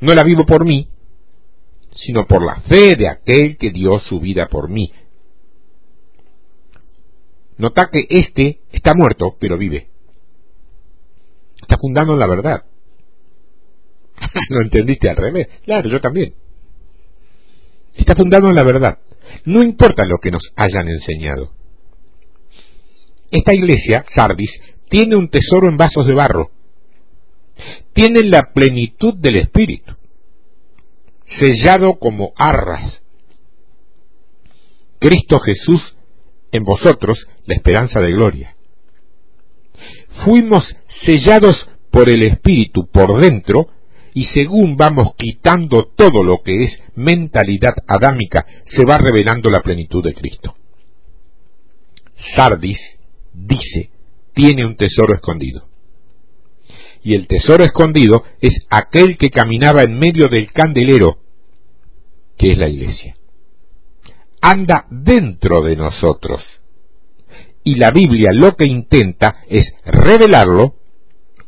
no 0.00 0.14
la 0.14 0.22
vivo 0.22 0.44
por 0.44 0.64
mí, 0.64 0.88
sino 1.94 2.26
por 2.26 2.44
la 2.44 2.60
fe 2.62 2.94
de 2.96 3.08
aquel 3.08 3.56
que 3.56 3.70
dio 3.70 3.98
su 4.00 4.20
vida 4.20 4.48
por 4.48 4.68
mí. 4.68 4.92
Nota 7.58 7.88
que 7.90 8.06
éste 8.08 8.60
está 8.70 8.92
muerto, 8.94 9.36
pero 9.40 9.56
vive. 9.56 9.88
Está 11.60 11.78
fundando 11.78 12.12
en 12.12 12.18
la 12.18 12.26
verdad. 12.26 12.64
¿Lo 14.50 14.62
entendiste 14.62 15.08
al 15.08 15.16
revés? 15.16 15.48
Claro, 15.64 15.88
yo 15.88 16.00
también. 16.00 16.34
Está 17.94 18.14
fundado 18.14 18.48
en 18.48 18.54
la 18.54 18.62
verdad. 18.62 18.98
No 19.44 19.62
importa 19.62 20.04
lo 20.04 20.18
que 20.18 20.30
nos 20.30 20.42
hayan 20.54 20.88
enseñado. 20.88 21.52
Esta 23.30 23.54
iglesia, 23.54 24.04
Sardis, 24.14 24.50
tiene 24.88 25.16
un 25.16 25.28
tesoro 25.28 25.68
en 25.68 25.76
vasos 25.76 26.06
de 26.06 26.14
barro. 26.14 26.50
Tiene 27.92 28.22
la 28.22 28.52
plenitud 28.52 29.14
del 29.14 29.36
Espíritu, 29.36 29.94
sellado 31.40 31.98
como 31.98 32.32
arras. 32.36 33.02
Cristo 34.98 35.38
Jesús 35.40 35.96
en 36.52 36.64
vosotros, 36.64 37.26
la 37.46 37.54
esperanza 37.54 38.00
de 38.00 38.12
gloria. 38.12 38.54
Fuimos 40.24 40.64
sellados 41.04 41.68
por 41.90 42.10
el 42.10 42.22
Espíritu 42.22 42.88
por 42.90 43.20
dentro 43.20 43.68
y 44.14 44.24
según 44.24 44.76
vamos 44.76 45.08
quitando 45.16 45.92
todo 45.94 46.22
lo 46.22 46.42
que 46.42 46.64
es 46.64 46.80
mentalidad 46.94 47.74
adámica, 47.86 48.46
se 48.64 48.84
va 48.86 48.96
revelando 48.96 49.50
la 49.50 49.60
plenitud 49.60 50.02
de 50.02 50.14
Cristo. 50.14 50.56
Sardis 52.34 52.78
dice, 53.34 53.90
tiene 54.36 54.66
un 54.66 54.76
tesoro 54.76 55.14
escondido. 55.14 55.66
Y 57.02 57.14
el 57.14 57.26
tesoro 57.26 57.64
escondido 57.64 58.22
es 58.40 58.66
aquel 58.68 59.16
que 59.16 59.30
caminaba 59.30 59.82
en 59.82 59.98
medio 59.98 60.28
del 60.28 60.52
candelero, 60.52 61.18
que 62.36 62.52
es 62.52 62.58
la 62.58 62.68
iglesia. 62.68 63.16
Anda 64.42 64.86
dentro 64.90 65.62
de 65.62 65.76
nosotros. 65.76 66.42
Y 67.64 67.76
la 67.76 67.90
Biblia 67.90 68.30
lo 68.32 68.54
que 68.56 68.68
intenta 68.68 69.36
es 69.48 69.64
revelarlo 69.86 70.74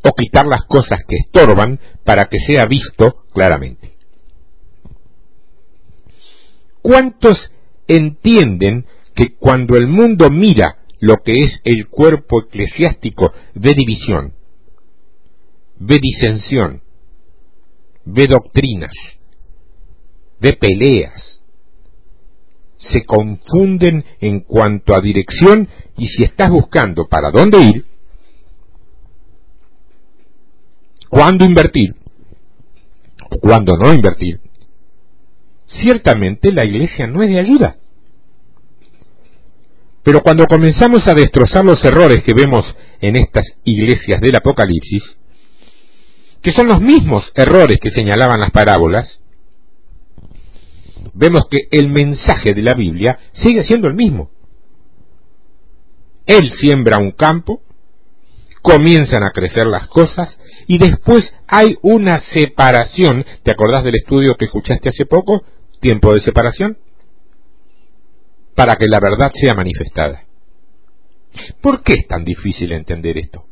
o 0.03 0.13
quitar 0.17 0.47
las 0.47 0.63
cosas 0.63 1.01
que 1.07 1.17
estorban 1.17 1.79
para 2.05 2.25
que 2.25 2.39
sea 2.39 2.65
visto 2.65 3.27
claramente. 3.35 3.97
¿Cuántos 6.81 7.37
entienden 7.87 8.87
que 9.15 9.35
cuando 9.39 9.77
el 9.77 9.89
mundo 9.89 10.31
mira 10.31 10.78
lo 11.01 11.17
que 11.25 11.33
es 11.33 11.61
el 11.65 11.89
cuerpo 11.89 12.43
eclesiástico 12.43 13.33
ve 13.55 13.73
división, 13.77 14.35
ve 15.79 15.99
disensión, 16.01 16.83
ve 18.05 18.27
doctrinas, 18.27 18.95
ve 20.41 20.55
peleas, 20.55 21.45
se 22.79 23.05
confunden 23.05 24.05
en 24.21 24.41
cuanto 24.41 24.95
a 24.95 25.01
dirección 25.01 25.69
y 25.97 26.09
si 26.09 26.25
estás 26.25 26.51
buscando 26.51 27.09
para 27.09 27.31
dónde 27.31 27.61
ir, 27.61 27.85
cuándo 31.09 31.45
invertir 31.45 31.95
o 33.31 33.39
cuándo 33.39 33.77
no 33.77 33.93
invertir, 33.93 34.41
ciertamente 35.67 36.53
la 36.53 36.65
iglesia 36.65 37.07
no 37.07 37.23
es 37.23 37.29
de 37.29 37.41
ayuda. 37.41 37.77
Pero 40.09 40.23
cuando 40.23 40.47
comenzamos 40.47 41.07
a 41.07 41.13
destrozar 41.13 41.67
los 41.67 41.85
errores 41.85 42.25
que 42.25 42.33
vemos 42.33 42.65
en 43.03 43.15
estas 43.17 43.45
iglesias 43.65 44.23
del 44.23 44.37
Apocalipsis, 44.37 45.03
que 46.41 46.51
son 46.53 46.67
los 46.67 46.81
mismos 46.81 47.31
errores 47.35 47.77
que 47.79 47.91
señalaban 47.91 48.41
las 48.41 48.51
parábolas, 48.51 49.21
vemos 51.13 51.43
que 51.51 51.59
el 51.71 51.89
mensaje 51.89 52.55
de 52.55 52.63
la 52.63 52.73
Biblia 52.73 53.19
sigue 53.33 53.65
siendo 53.65 53.87
el 53.87 53.93
mismo. 53.93 54.31
Él 56.25 56.55
siembra 56.59 56.97
un 56.97 57.11
campo, 57.11 57.61
comienzan 58.63 59.25
a 59.25 59.33
crecer 59.33 59.67
las 59.67 59.89
cosas 59.89 60.39
y 60.67 60.79
después 60.79 61.21
hay 61.47 61.77
una 61.83 62.23
separación. 62.33 63.27
¿Te 63.43 63.51
acordás 63.51 63.85
del 63.85 63.97
estudio 63.97 64.37
que 64.37 64.47
escuchaste 64.47 64.89
hace 64.89 65.05
poco? 65.05 65.45
Tiempo 65.83 66.15
de 66.15 66.23
separación. 66.23 66.79
Para 68.59 68.75
que 68.75 68.87
la 68.91 68.99
verdad 68.99 69.31
sea 69.41 69.55
manifestada. 69.55 70.25
¿Por 71.63 71.85
qué 71.85 71.93
es 71.93 72.09
tan 72.09 72.25
difícil 72.25 72.73
entender 72.73 73.17
esto? 73.17 73.45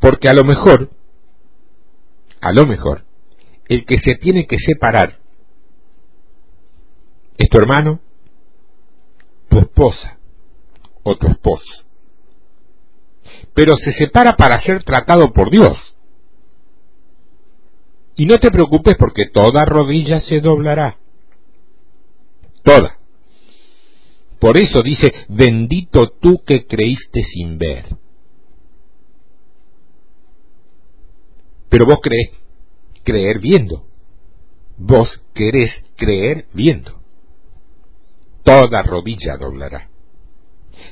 Porque 0.00 0.28
a 0.28 0.34
lo 0.34 0.42
mejor, 0.42 0.90
a 2.40 2.52
lo 2.52 2.66
mejor, 2.66 3.04
el 3.68 3.84
que 3.84 3.98
se 3.98 4.16
tiene 4.16 4.48
que 4.48 4.58
separar 4.58 5.20
es 7.38 7.48
tu 7.48 7.58
hermano, 7.58 8.00
tu 9.48 9.60
esposa 9.60 10.18
o 11.04 11.16
tu 11.16 11.28
esposo 11.28 11.86
pero 13.54 13.76
se 13.76 13.92
separa 13.92 14.36
para 14.36 14.60
ser 14.62 14.84
tratado 14.84 15.32
por 15.32 15.50
Dios. 15.50 15.96
Y 18.14 18.26
no 18.26 18.36
te 18.38 18.50
preocupes 18.50 18.94
porque 18.98 19.26
toda 19.32 19.64
rodilla 19.64 20.20
se 20.20 20.40
doblará. 20.40 20.98
Toda. 22.66 22.98
Por 24.40 24.56
eso 24.56 24.82
dice, 24.82 25.12
bendito 25.28 26.08
tú 26.20 26.42
que 26.44 26.66
creíste 26.66 27.22
sin 27.22 27.58
ver. 27.58 27.96
Pero 31.68 31.86
vos 31.86 31.98
crees 32.02 32.30
creer 33.04 33.38
viendo. 33.38 33.86
Vos 34.76 35.22
querés 35.32 35.72
creer 35.96 36.48
viendo. 36.52 37.00
Toda 38.42 38.82
rodilla 38.82 39.36
doblará. 39.36 39.88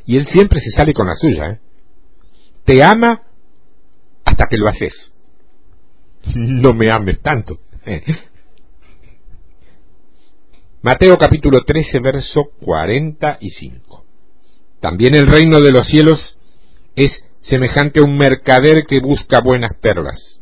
Y 0.06 0.16
él 0.16 0.28
siempre 0.28 0.60
se 0.60 0.70
sale 0.70 0.94
con 0.94 1.08
la 1.08 1.14
suya, 1.14 1.50
¿eh? 1.50 1.60
te 2.64 2.84
ama 2.84 3.22
hasta 4.24 4.46
que 4.46 4.56
lo 4.56 4.68
haces. 4.68 4.94
No 6.36 6.72
me 6.72 6.90
ames 6.90 7.20
tanto. 7.20 7.58
Mateo 10.84 11.16
capítulo 11.16 11.60
13, 11.64 11.98
verso 12.00 12.50
45. 12.60 14.04
También 14.80 15.14
el 15.14 15.26
reino 15.26 15.58
de 15.60 15.70
los 15.70 15.88
cielos 15.88 16.36
es 16.94 17.08
semejante 17.40 18.00
a 18.00 18.02
un 18.02 18.18
mercader 18.18 18.84
que 18.86 19.00
busca 19.00 19.40
buenas 19.40 19.72
perlas, 19.80 20.40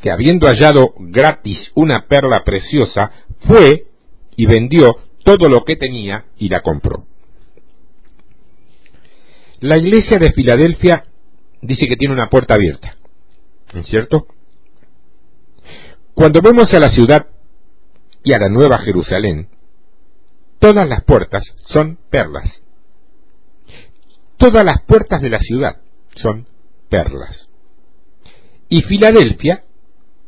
que 0.00 0.10
habiendo 0.10 0.46
hallado 0.46 0.94
gratis 0.98 1.72
una 1.74 2.06
perla 2.06 2.42
preciosa, 2.42 3.12
fue 3.40 3.84
y 4.34 4.46
vendió 4.46 4.96
todo 5.22 5.46
lo 5.46 5.62
que 5.66 5.76
tenía 5.76 6.24
y 6.38 6.48
la 6.48 6.62
compró. 6.62 7.04
La 9.60 9.76
iglesia 9.76 10.18
de 10.18 10.32
Filadelfia 10.32 11.04
dice 11.60 11.86
que 11.86 11.96
tiene 11.96 12.14
una 12.14 12.30
puerta 12.30 12.54
abierta. 12.54 12.96
¿Es 13.74 13.86
cierto? 13.88 14.26
Cuando 16.14 16.40
vemos 16.40 16.72
a 16.72 16.80
la 16.80 16.88
ciudad 16.88 17.26
y 18.24 18.32
a 18.32 18.38
la 18.38 18.48
nueva 18.48 18.78
Jerusalén, 18.78 19.50
todas 20.58 20.88
las 20.88 21.04
puertas 21.04 21.42
son 21.66 21.98
perlas. 22.10 22.62
Todas 24.36 24.64
las 24.64 24.82
puertas 24.82 25.20
de 25.20 25.30
la 25.30 25.38
ciudad 25.38 25.80
son 26.14 26.46
perlas. 26.88 27.48
Y 28.68 28.82
Filadelfia 28.82 29.64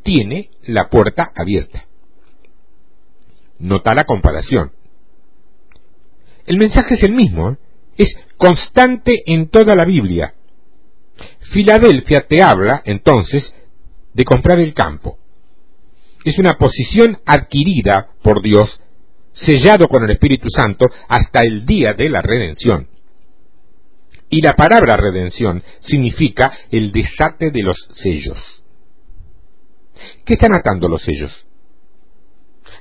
tiene 0.03 0.51
la 0.63 0.89
puerta 0.89 1.33
abierta. 1.35 1.85
Nota 3.59 3.95
la 3.95 4.05
comparación. 4.05 4.73
El 6.47 6.57
mensaje 6.57 6.95
es 6.95 7.03
el 7.03 7.13
mismo, 7.13 7.51
¿eh? 7.51 7.57
es 7.99 8.17
constante 8.37 9.23
en 9.27 9.49
toda 9.49 9.75
la 9.75 9.85
Biblia. 9.85 10.35
Filadelfia 11.53 12.27
te 12.29 12.43
habla, 12.43 12.81
entonces, 12.85 13.53
de 14.15 14.25
comprar 14.25 14.61
el 14.61 14.73
campo. 14.73 15.19
Es 16.25 16.39
una 16.39 16.55
posición 16.55 17.19
adquirida 17.27 18.09
por 18.23 18.41
Dios, 18.41 18.81
sellado 19.43 19.89
con 19.89 20.05
el 20.05 20.11
Espíritu 20.11 20.49
Santo 20.51 20.87
hasta 21.09 21.41
el 21.41 21.65
día 21.67 21.95
de 21.95 22.09
la 22.09 22.23
redención. 22.23 22.89
Y 24.31 24.43
la 24.43 24.53
palabra 24.53 24.97
redención 24.97 25.63
significa 25.81 26.53
el 26.71 26.93
desate 26.93 27.51
de 27.51 27.63
los 27.63 27.77
sellos. 27.95 28.39
¿Qué 30.25 30.35
están 30.35 30.55
atando 30.55 30.89
los 30.89 31.03
sellos? 31.03 31.33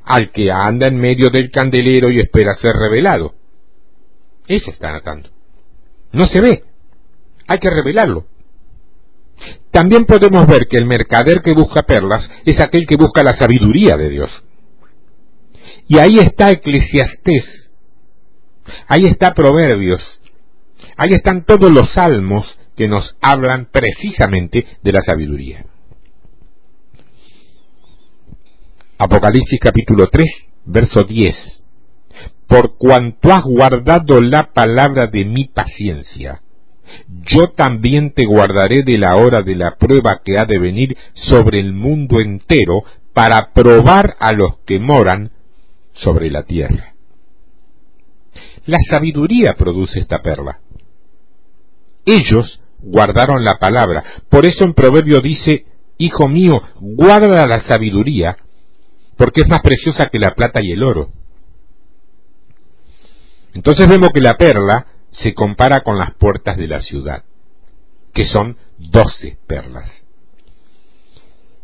Al 0.03 0.31
que 0.31 0.51
anda 0.51 0.87
en 0.87 0.97
medio 0.97 1.29
del 1.29 1.49
candelero 1.49 2.09
y 2.11 2.17
espera 2.17 2.55
ser 2.55 2.73
revelado. 2.73 3.33
Eso 4.47 4.71
están 4.71 4.95
atando. 4.95 5.29
No 6.11 6.25
se 6.25 6.41
ve. 6.41 6.63
Hay 7.47 7.59
que 7.59 7.69
revelarlo. 7.69 8.25
También 9.71 10.05
podemos 10.05 10.47
ver 10.47 10.67
que 10.69 10.77
el 10.77 10.85
mercader 10.85 11.41
que 11.41 11.53
busca 11.53 11.83
perlas 11.83 12.29
es 12.45 12.59
aquel 12.59 12.85
que 12.87 12.97
busca 12.97 13.23
la 13.23 13.37
sabiduría 13.37 13.95
de 13.95 14.09
Dios. 14.09 14.31
Y 15.87 15.97
ahí 15.99 16.19
está 16.19 16.51
Eclesiastés. 16.51 17.69
Ahí 18.87 19.05
está 19.05 19.33
Proverbios. 19.33 20.01
Ahí 20.97 21.11
están 21.13 21.45
todos 21.45 21.71
los 21.71 21.93
salmos 21.93 22.45
que 22.75 22.87
nos 22.87 23.15
hablan 23.21 23.69
precisamente 23.71 24.65
de 24.83 24.91
la 24.91 25.01
sabiduría. 25.01 25.65
Apocalipsis 28.97 29.59
capítulo 29.59 30.07
3, 30.11 30.25
verso 30.65 31.03
10. 31.03 31.63
Por 32.47 32.77
cuanto 32.77 33.31
has 33.31 33.43
guardado 33.43 34.21
la 34.21 34.53
palabra 34.53 35.07
de 35.07 35.25
mi 35.25 35.45
paciencia, 35.45 36.41
yo 37.31 37.49
también 37.49 38.11
te 38.11 38.25
guardaré 38.25 38.83
de 38.83 38.97
la 38.97 39.15
hora 39.17 39.41
de 39.41 39.55
la 39.55 39.75
prueba 39.75 40.21
que 40.23 40.37
ha 40.37 40.45
de 40.45 40.57
venir 40.57 40.97
sobre 41.13 41.59
el 41.59 41.73
mundo 41.73 42.19
entero 42.19 42.83
para 43.13 43.51
probar 43.53 44.15
a 44.19 44.31
los 44.31 44.59
que 44.65 44.79
moran 44.79 45.31
sobre 46.03 46.29
la 46.29 46.43
tierra. 46.43 46.93
La 48.65 48.77
sabiduría 48.89 49.55
produce 49.57 49.99
esta 49.99 50.19
perla. 50.19 50.59
Ellos 52.05 52.61
guardaron 52.79 53.43
la 53.43 53.55
palabra. 53.59 54.03
Por 54.29 54.45
eso 54.45 54.63
en 54.63 54.73
Proverbio 54.73 55.21
dice, 55.21 55.65
Hijo 55.97 56.27
mío, 56.27 56.61
guarda 56.79 57.47
la 57.47 57.67
sabiduría, 57.67 58.37
porque 59.17 59.41
es 59.41 59.49
más 59.49 59.59
preciosa 59.63 60.09
que 60.09 60.19
la 60.19 60.29
plata 60.35 60.61
y 60.61 60.71
el 60.71 60.83
oro. 60.83 61.09
Entonces 63.53 63.89
vemos 63.89 64.09
que 64.13 64.21
la 64.21 64.35
perla 64.35 64.85
se 65.09 65.33
compara 65.33 65.81
con 65.81 65.97
las 65.97 66.13
puertas 66.13 66.57
de 66.57 66.67
la 66.67 66.81
ciudad, 66.81 67.23
que 68.13 68.25
son 68.25 68.57
doce 68.77 69.37
perlas. 69.47 69.89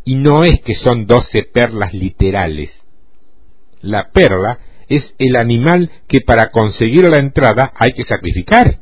Y 0.04 0.16
no 0.16 0.44
es 0.44 0.62
que 0.62 0.74
son 0.74 1.06
doce 1.06 1.44
perlas 1.44 1.94
literales. 1.94 2.72
La 3.84 4.12
perla 4.12 4.60
es 4.88 5.14
el 5.20 5.36
animal 5.36 5.92
que 6.08 6.22
para 6.22 6.52
conseguir 6.52 7.08
la 7.10 7.18
entrada 7.18 7.74
hay 7.76 7.92
que 7.92 8.06
sacrificar. 8.06 8.80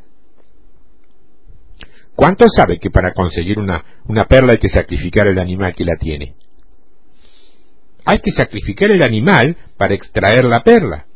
¿Cuánto 2.15 2.45
sabe 2.55 2.77
que 2.77 2.91
para 2.91 3.13
conseguir 3.13 3.57
una, 3.57 3.83
una 4.05 4.25
perla 4.25 4.53
hay 4.53 4.59
que 4.59 4.69
sacrificar 4.69 5.27
el 5.27 5.39
animal 5.39 5.73
que 5.73 5.85
la 5.85 5.95
tiene? 5.99 6.35
Hay 8.05 8.19
que 8.19 8.31
sacrificar 8.31 8.91
el 8.91 9.01
animal 9.01 9.57
para 9.75 9.95
extraer 9.95 10.45
la 10.45 10.61
perla. 10.61 11.07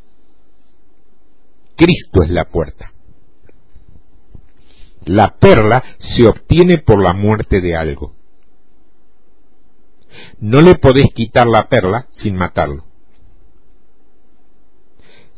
Cristo 1.75 2.23
es 2.23 2.31
la 2.31 2.45
puerta. 2.45 2.91
La 5.05 5.36
perla 5.38 5.83
se 5.99 6.25
obtiene 6.27 6.79
por 6.79 7.03
la 7.03 7.13
muerte 7.13 7.61
de 7.61 7.75
algo. 7.75 8.15
No 10.39 10.61
le 10.61 10.73
podés 10.75 11.07
quitar 11.13 11.45
la 11.45 11.67
perla 11.69 12.07
sin 12.13 12.36
matarlo. 12.36 12.94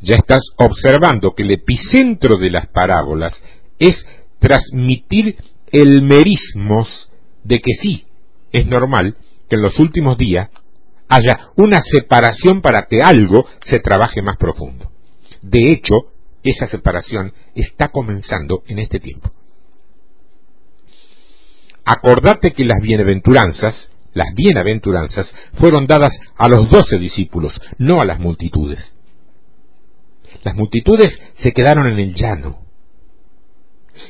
Ya 0.08 0.16
estás 0.16 0.40
observando 0.56 1.36
que 1.36 1.44
el 1.44 1.52
epicentro 1.52 2.38
de 2.38 2.50
las 2.50 2.68
parábolas 2.68 3.34
es 3.78 4.06
transmitir 4.40 5.36
el 5.70 6.02
merismos 6.02 7.12
de 7.44 7.58
que 7.58 7.74
sí, 7.82 8.06
es 8.54 8.66
normal 8.68 9.18
que 9.50 9.58
en 9.58 9.64
los 9.64 9.78
últimos 9.80 10.18
días 10.18 10.48
haya 11.10 11.50
una 11.58 11.80
separación 11.92 12.62
para 12.62 12.86
que 12.90 13.02
algo 13.02 13.48
se 13.66 13.80
trabaje 13.80 14.22
más 14.22 14.38
profundo. 14.38 14.90
De 15.42 15.74
hecho, 15.74 16.14
esa 16.42 16.70
separación 16.70 17.34
está 17.54 17.90
comenzando 17.90 18.64
en 18.68 18.80
este 18.80 19.02
tiempo. 19.02 19.30
Acordate 21.84 22.52
que 22.52 22.64
las 22.64 22.82
bienaventuranzas, 22.82 23.90
las 24.14 24.34
bienaventuranzas, 24.34 25.30
fueron 25.56 25.86
dadas 25.86 26.14
a 26.38 26.48
los 26.48 26.70
doce 26.70 26.98
discípulos, 26.98 27.60
no 27.78 28.00
a 28.00 28.06
las 28.06 28.22
multitudes. 28.22 28.97
Las 30.44 30.56
multitudes 30.56 31.20
se 31.42 31.52
quedaron 31.52 31.88
en 31.88 32.00
el 32.00 32.14
llano, 32.14 32.66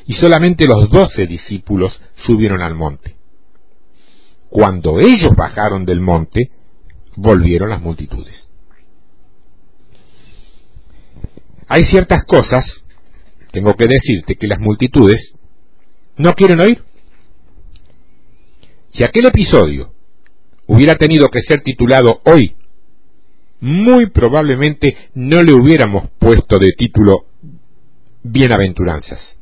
y 0.06 0.14
solamente 0.14 0.66
los 0.66 0.88
doce 0.90 1.26
discípulos 1.26 1.98
subieron 2.26 2.62
al 2.62 2.74
monte. 2.74 3.16
Cuando 4.50 5.00
ellos 5.00 5.30
bajaron 5.36 5.84
del 5.84 6.00
monte, 6.00 6.50
volvieron 7.16 7.70
las 7.70 7.80
multitudes. 7.80 8.50
Hay 11.68 11.82
ciertas 11.82 12.24
cosas, 12.24 12.64
tengo 13.52 13.74
que 13.74 13.86
decirte, 13.86 14.36
que 14.36 14.46
las 14.46 14.58
multitudes 14.58 15.34
no 16.16 16.32
quieren 16.34 16.60
oír. 16.60 16.82
Si 18.90 19.04
aquel 19.04 19.26
episodio 19.26 19.92
hubiera 20.66 20.94
tenido 20.94 21.28
que 21.28 21.40
ser 21.42 21.62
titulado 21.62 22.22
hoy, 22.24 22.56
muy 23.60 24.10
probablemente 24.10 24.96
no 25.14 25.42
le 25.42 25.52
hubiéramos 25.52 26.10
puesto 26.18 26.58
de 26.58 26.72
título 26.72 27.26
Bienaventuranzas 28.22 29.38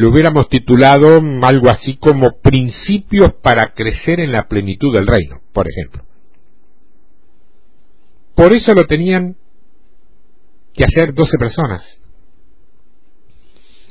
lo 0.00 0.08
hubiéramos 0.08 0.48
titulado 0.48 1.20
algo 1.42 1.68
así 1.68 1.96
como 1.96 2.40
Principios 2.40 3.34
para 3.42 3.74
crecer 3.74 4.20
en 4.20 4.32
la 4.32 4.48
plenitud 4.48 4.94
del 4.94 5.06
reino, 5.06 5.40
por 5.52 5.68
ejemplo. 5.68 6.04
Por 8.34 8.54
eso 8.54 8.72
lo 8.72 8.84
tenían 8.84 9.36
que 10.72 10.84
hacer 10.84 11.12
doce 11.12 11.36
personas. 11.36 11.82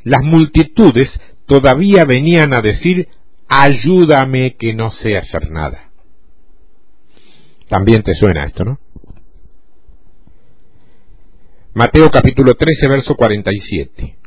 Las 0.04 0.24
multitudes 0.24 1.12
todavía 1.46 2.06
venían 2.06 2.56
a 2.56 2.62
decir, 2.62 3.10
ayúdame 3.48 4.56
que 4.56 4.74
no 4.74 4.92
sé 4.92 5.18
hacer 5.18 5.52
nada. 5.52 5.89
También 7.70 8.02
te 8.02 8.16
suena 8.16 8.46
esto, 8.46 8.66
¿no? 8.66 8.80
Mateo 11.76 12.10
capítulo 12.10 12.56
13, 12.56 12.90
verso 12.90 13.16
47. 13.16 14.18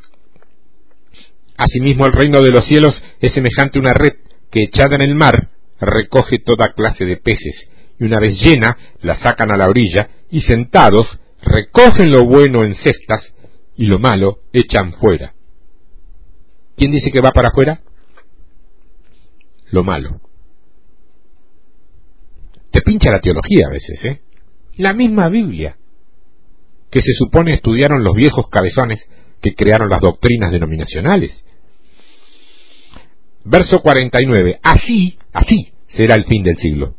Asimismo 1.57 2.05
el 2.05 2.13
reino 2.13 2.41
de 2.41 2.51
los 2.51 2.65
cielos 2.65 2.99
es 3.19 3.33
semejante 3.33 3.77
a 3.77 3.81
una 3.81 3.93
red 3.93 4.13
que 4.49 4.63
echada 4.63 4.95
en 4.95 5.01
el 5.01 5.13
mar 5.13 5.49
recoge 5.79 6.39
toda 6.39 6.73
clase 6.73 7.03
de 7.03 7.17
peces, 7.17 7.67
y 7.99 8.05
una 8.05 8.19
vez 8.19 8.39
llena 8.41 8.77
la 9.01 9.17
sacan 9.19 9.51
a 9.51 9.57
la 9.57 9.67
orilla, 9.67 10.09
y 10.31 10.41
sentados 10.41 11.19
recogen 11.41 12.11
lo 12.11 12.23
bueno 12.23 12.63
en 12.63 12.75
cestas, 12.75 13.33
y 13.75 13.85
lo 13.87 13.99
malo 13.99 14.39
echan 14.53 14.93
fuera. 14.93 15.33
¿Quién 16.77 16.91
dice 16.91 17.11
que 17.11 17.21
va 17.21 17.31
para 17.31 17.49
afuera? 17.49 17.81
Lo 19.69 19.83
malo. 19.83 20.21
Te 22.73 22.81
pincha 22.81 23.11
la 23.11 23.21
teología 23.21 23.67
a 23.67 23.71
veces, 23.71 24.03
¿eh? 24.03 24.21
La 24.77 24.93
misma 24.93 25.29
Biblia, 25.29 25.77
que 26.89 27.01
se 27.01 27.13
supone 27.13 27.53
estudiaron 27.53 28.03
los 28.03 28.15
viejos 28.15 28.49
cabezones 28.49 28.99
que 29.39 29.53
crearon 29.53 29.89
las 29.89 30.01
doctrinas 30.01 30.51
denominacionales. 30.51 31.45
Verso 33.43 33.79
49. 33.79 34.59
Así, 34.63 35.19
así 35.33 35.71
será 35.95 36.15
el 36.15 36.25
fin 36.25 36.41
del 36.41 36.57
siglo. 36.57 36.95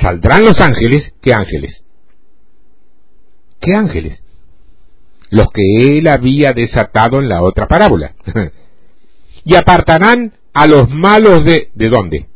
Saldrán 0.00 0.44
los 0.44 0.60
ángeles, 0.60 1.12
¿qué 1.20 1.34
ángeles? 1.34 1.82
¿Qué 3.60 3.74
ángeles? 3.74 4.22
Los 5.30 5.48
que 5.50 5.98
él 5.98 6.06
había 6.06 6.52
desatado 6.52 7.18
en 7.18 7.28
la 7.28 7.42
otra 7.42 7.66
parábola. 7.66 8.14
y 9.44 9.56
apartarán 9.56 10.34
a 10.52 10.68
los 10.68 10.88
malos 10.88 11.44
de... 11.44 11.70
¿De 11.74 11.88
dónde? 11.88 12.28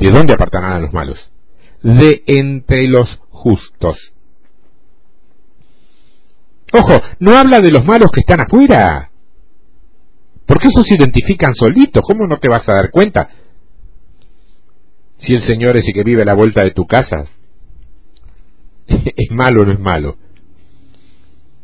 ¿De 0.00 0.10
dónde 0.10 0.32
apartarán 0.32 0.72
a 0.72 0.80
los 0.80 0.92
malos? 0.92 1.18
De 1.82 2.22
entre 2.26 2.88
los 2.88 3.18
justos. 3.28 3.96
Ojo, 6.72 7.02
no 7.18 7.36
habla 7.36 7.60
de 7.60 7.70
los 7.70 7.84
malos 7.84 8.10
que 8.10 8.20
están 8.20 8.40
afuera. 8.40 9.10
Porque 10.46 10.68
esos 10.68 10.84
se 10.88 10.96
identifican 10.96 11.54
solitos, 11.54 12.02
¿cómo 12.02 12.26
no 12.26 12.38
te 12.38 12.48
vas 12.48 12.68
a 12.68 12.72
dar 12.72 12.90
cuenta? 12.90 13.28
Si 15.18 15.34
el 15.34 15.42
Señor 15.42 15.76
es 15.76 15.86
el 15.86 15.94
que 15.94 16.02
vive 16.02 16.22
a 16.22 16.24
la 16.24 16.34
vuelta 16.34 16.64
de 16.64 16.70
tu 16.70 16.86
casa, 16.86 17.26
¿es 18.86 19.30
malo 19.30 19.62
o 19.62 19.64
no 19.66 19.72
es 19.72 19.80
malo? 19.80 20.16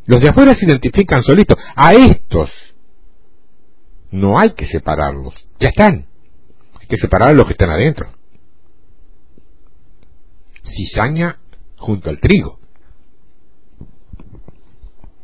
Los 0.05 0.21
de 0.21 0.29
afuera 0.29 0.53
se 0.53 0.67
identifican 0.67 1.23
solitos. 1.23 1.57
A 1.75 1.95
estos 1.95 2.51
no 4.11 4.39
hay 4.39 4.51
que 4.51 4.67
separarlos. 4.67 5.35
Ya 5.59 5.69
están. 5.69 6.07
Hay 6.81 6.87
que 6.87 6.97
separar 6.97 7.31
a 7.31 7.33
los 7.33 7.47
que 7.47 7.53
están 7.53 7.71
adentro. 7.71 8.16
Cizaña 10.77 11.39
junto 11.77 12.11
al 12.11 12.21
trigo. 12.21 12.59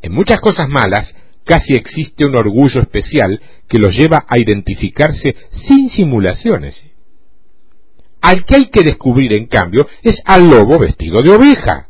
En 0.00 0.12
muchas 0.12 0.40
cosas 0.40 0.68
malas 0.68 1.14
casi 1.44 1.74
existe 1.74 2.24
un 2.24 2.36
orgullo 2.36 2.80
especial 2.80 3.40
que 3.68 3.78
los 3.78 3.96
lleva 3.96 4.24
a 4.28 4.38
identificarse 4.40 5.36
sin 5.66 5.90
simulaciones. 5.90 6.80
Al 8.20 8.44
que 8.44 8.56
hay 8.56 8.66
que 8.70 8.82
descubrir, 8.82 9.32
en 9.32 9.46
cambio, 9.46 9.86
es 10.02 10.14
al 10.24 10.48
lobo 10.48 10.78
vestido 10.78 11.20
de 11.22 11.30
oveja. 11.30 11.88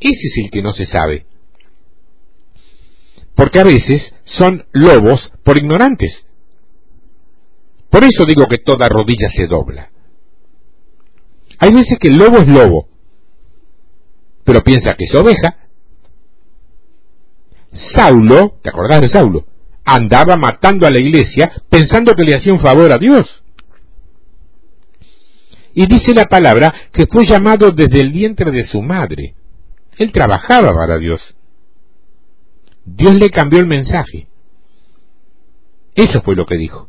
Ese 0.00 0.26
es 0.28 0.44
el 0.44 0.50
que 0.50 0.62
no 0.62 0.72
se 0.72 0.86
sabe. 0.86 1.26
Porque 3.36 3.60
a 3.60 3.64
veces 3.64 4.12
son 4.24 4.66
lobos 4.72 5.32
por 5.44 5.58
ignorantes. 5.58 6.26
Por 7.88 8.02
eso 8.02 8.24
digo 8.26 8.46
que 8.46 8.58
toda 8.58 8.88
rodilla 8.88 9.30
se 9.30 9.46
dobla. 9.46 9.91
Hay 11.62 11.70
veces 11.70 11.96
que 12.00 12.08
el 12.08 12.18
lobo 12.18 12.38
es 12.38 12.48
lobo, 12.48 12.88
pero 14.42 14.64
piensa 14.64 14.94
que 14.94 15.04
es 15.04 15.14
oveja. 15.14 15.58
Saulo, 17.94 18.58
¿te 18.60 18.70
acordás 18.70 19.00
de 19.00 19.08
Saulo? 19.08 19.46
Andaba 19.84 20.36
matando 20.36 20.88
a 20.88 20.90
la 20.90 20.98
iglesia 20.98 21.52
pensando 21.70 22.16
que 22.16 22.24
le 22.24 22.34
hacía 22.34 22.52
un 22.52 22.58
favor 22.58 22.90
a 22.90 22.98
Dios. 22.98 23.44
Y 25.72 25.86
dice 25.86 26.12
la 26.14 26.24
palabra 26.24 26.74
que 26.92 27.06
fue 27.06 27.24
llamado 27.28 27.70
desde 27.70 28.00
el 28.00 28.10
vientre 28.10 28.50
de 28.50 28.66
su 28.66 28.82
madre. 28.82 29.36
Él 29.98 30.10
trabajaba 30.10 30.74
para 30.74 30.98
Dios. 30.98 31.36
Dios 32.84 33.14
le 33.20 33.30
cambió 33.30 33.60
el 33.60 33.66
mensaje. 33.66 34.26
Eso 35.94 36.22
fue 36.22 36.34
lo 36.34 36.44
que 36.44 36.56
dijo. 36.56 36.88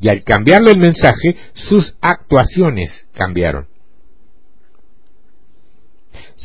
Y 0.00 0.10
al 0.10 0.22
cambiarle 0.22 0.72
el 0.72 0.78
mensaje, 0.78 1.34
sus 1.54 1.96
actuaciones 2.02 2.90
cambiaron. 3.14 3.68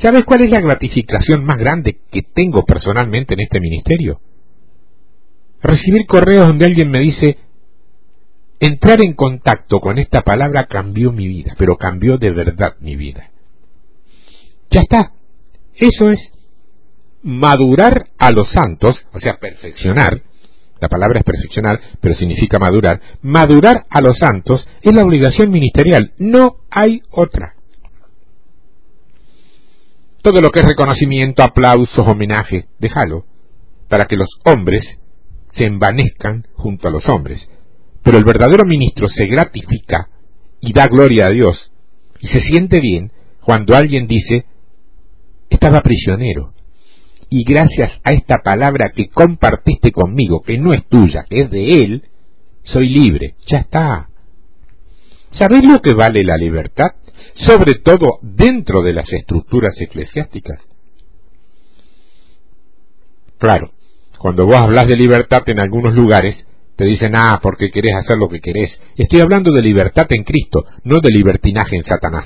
¿Sabes 0.01 0.23
cuál 0.23 0.43
es 0.43 0.51
la 0.51 0.61
gratificación 0.61 1.45
más 1.45 1.59
grande 1.59 1.99
que 2.11 2.23
tengo 2.23 2.63
personalmente 2.65 3.35
en 3.35 3.41
este 3.41 3.59
ministerio? 3.59 4.19
Recibir 5.61 6.07
correos 6.07 6.47
donde 6.47 6.65
alguien 6.65 6.89
me 6.89 6.99
dice, 6.99 7.37
entrar 8.59 9.03
en 9.03 9.13
contacto 9.13 9.79
con 9.79 9.99
esta 9.99 10.21
palabra 10.21 10.65
cambió 10.65 11.11
mi 11.11 11.27
vida, 11.27 11.53
pero 11.57 11.77
cambió 11.77 12.17
de 12.17 12.31
verdad 12.31 12.77
mi 12.79 12.95
vida. 12.95 13.29
Ya 14.71 14.81
está. 14.81 15.11
Eso 15.75 16.09
es 16.09 16.19
madurar 17.21 18.07
a 18.17 18.31
los 18.31 18.49
santos, 18.51 19.05
o 19.13 19.19
sea, 19.19 19.37
perfeccionar, 19.37 20.21
la 20.79 20.89
palabra 20.89 21.19
es 21.19 21.23
perfeccionar, 21.23 21.79
pero 21.99 22.15
significa 22.15 22.57
madurar, 22.57 22.99
madurar 23.21 23.85
a 23.87 24.01
los 24.01 24.17
santos 24.17 24.67
es 24.81 24.95
la 24.95 25.03
obligación 25.03 25.51
ministerial, 25.51 26.13
no 26.17 26.55
hay 26.71 27.03
otra. 27.11 27.53
Todo 30.21 30.41
lo 30.41 30.49
que 30.49 30.59
es 30.59 30.65
reconocimiento, 30.65 31.43
aplausos, 31.43 32.07
homenaje, 32.07 32.65
déjalo, 32.79 33.25
para 33.89 34.05
que 34.05 34.15
los 34.15 34.29
hombres 34.45 34.83
se 35.49 35.65
envanezcan 35.65 36.47
junto 36.53 36.87
a 36.87 36.91
los 36.91 37.07
hombres. 37.09 37.49
Pero 38.03 38.17
el 38.17 38.23
verdadero 38.23 38.65
ministro 38.65 39.07
se 39.07 39.25
gratifica 39.27 40.09
y 40.59 40.73
da 40.73 40.87
gloria 40.87 41.27
a 41.27 41.31
Dios 41.31 41.71
y 42.19 42.27
se 42.27 42.41
siente 42.41 42.79
bien 42.79 43.11
cuando 43.43 43.75
alguien 43.75 44.07
dice, 44.07 44.45
estaba 45.49 45.81
prisionero, 45.81 46.53
y 47.33 47.45
gracias 47.45 47.93
a 48.03 48.11
esta 48.11 48.39
palabra 48.43 48.91
que 48.93 49.09
compartiste 49.09 49.91
conmigo, 49.91 50.41
que 50.41 50.57
no 50.57 50.73
es 50.73 50.85
tuya, 50.87 51.25
que 51.29 51.37
es 51.37 51.49
de 51.49 51.81
Él, 51.81 52.03
soy 52.63 52.89
libre. 52.89 53.35
Ya 53.47 53.59
está. 53.59 54.09
¿Sabéis 55.31 55.63
lo 55.63 55.79
que 55.79 55.93
vale 55.93 56.23
la 56.23 56.35
libertad? 56.35 56.89
Sobre 57.35 57.75
todo 57.75 58.19
dentro 58.21 58.81
de 58.81 58.93
las 58.93 59.11
estructuras 59.11 59.79
eclesiásticas. 59.79 60.59
Claro, 63.37 63.71
cuando 64.17 64.45
vos 64.45 64.55
hablas 64.55 64.87
de 64.87 64.95
libertad 64.95 65.41
en 65.47 65.59
algunos 65.59 65.95
lugares, 65.95 66.45
te 66.75 66.85
dicen, 66.85 67.13
ah, 67.15 67.39
porque 67.41 67.71
querés 67.71 67.93
hacer 67.95 68.17
lo 68.17 68.29
que 68.29 68.39
querés. 68.39 68.77
Estoy 68.95 69.21
hablando 69.21 69.51
de 69.51 69.61
libertad 69.61 70.05
en 70.09 70.23
Cristo, 70.23 70.65
no 70.83 70.97
de 71.01 71.09
libertinaje 71.09 71.75
en 71.75 71.83
Satanás. 71.83 72.25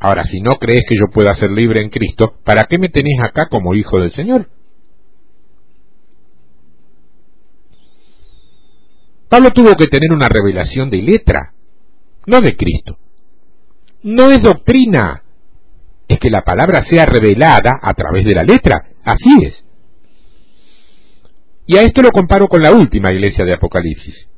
Ahora, 0.00 0.24
si 0.26 0.40
no 0.40 0.52
crees 0.54 0.82
que 0.88 0.96
yo 0.98 1.12
pueda 1.12 1.34
ser 1.34 1.50
libre 1.50 1.80
en 1.80 1.88
Cristo, 1.90 2.34
¿para 2.44 2.64
qué 2.64 2.78
me 2.78 2.88
tenés 2.88 3.18
acá 3.22 3.48
como 3.48 3.74
hijo 3.74 3.98
del 3.98 4.12
Señor? 4.12 4.48
Pablo 9.34 9.50
tuvo 9.50 9.74
que 9.74 9.88
tener 9.88 10.12
una 10.12 10.28
revelación 10.28 10.88
de 10.88 11.02
letra, 11.02 11.54
no 12.26 12.40
de 12.40 12.54
Cristo. 12.54 12.96
No 14.04 14.30
es 14.30 14.40
doctrina, 14.40 15.24
es 16.06 16.20
que 16.20 16.30
la 16.30 16.42
palabra 16.42 16.84
sea 16.84 17.04
revelada 17.04 17.80
a 17.82 17.94
través 17.94 18.24
de 18.24 18.32
la 18.32 18.44
letra, 18.44 18.90
así 19.02 19.44
es. 19.44 19.64
Y 21.66 21.76
a 21.76 21.82
esto 21.82 22.00
lo 22.00 22.12
comparo 22.12 22.46
con 22.46 22.62
la 22.62 22.70
última 22.70 23.10
iglesia 23.10 23.44
de 23.44 23.54
Apocalipsis, 23.54 24.28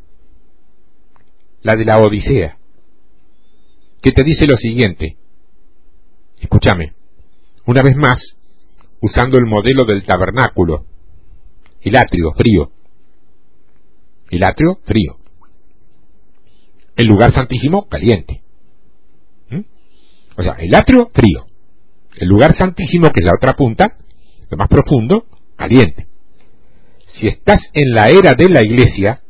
la 1.60 1.74
de 1.74 1.84
la 1.84 1.98
Odisea, 1.98 2.56
que 4.00 4.12
te 4.12 4.24
dice 4.24 4.46
lo 4.46 4.56
siguiente, 4.56 5.18
Escúchame, 6.40 6.94
una 7.66 7.82
vez 7.82 7.96
más, 7.96 8.34
usando 9.02 9.36
el 9.36 9.44
modelo 9.44 9.84
del 9.84 10.04
tabernáculo, 10.04 10.86
el 11.82 11.96
atrio 11.96 12.32
frío, 12.32 12.72
el 14.30 14.44
atrio 14.44 14.80
frío, 14.84 15.18
el 16.96 17.06
lugar 17.06 17.32
santísimo 17.32 17.88
caliente. 17.88 18.42
¿Mm? 19.50 19.60
O 20.36 20.42
sea, 20.42 20.54
el 20.54 20.74
atrio 20.74 21.10
frío, 21.12 21.46
el 22.16 22.28
lugar 22.28 22.56
santísimo, 22.56 23.10
que 23.10 23.20
es 23.20 23.26
la 23.26 23.32
otra 23.36 23.52
punta, 23.52 23.96
lo 24.48 24.56
más 24.56 24.68
profundo, 24.68 25.26
caliente. 25.56 26.06
Si 27.06 27.26
estás 27.26 27.58
en 27.72 27.92
la 27.92 28.10
era 28.10 28.34
de 28.34 28.48
la 28.48 28.62
iglesia, 28.62 29.22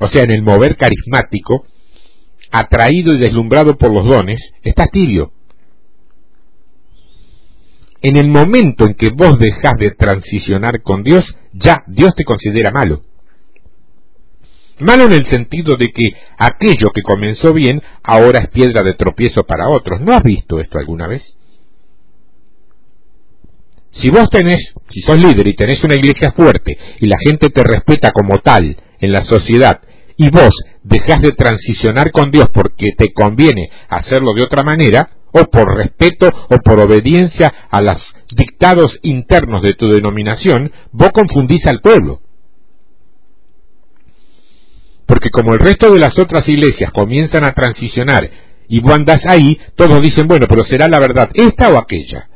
o 0.00 0.08
sea, 0.08 0.24
en 0.24 0.32
el 0.32 0.42
mover 0.42 0.76
carismático, 0.76 1.66
atraído 2.50 3.14
y 3.14 3.18
deslumbrado 3.18 3.76
por 3.78 3.92
los 3.92 4.06
dones, 4.06 4.52
estás 4.62 4.90
tibio. 4.90 5.32
En 8.02 8.16
el 8.16 8.28
momento 8.28 8.84
en 8.84 8.94
que 8.94 9.10
vos 9.10 9.38
dejas 9.38 9.74
de 9.78 9.90
transicionar 9.90 10.82
con 10.82 11.04
Dios, 11.04 11.22
ya 11.52 11.84
Dios 11.86 12.10
te 12.16 12.24
considera 12.24 12.70
malo. 12.72 13.02
Malo 14.80 15.04
en 15.04 15.12
el 15.12 15.30
sentido 15.30 15.76
de 15.76 15.86
que 15.92 16.12
aquello 16.36 16.90
que 16.92 17.02
comenzó 17.02 17.52
bien 17.52 17.80
ahora 18.02 18.40
es 18.40 18.48
piedra 18.48 18.82
de 18.82 18.94
tropiezo 18.94 19.44
para 19.44 19.68
otros. 19.68 20.00
¿No 20.00 20.12
has 20.12 20.22
visto 20.22 20.58
esto 20.58 20.78
alguna 20.78 21.06
vez? 21.06 21.22
Si 23.92 24.10
vos 24.10 24.28
tenés, 24.30 24.74
si 24.90 25.00
sos 25.02 25.22
líder 25.22 25.46
y 25.46 25.54
tenés 25.54 25.84
una 25.84 25.94
iglesia 25.94 26.32
fuerte 26.32 26.76
y 26.98 27.06
la 27.06 27.16
gente 27.22 27.50
te 27.50 27.62
respeta 27.62 28.10
como 28.10 28.38
tal 28.38 28.76
en 28.98 29.12
la 29.12 29.24
sociedad 29.24 29.80
y 30.16 30.30
vos 30.30 30.50
dejas 30.82 31.20
de 31.20 31.32
transicionar 31.32 32.10
con 32.10 32.30
Dios 32.30 32.48
porque 32.52 32.92
te 32.96 33.12
conviene 33.12 33.70
hacerlo 33.88 34.32
de 34.34 34.42
otra 34.42 34.62
manera, 34.62 35.10
o 35.32 35.44
por 35.44 35.76
respeto 35.76 36.28
o 36.48 36.56
por 36.58 36.80
obediencia 36.80 37.52
a 37.70 37.80
los 37.80 37.96
dictados 38.30 38.98
internos 39.02 39.62
de 39.62 39.72
tu 39.72 39.86
denominación, 39.86 40.70
vos 40.92 41.10
confundís 41.12 41.66
al 41.66 41.80
pueblo. 41.80 42.20
Porque 45.06 45.30
como 45.30 45.52
el 45.54 45.60
resto 45.60 45.92
de 45.92 46.00
las 46.00 46.18
otras 46.18 46.48
iglesias 46.48 46.90
comienzan 46.92 47.44
a 47.44 47.52
transicionar 47.52 48.30
y 48.68 48.80
vos 48.80 48.94
andás 48.94 49.20
ahí, 49.26 49.58
todos 49.74 50.00
dicen, 50.00 50.26
bueno, 50.26 50.46
pero 50.48 50.64
será 50.64 50.88
la 50.88 50.98
verdad 50.98 51.30
esta 51.34 51.70
o 51.70 51.78
aquella. 51.78 52.28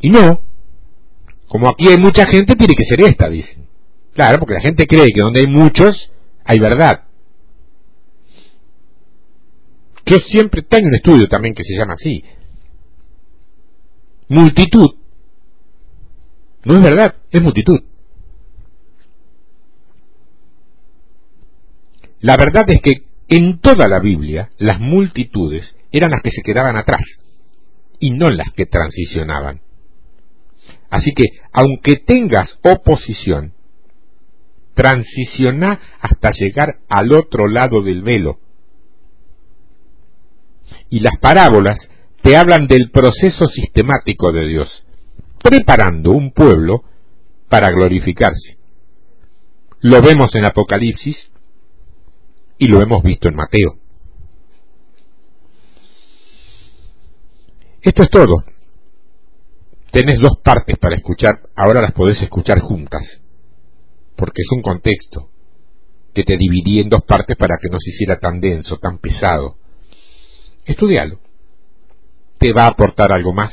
Y 0.00 0.10
no, 0.10 0.42
como 1.48 1.68
aquí 1.68 1.88
hay 1.88 1.98
mucha 1.98 2.24
gente, 2.30 2.56
tiene 2.56 2.74
que 2.74 2.84
ser 2.84 3.00
esta, 3.02 3.28
dicen. 3.28 3.66
Claro, 4.14 4.38
porque 4.38 4.54
la 4.54 4.60
gente 4.60 4.86
cree 4.86 5.08
que 5.14 5.22
donde 5.22 5.40
hay 5.40 5.46
muchos, 5.46 6.10
hay 6.44 6.58
verdad. 6.58 7.04
Yo 10.06 10.18
siempre 10.18 10.62
tengo 10.62 10.88
un 10.88 10.94
estudio 10.94 11.28
también 11.28 11.54
que 11.54 11.64
se 11.64 11.76
llama 11.76 11.94
así. 11.94 12.24
Multitud. 14.28 14.96
No 16.64 16.76
es 16.76 16.82
verdad, 16.82 17.16
es 17.30 17.42
multitud. 17.42 17.80
La 22.20 22.36
verdad 22.36 22.64
es 22.68 22.80
que 22.80 23.04
en 23.28 23.58
toda 23.60 23.88
la 23.88 23.98
Biblia 23.98 24.50
las 24.58 24.78
multitudes 24.78 25.74
eran 25.90 26.10
las 26.10 26.22
que 26.22 26.30
se 26.30 26.42
quedaban 26.42 26.76
atrás 26.76 27.02
y 27.98 28.10
no 28.10 28.30
las 28.30 28.50
que 28.52 28.66
transicionaban. 28.66 29.60
Así 30.90 31.12
que, 31.14 31.24
aunque 31.52 31.96
tengas 31.96 32.58
oposición, 32.62 33.54
transiciona 34.74 35.80
hasta 36.00 36.30
llegar 36.30 36.80
al 36.88 37.12
otro 37.12 37.46
lado 37.46 37.82
del 37.82 38.02
velo. 38.02 38.38
Y 40.92 41.00
las 41.00 41.16
parábolas 41.18 41.78
te 42.22 42.36
hablan 42.36 42.66
del 42.66 42.90
proceso 42.90 43.48
sistemático 43.48 44.30
de 44.30 44.46
Dios, 44.46 44.84
preparando 45.42 46.10
un 46.10 46.32
pueblo 46.32 46.84
para 47.48 47.70
glorificarse. 47.70 48.58
Lo 49.80 50.02
vemos 50.02 50.34
en 50.34 50.44
Apocalipsis 50.44 51.16
y 52.58 52.66
lo 52.66 52.82
hemos 52.82 53.02
visto 53.02 53.26
en 53.26 53.36
Mateo. 53.36 53.78
Esto 57.80 58.02
es 58.02 58.10
todo. 58.10 58.44
Tenés 59.92 60.18
dos 60.20 60.40
partes 60.44 60.76
para 60.76 60.96
escuchar, 60.96 61.40
ahora 61.56 61.80
las 61.80 61.92
podés 61.92 62.20
escuchar 62.20 62.60
juntas, 62.60 63.02
porque 64.14 64.42
es 64.42 64.48
un 64.54 64.60
contexto 64.60 65.30
que 66.12 66.22
te 66.22 66.36
dividí 66.36 66.80
en 66.80 66.90
dos 66.90 67.02
partes 67.04 67.34
para 67.38 67.56
que 67.58 67.70
no 67.70 67.78
se 67.80 67.92
hiciera 67.92 68.18
tan 68.18 68.40
denso, 68.42 68.76
tan 68.76 68.98
pesado. 68.98 69.56
Estudialo. 70.64 71.20
Te 72.38 72.52
va 72.52 72.64
a 72.64 72.68
aportar 72.68 73.12
algo 73.12 73.32
más. 73.32 73.52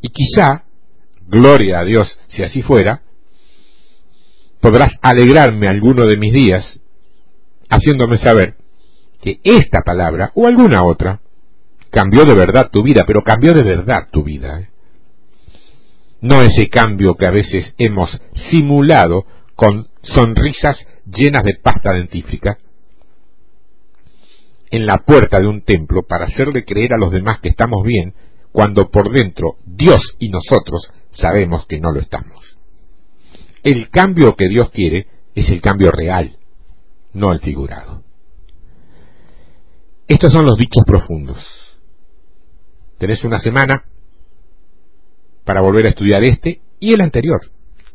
Y 0.00 0.08
quizá, 0.08 0.64
gloria 1.26 1.80
a 1.80 1.84
Dios 1.84 2.18
si 2.28 2.42
así 2.42 2.62
fuera, 2.62 3.02
podrás 4.60 4.90
alegrarme 5.00 5.66
alguno 5.68 6.04
de 6.04 6.16
mis 6.16 6.32
días 6.32 6.80
haciéndome 7.68 8.18
saber 8.18 8.56
que 9.20 9.40
esta 9.42 9.80
palabra 9.82 10.32
o 10.34 10.46
alguna 10.46 10.84
otra 10.84 11.20
cambió 11.90 12.24
de 12.24 12.34
verdad 12.34 12.70
tu 12.70 12.82
vida, 12.82 13.04
pero 13.06 13.22
cambió 13.22 13.54
de 13.54 13.62
verdad 13.62 14.08
tu 14.10 14.22
vida. 14.22 14.60
¿eh? 14.60 14.68
No 16.20 16.42
ese 16.42 16.68
cambio 16.68 17.14
que 17.14 17.26
a 17.26 17.30
veces 17.30 17.74
hemos 17.78 18.20
simulado 18.50 19.26
con 19.54 19.88
sonrisas 20.02 20.76
llenas 21.06 21.44
de 21.44 21.56
pasta 21.62 21.92
dentífrica 21.92 22.58
en 24.72 24.86
la 24.86 25.04
puerta 25.06 25.38
de 25.38 25.46
un 25.46 25.60
templo 25.60 26.02
para 26.08 26.24
hacerle 26.24 26.64
creer 26.64 26.94
a 26.94 26.98
los 26.98 27.12
demás 27.12 27.40
que 27.40 27.50
estamos 27.50 27.84
bien, 27.84 28.14
cuando 28.52 28.90
por 28.90 29.12
dentro 29.12 29.56
Dios 29.66 30.16
y 30.18 30.30
nosotros 30.30 30.90
sabemos 31.12 31.66
que 31.66 31.78
no 31.78 31.92
lo 31.92 32.00
estamos. 32.00 32.58
El 33.62 33.90
cambio 33.90 34.34
que 34.34 34.48
Dios 34.48 34.70
quiere 34.70 35.06
es 35.34 35.50
el 35.50 35.60
cambio 35.60 35.90
real, 35.90 36.38
no 37.12 37.32
el 37.32 37.40
figurado. 37.40 38.02
Estos 40.08 40.32
son 40.32 40.46
los 40.46 40.58
dichos 40.58 40.84
profundos. 40.86 41.38
Tenés 42.98 43.22
una 43.24 43.40
semana 43.40 43.84
para 45.44 45.60
volver 45.60 45.86
a 45.86 45.90
estudiar 45.90 46.24
este 46.24 46.62
y 46.80 46.94
el 46.94 47.02
anterior, 47.02 47.40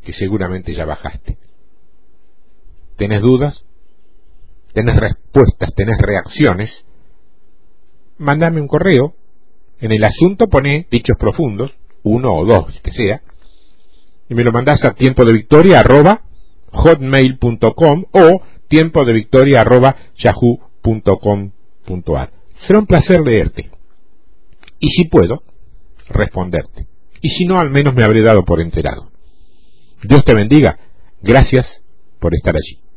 que 0.04 0.12
seguramente 0.12 0.72
ya 0.74 0.84
bajaste. 0.84 1.38
¿Tenés 2.96 3.20
dudas? 3.20 3.64
¿Tenés 4.78 4.94
respuestas? 4.94 5.74
¿Tenés 5.74 5.98
reacciones? 5.98 6.70
Mándame 8.16 8.60
un 8.60 8.68
correo. 8.68 9.16
En 9.80 9.90
el 9.90 10.04
asunto 10.04 10.46
pone 10.46 10.86
dichos 10.88 11.16
profundos, 11.18 11.76
uno 12.04 12.32
o 12.32 12.44
dos, 12.44 12.80
que 12.84 12.92
sea, 12.92 13.20
y 14.28 14.36
me 14.36 14.44
lo 14.44 14.52
mandás 14.52 14.84
a 14.84 14.94
tiempo 14.94 15.24
de 15.24 15.32
victoria 15.32 15.80
arroba 15.80 16.22
hotmail.com 16.70 18.04
o 18.12 18.40
tiempo 18.68 19.04
de 19.04 19.14
victoria 19.14 19.62
arroba 19.62 19.96
yahoo.com.ar. 20.16 20.70
Será 22.64 22.78
un 22.78 22.86
placer 22.86 23.20
leerte 23.20 23.72
y 24.78 24.86
si 24.90 25.08
puedo, 25.08 25.42
responderte. 26.08 26.86
Y 27.20 27.30
si 27.30 27.46
no, 27.46 27.58
al 27.58 27.70
menos 27.70 27.96
me 27.96 28.04
habré 28.04 28.22
dado 28.22 28.44
por 28.44 28.60
enterado. 28.60 29.10
Dios 30.04 30.24
te 30.24 30.34
bendiga. 30.34 30.78
Gracias 31.20 31.66
por 32.20 32.32
estar 32.36 32.54
allí. 32.54 32.87